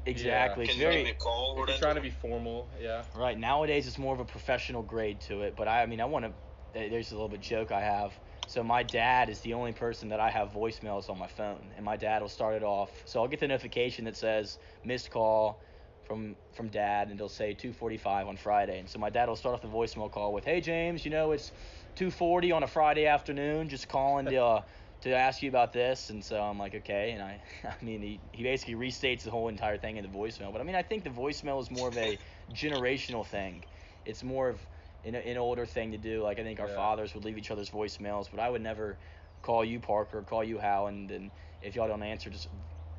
Exactly. 0.07 0.65
can 0.65 0.71
It's 0.71 0.79
you 0.79 0.85
give 0.85 0.93
very 0.93 1.05
me 1.05 1.11
a 1.11 1.15
call 1.15 1.55
or 1.57 1.65
If 1.65 1.71
you're 1.71 1.79
trying 1.79 1.97
to 1.97 2.01
be 2.01 2.11
formal, 2.11 2.69
yeah. 2.81 3.03
right 3.15 3.39
nowadays. 3.39 3.87
It's 3.87 3.99
more 3.99 4.15
of 4.15 4.21
a 4.21 4.25
professional 4.25 4.83
grade 4.83 5.21
to 5.23 5.43
it. 5.43 5.55
But 5.57 5.69
I, 5.69 5.83
I 5.83 5.87
mean, 5.87 6.01
I 6.01 6.07
want 6.07 6.25
to. 6.25 6.33
There's 6.73 7.11
a 7.11 7.15
little 7.15 7.29
bit 7.29 7.41
joke 7.41 7.73
I 7.73 7.81
have. 7.81 8.13
So 8.47 8.63
my 8.63 8.83
dad 8.83 9.29
is 9.29 9.41
the 9.41 9.55
only 9.55 9.73
person 9.73 10.09
that 10.11 10.21
I 10.21 10.31
have 10.31 10.53
voicemails 10.53 11.11
on 11.11 11.19
my 11.19 11.27
phone, 11.27 11.73
and 11.77 11.85
my 11.85 11.97
dad 11.97 12.23
will 12.23 12.29
start 12.29 12.55
it 12.57 12.63
off. 12.63 12.91
So 13.07 13.21
I'll 13.21 13.29
get 13.29 13.41
the 13.41 13.49
notification 13.49 14.05
that 14.05 14.17
says 14.17 14.59
missed 14.85 15.11
call 15.11 15.61
from 16.09 16.37
from 16.55 16.71
dad, 16.71 17.09
and 17.09 17.21
it'll 17.21 17.29
say 17.29 17.55
2:45 17.55 18.27
on 18.27 18.37
Friday. 18.39 18.79
And 18.81 18.89
so 18.89 18.99
my 18.99 19.11
dad 19.11 19.29
will 19.29 19.37
start 19.37 19.55
off 19.55 19.61
the 19.61 19.69
voicemail 19.69 20.11
call 20.11 20.33
with, 20.33 20.45
"Hey 20.45 20.61
James, 20.61 21.05
you 21.05 21.11
know 21.11 21.33
it's 21.33 21.53
2:40 21.97 22.51
on 22.51 22.63
a 22.63 22.67
Friday 22.67 23.07
afternoon. 23.07 23.69
Just 23.69 23.89
calling 23.89 24.27
to 24.27 24.37
uh, 24.43 24.63
to 25.03 25.11
ask 25.15 25.43
you 25.43 25.51
about 25.51 25.73
this." 25.75 26.09
And 26.11 26.25
so 26.25 26.43
I'm 26.43 26.59
like, 26.59 26.75
"Okay." 26.75 27.13
And 27.13 27.23
I, 27.23 27.43
I 27.65 27.85
mean, 27.85 28.01
he 28.01 28.21
he 28.33 28.43
basically 28.43 28.75
restates 28.75 29.23
the 29.23 29.31
whole 29.31 29.49
entire 29.49 29.77
thing 29.77 29.99
in 29.99 30.03
the 30.11 30.19
voicemail. 30.19 30.51
But 30.51 30.63
I 30.63 30.65
mean, 30.65 30.77
I 30.77 30.83
think 30.83 31.05
the 31.05 31.11
voicemail 31.11 31.61
is 31.61 31.71
more 31.71 31.89
of 31.89 31.97
a 31.99 32.19
generational 32.53 33.25
thing. 33.27 33.65
It's 34.07 34.23
more 34.25 34.49
of 34.49 34.67
an, 35.05 35.15
an 35.15 35.37
older 35.37 35.67
thing 35.67 35.93
to 35.93 35.99
do. 35.99 36.23
Like 36.23 36.39
I 36.39 36.43
think 36.43 36.59
our 36.59 36.69
Yeah. 36.69 36.75
fathers 36.75 37.15
would 37.15 37.25
leave 37.25 37.37
each 37.37 37.51
other's 37.51 37.71
voicemails, 37.71 38.31
but 38.31 38.41
I 38.41 38.49
would 38.49 38.63
never 38.63 38.99
call 39.43 39.63
you 39.65 39.79
Parker, 39.79 40.23
call 40.23 40.43
you 40.43 40.59
Hal, 40.59 40.87
and 40.87 41.09
then 41.09 41.31
if 41.61 41.77
y'all 41.77 41.87
don't 41.87 42.03
answer, 42.03 42.31
just 42.31 42.49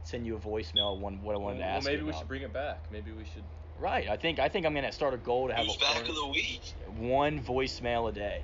send 0.10 0.26
you 0.26 0.36
a 0.36 0.40
voicemail. 0.40 0.98
One 1.00 1.22
what 1.22 1.36
I 1.36 1.38
wanted 1.38 1.60
well, 1.60 1.68
to 1.68 1.74
ask 1.74 1.86
Well, 1.86 1.94
maybe 1.94 2.06
you 2.06 2.12
we 2.12 2.18
should 2.18 2.28
bring 2.28 2.42
it 2.42 2.54
back. 2.54 2.80
Maybe 2.92 3.12
we 3.12 3.24
should. 3.24 3.44
Right. 3.80 4.10
I 4.10 4.18
think 4.18 4.40
I 4.40 4.50
think 4.50 4.66
I'm 4.66 4.74
gonna 4.74 4.92
start 4.92 5.14
a 5.14 5.18
goal 5.18 5.48
to 5.48 5.54
have 5.54 5.66
Who's 5.66 5.76
a, 5.76 5.80
back 5.80 6.10
of 6.10 6.16
the 6.16 6.28
week? 6.28 6.62
one 6.98 7.40
voicemail 7.40 8.10
a 8.10 8.12
day. 8.12 8.42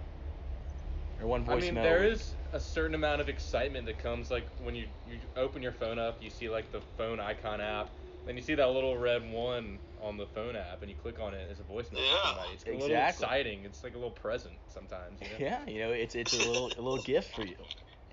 Or 1.21 1.28
one 1.28 1.43
voicemail. 1.43 1.49
I 1.49 1.60
mean, 1.60 1.75
there 1.75 2.04
is 2.04 2.34
a 2.54 2.60
certain 2.60 2.95
amount 2.95 3.21
of 3.21 3.30
excitement 3.30 3.86
that 3.88 3.99
comes 3.99 4.32
like 4.32 4.45
when 4.63 4.75
you 4.75 4.86
you 5.10 5.17
open 5.36 5.62
your 5.62 5.71
phone 5.71 5.99
up, 5.99 6.21
you 6.21 6.30
see 6.30 6.49
like 6.49 6.71
the 6.71 6.82
phone 6.97 7.19
icon 7.19 7.62
app, 7.62 7.89
then 8.25 8.36
you 8.36 8.41
see 8.41 8.56
that 8.56 8.69
little 8.69 8.97
red 8.97 9.30
one 9.32 9.80
on 10.01 10.17
the 10.17 10.28
phone 10.28 10.56
app, 10.56 10.82
and 10.82 10.89
you 10.89 10.95
click 11.01 11.19
on 11.19 11.34
it 11.34 11.47
It's 11.49 11.60
a 11.60 11.63
voicemail 11.63 11.99
Yeah. 11.99 12.34
from. 12.34 12.54
It's 12.54 12.65
a 12.65 12.71
little 12.71 12.95
exciting. 12.95 13.65
It's 13.65 13.84
like 13.84 13.93
a 13.93 13.97
little 13.97 14.12
present 14.12 14.56
sometimes. 14.67 15.19
You 15.21 15.28
know? 15.28 15.51
Yeah, 15.51 15.67
you 15.67 15.80
know, 15.80 15.91
it's 15.91 16.15
it's 16.15 16.34
a 16.34 16.38
little 16.38 16.67
a 16.67 16.82
little 16.82 17.01
gift 17.01 17.36
for 17.36 17.43
you. 17.43 17.56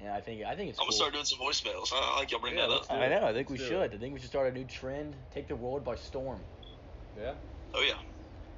Yeah, 0.02 0.14
I 0.16 0.20
think 0.20 0.44
I 0.44 0.56
think 0.56 0.70
it's 0.70 0.80
I'm 0.80 0.86
cool. 0.86 0.92
gonna 0.92 0.92
start 0.92 1.12
doing 1.14 1.24
some 1.26 1.38
voicemails. 1.40 1.92
I 1.92 2.14
I 2.14 2.18
like 2.20 2.30
y'all 2.32 2.40
bring 2.40 2.56
Yeah, 2.56 2.66
that 2.66 2.70
up. 2.70 2.88
do 2.90 2.96
I 2.96 3.08
know. 3.08 3.24
I 3.24 3.32
think 3.32 3.50
we 3.50 3.56
Let's 3.56 3.68
do 3.68 3.80
should. 3.80 3.82
it. 3.82 3.94
I 3.94 3.98
think 3.98 4.14
we 4.14 4.20
should 4.20 4.28
start 4.30 4.48
a 4.48 4.52
new 4.52 4.64
trend. 4.64 5.16
Take 5.30 5.48
the 5.48 5.56
world 5.56 5.84
by 5.84 5.96
storm. 5.96 6.46
Yeah. 7.14 7.36
Oh 7.74 7.82
yeah, 7.82 7.98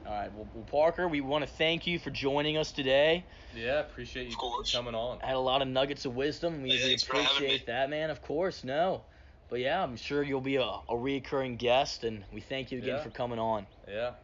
All 0.07 0.13
right. 0.13 0.33
Well, 0.33 0.49
well 0.53 0.65
Parker, 0.65 1.09
we 1.09 1.21
want 1.21 1.45
to 1.45 1.51
thank 1.51 1.87
you 1.87 1.99
for 1.99 2.11
joining 2.11 2.57
us 2.57 2.73
today. 2.73 3.29
Yeah. 3.53 3.81
Appreciate 3.81 4.29
you 4.29 4.37
coming 4.71 4.95
on. 4.95 5.21
I 5.23 5.27
had 5.27 5.37
a 5.37 5.41
lot 5.41 5.63
of 5.63 5.69
nuggets 5.69 6.05
of 6.05 6.15
wisdom. 6.15 6.63
We, 6.63 6.71
Hey, 6.71 6.79
we 6.79 6.95
thanks 6.95 7.03
for 7.05 7.17
having 7.17 7.35
appreciate 7.35 7.67
that, 7.67 7.91
man. 7.91 8.11
Of 8.11 8.23
course, 8.23 8.65
no. 8.65 9.05
But 9.49 9.61
yeah, 9.61 9.83
I'm 9.83 9.97
sure 9.97 10.23
you'll 10.23 10.41
be 10.41 10.57
a, 10.57 10.63
a 10.65 10.95
reoccurring 10.95 11.59
guest, 11.59 12.05
and 12.05 12.25
we 12.33 12.41
thank 12.41 12.71
you 12.73 12.79
again 12.79 12.99
Yeah. 12.99 13.01
for 13.01 13.11
coming 13.11 13.39
on. 13.39 13.67
Yeah. 13.87 14.15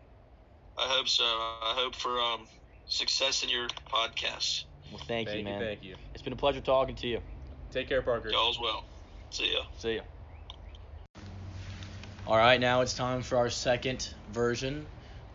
I 0.78 0.88
hope 0.88 1.08
so. 1.08 1.24
I 1.24 1.74
hope 1.76 1.94
for 1.94 2.20
um 2.20 2.48
success 2.86 3.42
in 3.42 3.50
your 3.50 3.68
podcast. 3.92 4.69
Well, 4.90 5.00
thank, 5.06 5.32
you, 5.32 5.44
man. 5.44 5.60
Thank 5.60 5.82
you. 5.82 5.94
It's 6.14 6.22
been 6.22 6.32
a 6.32 6.36
pleasure 6.36 6.60
talking 6.60 6.96
to 6.96 7.06
you. 7.06 7.20
Take 7.70 7.88
care, 7.88 8.02
Parker. 8.02 8.30
Y'all 8.30 8.50
as 8.50 8.58
well. 8.60 8.84
See 9.30 9.52
ya. 9.52 9.60
See 9.78 9.96
ya. 9.96 10.02
All 12.26 12.36
right, 12.36 12.60
now 12.60 12.80
it's 12.80 12.94
time 12.94 13.22
for 13.22 13.38
our 13.38 13.50
second 13.50 14.12
version 14.32 14.86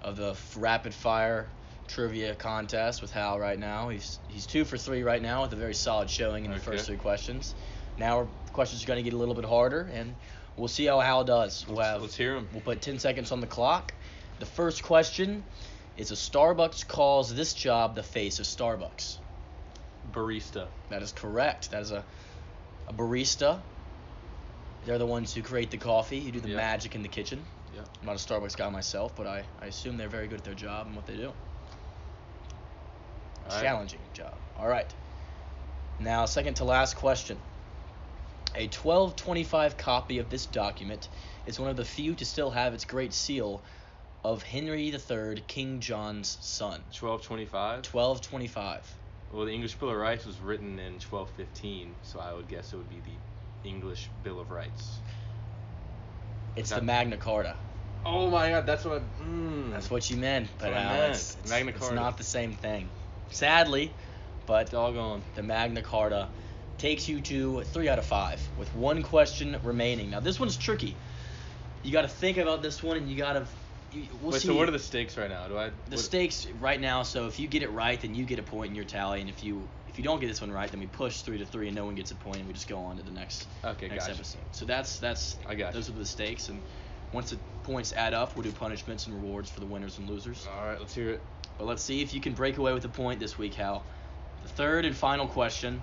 of 0.02 0.18
the 0.18 0.38
rapid 0.58 0.94
fire 0.94 1.48
trivia 1.88 2.36
contest 2.36 3.02
with 3.02 3.12
Hal 3.12 3.40
right 3.40 3.60
now. 3.60 3.90
He's 3.90 4.20
he's 4.28 4.46
two 4.46 4.66
for 4.66 4.78
three 4.78 5.04
right 5.04 5.22
now 5.22 5.44
with 5.44 5.54
a 5.54 5.56
very 5.56 5.74
solid 5.74 6.10
showing 6.10 6.46
in 6.46 6.52
the 6.52 6.58
Okay. 6.58 6.66
first 6.66 6.86
three 6.86 6.98
questions. 6.98 7.56
Now 7.98 8.20
our 8.20 8.28
questions 8.54 8.84
are 8.84 8.88
going 8.88 8.98
to 8.98 9.04
get 9.04 9.14
a 9.14 9.18
little 9.18 9.36
bit 9.36 9.46
harder, 9.46 9.90
and 9.94 10.16
we'll 10.58 10.68
see 10.68 10.86
how 10.86 11.00
Hal 11.00 11.24
does. 11.24 11.66
We'll 11.68 11.80
have 11.80 12.02
Let's 12.02 12.16
hear 12.16 12.36
him. 12.36 12.48
We'll 12.52 12.62
put 12.62 12.82
10 12.82 13.00
seconds 13.00 13.32
on 13.32 13.40
the 13.40 13.48
clock. 13.48 13.94
The 14.40 14.46
first 14.46 14.84
question 14.84 15.44
is 15.98 16.12
a 16.12 16.16
Starbucks 16.16 16.88
calls 16.88 17.34
this 17.34 17.54
job 17.54 17.96
the 17.96 18.04
face 18.04 18.40
of 18.40 18.46
Starbucks. 18.46 19.18
Barista. 20.12 20.68
That 20.90 21.02
is 21.02 21.12
correct. 21.12 21.72
That 21.72 21.82
is 21.82 21.92
a, 21.92 22.04
a 22.88 22.94
barista. 22.94 23.60
They're 24.86 24.98
the 24.98 25.06
ones 25.06 25.34
who 25.34 25.42
create 25.42 25.72
the 25.72 25.78
coffee, 25.78 26.22
who 26.22 26.32
do 26.32 26.40
the 26.40 26.50
Yeah. 26.50 26.58
magic 26.58 26.96
in 26.96 27.02
the 27.02 27.10
kitchen. 27.10 27.44
Yeah. 27.74 27.82
I'm 28.02 28.06
not 28.06 28.16
a 28.16 28.20
Starbucks 28.20 28.56
guy 28.56 28.70
myself, 28.70 29.16
but 29.16 29.28
I, 29.28 29.44
I 29.60 29.66
assume 29.66 29.98
they're 29.98 30.08
very 30.08 30.28
good 30.28 30.40
at 30.40 30.46
their 30.46 30.54
job 30.54 30.88
and 30.88 30.96
what 30.96 31.08
they 31.08 31.16
do. 31.16 31.28
All 31.28 31.34
right. 33.50 33.62
Challenging 33.62 34.00
job. 34.14 34.36
All 34.60 34.68
right. 34.68 34.94
Now, 36.00 36.26
second 36.26 36.56
to 36.56 36.66
last 36.66 36.96
question. 36.96 37.38
A 38.56 38.68
1225 38.68 39.78
copy 39.78 40.20
of 40.20 40.30
this 40.30 40.46
document 40.46 41.10
is 41.46 41.60
one 41.60 41.70
of 41.70 41.76
the 41.76 41.84
few 41.86 42.14
to 42.16 42.26
still 42.26 42.52
have 42.52 42.74
its 42.74 42.86
great 42.86 43.14
seal 43.14 43.62
of 44.24 44.44
Henry 44.44 44.88
III, 44.88 45.42
King 45.48 45.80
John's 45.82 46.38
son. 46.42 46.82
1225. 47.00 47.86
1225. 47.86 48.96
Well, 49.36 49.46
the 49.46 49.52
English 49.52 49.76
Bill 49.76 49.90
of 49.90 49.98
Rights 49.98 50.26
was 50.26 50.40
written 50.40 50.80
in 50.80 50.94
1215, 50.94 51.94
so 52.04 52.22
I 52.22 52.32
would 52.34 52.48
guess 52.48 52.72
it 52.72 52.78
would 52.78 52.90
be 52.90 53.02
the 53.02 53.68
English 53.70 54.10
Bill 54.24 54.40
of 54.40 54.50
Rights. 54.50 55.00
It's 56.56 56.70
the 56.70 56.82
Magna 56.82 57.18
Carta. 57.18 57.58
Oh 58.06 58.30
my 58.30 58.52
God, 58.52 58.66
that's 58.66 58.86
what. 58.86 59.02
I, 59.02 59.24
mm. 59.24 59.72
That's 59.72 59.92
what 59.92 60.10
you 60.10 60.16
meant, 60.16 60.48
but 60.58 60.72
uh, 60.72 60.76
meant. 60.76 61.16
It's, 61.16 61.36
it's, 61.42 61.50
Magna 61.50 61.72
it's 61.72 61.92
not 61.92 62.18
the 62.18 62.24
same 62.24 62.54
thing. 62.54 62.88
Sadly, 63.30 63.92
but 64.46 64.72
doggone. 64.72 65.22
the 65.36 65.44
Magna 65.44 65.82
Carta 65.82 66.30
takes 66.78 67.10
you 67.10 67.20
to 67.20 67.64
three 67.64 67.90
out 67.90 68.00
of 68.00 68.06
five 68.06 68.40
with 68.58 68.74
one 68.74 69.04
question 69.04 69.58
remaining. 69.64 70.12
Now 70.12 70.22
this 70.22 70.40
one's 70.40 70.56
tricky. 70.56 70.96
You 71.84 71.92
got 71.92 72.04
to 72.04 72.08
think 72.08 72.38
about 72.38 72.62
this 72.62 72.82
one, 72.82 72.96
and 72.96 73.10
you 73.10 73.18
got 73.18 73.34
to. 73.34 73.46
We'll 74.22 74.32
Wait, 74.32 74.42
see. 74.42 74.48
so 74.48 74.56
what 74.56 74.68
are 74.68 74.72
the 74.72 74.80
stakes 74.80 75.18
right 75.18 75.30
now? 75.30 75.48
Do 75.48 75.58
I? 75.58 75.70
the 75.70 75.96
what- 75.96 76.00
stakes 76.00 76.48
right 76.60 76.80
now? 76.80 77.04
So 77.04 77.28
if 77.28 77.40
you 77.40 77.48
get 77.48 77.64
it 77.64 77.70
right, 77.72 78.00
then 78.00 78.14
you 78.16 78.26
get 78.26 78.40
a 78.40 78.44
point 78.44 78.70
in 78.70 78.76
your 78.76 78.86
tally, 78.86 79.22
and 79.22 79.30
if 79.30 79.44
you 79.44 79.70
if 79.88 79.98
you 79.98 80.04
don't 80.04 80.20
get 80.20 80.28
this 80.28 80.42
one 80.42 80.52
right, 80.52 80.70
then 80.70 80.80
we 80.80 80.88
push 80.88 81.22
three 81.22 81.38
to 81.38 81.46
three, 81.46 81.68
and 81.68 81.76
no 81.76 81.86
one 81.86 81.96
gets 81.96 82.12
a 82.12 82.16
point, 82.16 82.38
and 82.38 82.48
we 82.48 82.54
just 82.54 82.68
go 82.68 82.80
on 82.80 82.98
to 82.98 83.04
the 83.04 83.12
next 83.12 83.48
Okay, 83.64 83.88
next 83.88 84.06
gotcha. 84.08 84.16
episode. 84.16 84.42
So 84.52 84.66
that's 84.66 85.00
that's 85.00 85.38
I 85.48 85.56
got 85.56 85.74
those 85.74 85.88
you. 85.88 85.96
are 85.96 85.98
the 86.00 86.06
stakes, 86.06 86.50
and 86.50 86.62
once 87.14 87.30
the 87.30 87.40
points 87.64 87.94
add 87.94 88.14
up, 88.14 88.36
we'll 88.36 88.44
do 88.44 88.52
punishments 88.52 89.06
and 89.08 89.16
rewards 89.16 89.50
for 89.50 89.60
the 89.60 89.66
winners 89.66 89.98
and 89.98 90.10
losers. 90.10 90.46
All 90.52 90.68
right, 90.68 90.80
let's 90.80 90.94
hear 90.94 91.12
it. 91.12 91.22
But 91.58 91.66
let's 91.68 91.82
see 91.84 92.02
if 92.02 92.14
you 92.14 92.20
can 92.20 92.34
break 92.34 92.58
away 92.58 92.74
with 92.74 92.84
a 92.86 92.90
point 92.90 93.20
this 93.20 93.38
week, 93.38 93.54
Hal. 93.54 93.84
The 94.44 94.50
third 94.50 94.86
and 94.86 94.96
final 94.96 95.28
question. 95.28 95.82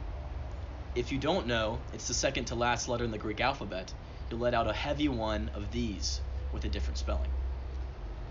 If 0.94 1.10
you 1.10 1.16
don't 1.18 1.46
know, 1.46 1.78
it's 1.94 2.06
the 2.06 2.12
second 2.14 2.44
to 2.46 2.54
last 2.54 2.86
letter 2.88 3.04
in 3.04 3.10
the 3.10 3.18
Greek 3.18 3.40
alphabet. 3.40 3.90
You'll 4.30 4.40
let 4.40 4.52
out 4.52 4.68
a 4.68 4.72
heavy 4.74 5.08
one 5.08 5.50
of 5.54 5.70
these 5.72 6.20
with 6.52 6.66
a 6.66 6.68
different 6.68 6.98
spelling. 6.98 7.30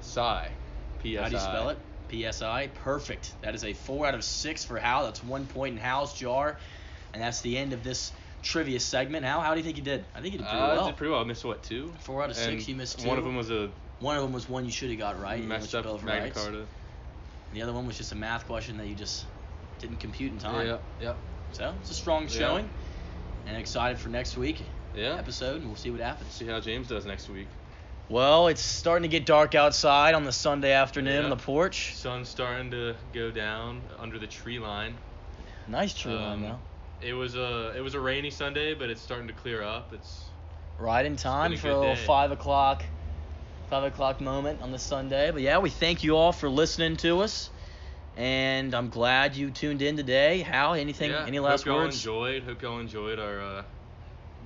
Psi. 0.01 0.49
P 1.01 1.17
S 1.17 1.19
I. 1.19 1.23
How 1.23 1.29
do 1.29 1.35
you 1.35 1.41
spell 1.41 1.69
it? 1.69 1.77
PSI. 2.33 2.67
Perfect. 2.83 3.33
That 3.41 3.55
is 3.55 3.63
a 3.63 3.73
four 3.73 4.05
out 4.05 4.13
of 4.15 4.23
six 4.23 4.65
for 4.65 4.77
Hal. 4.77 5.05
That's 5.05 5.23
one 5.23 5.45
point 5.47 5.73
in 5.75 5.79
Hal's 5.81 6.13
jar. 6.13 6.57
And 7.13 7.21
that's 7.23 7.41
the 7.41 7.57
end 7.57 7.73
of 7.73 7.83
this 7.83 8.11
trivia 8.43 8.79
segment. 8.79 9.25
Hal, 9.25 9.41
how 9.41 9.53
do 9.53 9.59
you 9.59 9.63
think 9.63 9.77
you 9.77 9.83
did? 9.83 10.03
I 10.15 10.21
think 10.21 10.33
you 10.33 10.39
did 10.39 10.47
pretty 10.47 10.61
Uh, 10.63 10.67
well. 10.75 10.85
did 10.87 10.97
pretty 10.97 11.11
well. 11.11 11.21
I 11.21 11.23
missed 11.23 11.45
what 11.45 11.63
two? 11.63 11.93
Four 11.99 12.21
out 12.23 12.29
of 12.31 12.37
And 12.37 12.45
six, 12.45 12.67
you 12.67 12.75
missed 12.75 12.99
two. 12.99 13.07
One 13.07 13.17
of 13.17 13.23
them 13.23 13.35
was 13.35 13.49
a 13.49 13.69
One 13.99 14.15
of 14.17 14.23
them 14.23 14.33
was 14.33 14.49
one 14.49 14.65
you 14.65 14.71
should 14.71 14.89
have 14.89 14.97
got 14.99 15.19
right. 15.21 15.43
messed 15.43 15.73
up 15.75 15.83
Bill 15.83 15.95
of 15.95 16.03
Magna. 16.03 16.31
Carta. 16.31 16.65
The 17.53 17.61
other 17.61 17.73
one 17.73 17.85
was 17.85 17.97
just 17.97 18.11
a 18.13 18.15
math 18.15 18.45
question 18.47 18.77
that 18.77 18.87
you 18.87 18.95
just 18.95 19.25
didn't 19.79 19.99
compute 19.99 20.31
in 20.31 20.37
time. 20.39 20.65
Yeah, 20.67 20.77
yeah, 21.01 21.13
So 21.51 21.73
it's 21.81 21.91
a 21.91 21.93
strong 21.93 22.23
Yeah. 22.23 22.29
showing, 22.29 22.69
and 23.45 23.57
excited 23.57 23.99
for 23.99 24.09
next 24.09 24.37
week 24.37 24.61
yeah. 24.95 25.15
episode, 25.15 25.57
and 25.57 25.67
we'll 25.67 25.75
see 25.75 25.91
what 25.91 25.99
happens. 26.01 26.31
See 26.33 26.45
how 26.47 26.59
James 26.59 26.87
does 26.87 27.05
next 27.05 27.29
week. 27.29 27.47
Well, 28.11 28.47
it's 28.49 28.61
starting 28.61 29.03
to 29.03 29.07
get 29.07 29.25
dark 29.25 29.55
outside 29.55 30.15
on 30.15 30.25
the 30.25 30.33
Sunday 30.33 30.73
afternoon 30.73 31.19
Yeah. 31.19 31.23
on 31.23 31.29
the 31.29 31.37
porch. 31.37 31.95
Sun's 31.95 32.27
starting 32.27 32.69
to 32.71 32.97
go 33.13 33.31
down 33.31 33.81
under 33.99 34.19
the 34.19 34.27
tree 34.27 34.59
line. 34.59 34.97
Nice 35.69 35.93
tree 35.93 36.11
line 36.13 36.33
Um, 36.33 36.41
though. 36.41 36.59
It 37.07 37.13
was 37.13 37.35
a 37.37 37.71
it 37.73 37.79
was 37.79 37.93
a 37.95 38.01
rainy 38.01 38.29
Sunday, 38.29 38.73
but 38.73 38.89
it's 38.89 39.01
starting 39.01 39.27
to 39.27 39.33
clear 39.33 39.63
up. 39.63 39.93
It's 39.93 40.25
Right 40.77 41.05
in 41.05 41.15
time 41.15 41.55
for 41.55 41.69
a 41.69 41.77
little 41.77 41.95
day. 41.95 42.05
five 42.05 42.31
o'clock, 42.31 42.83
five 43.69 43.85
o'clock 43.85 44.19
moment 44.19 44.61
on 44.61 44.71
the 44.71 44.79
Sunday. 44.79 45.31
But 45.31 45.41
yeah, 45.41 45.59
we 45.59 45.69
thank 45.69 46.03
you 46.03 46.17
all 46.17 46.33
for 46.33 46.49
listening 46.49 46.97
to 46.97 47.21
us, 47.21 47.49
and 48.17 48.75
I'm 48.75 48.89
glad 48.89 49.37
you 49.37 49.51
tuned 49.51 49.81
in 49.81 49.95
today. 49.95 50.39
Hal, 50.41 50.73
anything? 50.73 51.11
yeah, 51.11 51.23
Any 51.25 51.39
last 51.39 51.61
hope 51.61 51.67
y'all 51.67 51.77
words? 51.77 51.95
enjoyed. 51.95 52.43
Hope 52.43 52.61
y'all 52.61 52.79
enjoyed 52.79 53.19
our 53.19 53.39
uh, 53.41 53.63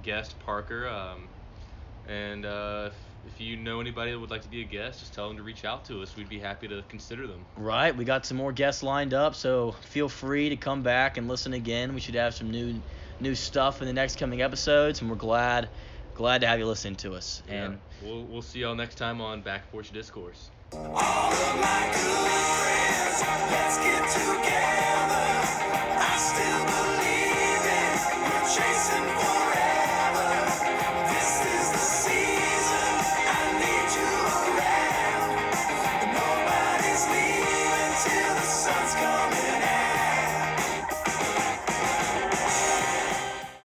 guest 0.03 0.36
Parker. 0.45 0.88
Um, 0.88 1.28
and 2.07 2.45
uh, 2.45 2.91
if 3.26 3.36
if 3.36 3.41
you 3.41 3.57
know 3.57 3.82
anybody 3.82 4.11
that 4.11 4.19
would 4.19 4.32
like 4.32 4.43
to 4.43 4.47
be 4.47 4.61
a 4.61 4.65
guest, 4.65 4.99
just 4.99 5.13
tell 5.13 5.28
them 5.28 5.38
to 5.38 5.43
reach 5.43 5.65
out 5.65 5.84
to 5.86 6.01
us. 6.01 6.15
We'd 6.15 6.30
be 6.30 6.39
happy 6.39 6.67
to 6.67 6.84
consider 6.88 7.28
them. 7.28 7.45
Right, 7.57 7.95
we 7.95 8.05
got 8.05 8.26
some 8.26 8.38
more 8.38 8.51
guests 8.51 8.82
lined 8.84 9.13
up, 9.13 9.36
so 9.36 9.73
feel 9.82 10.07
free 10.09 10.49
to 10.49 10.55
come 10.55 10.84
back 10.84 11.17
and 11.17 11.28
listen 11.28 11.53
again. 11.53 11.93
We 11.93 11.99
should 11.99 12.15
have 12.15 12.34
some 12.34 12.49
new 12.49 12.82
new 13.19 13.36
stuff 13.36 13.82
in 13.82 13.88
the 13.88 13.93
next 13.93 14.17
coming 14.17 14.41
episodes, 14.41 15.01
and 15.01 15.09
we're 15.09 15.17
glad 15.17 15.69
glad 16.15 16.41
to 16.41 16.47
have 16.47 16.59
you 16.59 16.65
listen 16.65 16.95
to 16.95 17.13
us. 17.13 17.43
And 17.47 17.78
yeah. 18.01 18.09
we'll 18.09 18.23
we'll 18.23 18.41
see 18.41 18.59
y'all 18.59 18.76
next 18.76 18.95
time 18.95 19.21
on 19.21 19.41
Back 19.41 19.69
Porch 19.71 19.91
Discourse. 19.91 20.49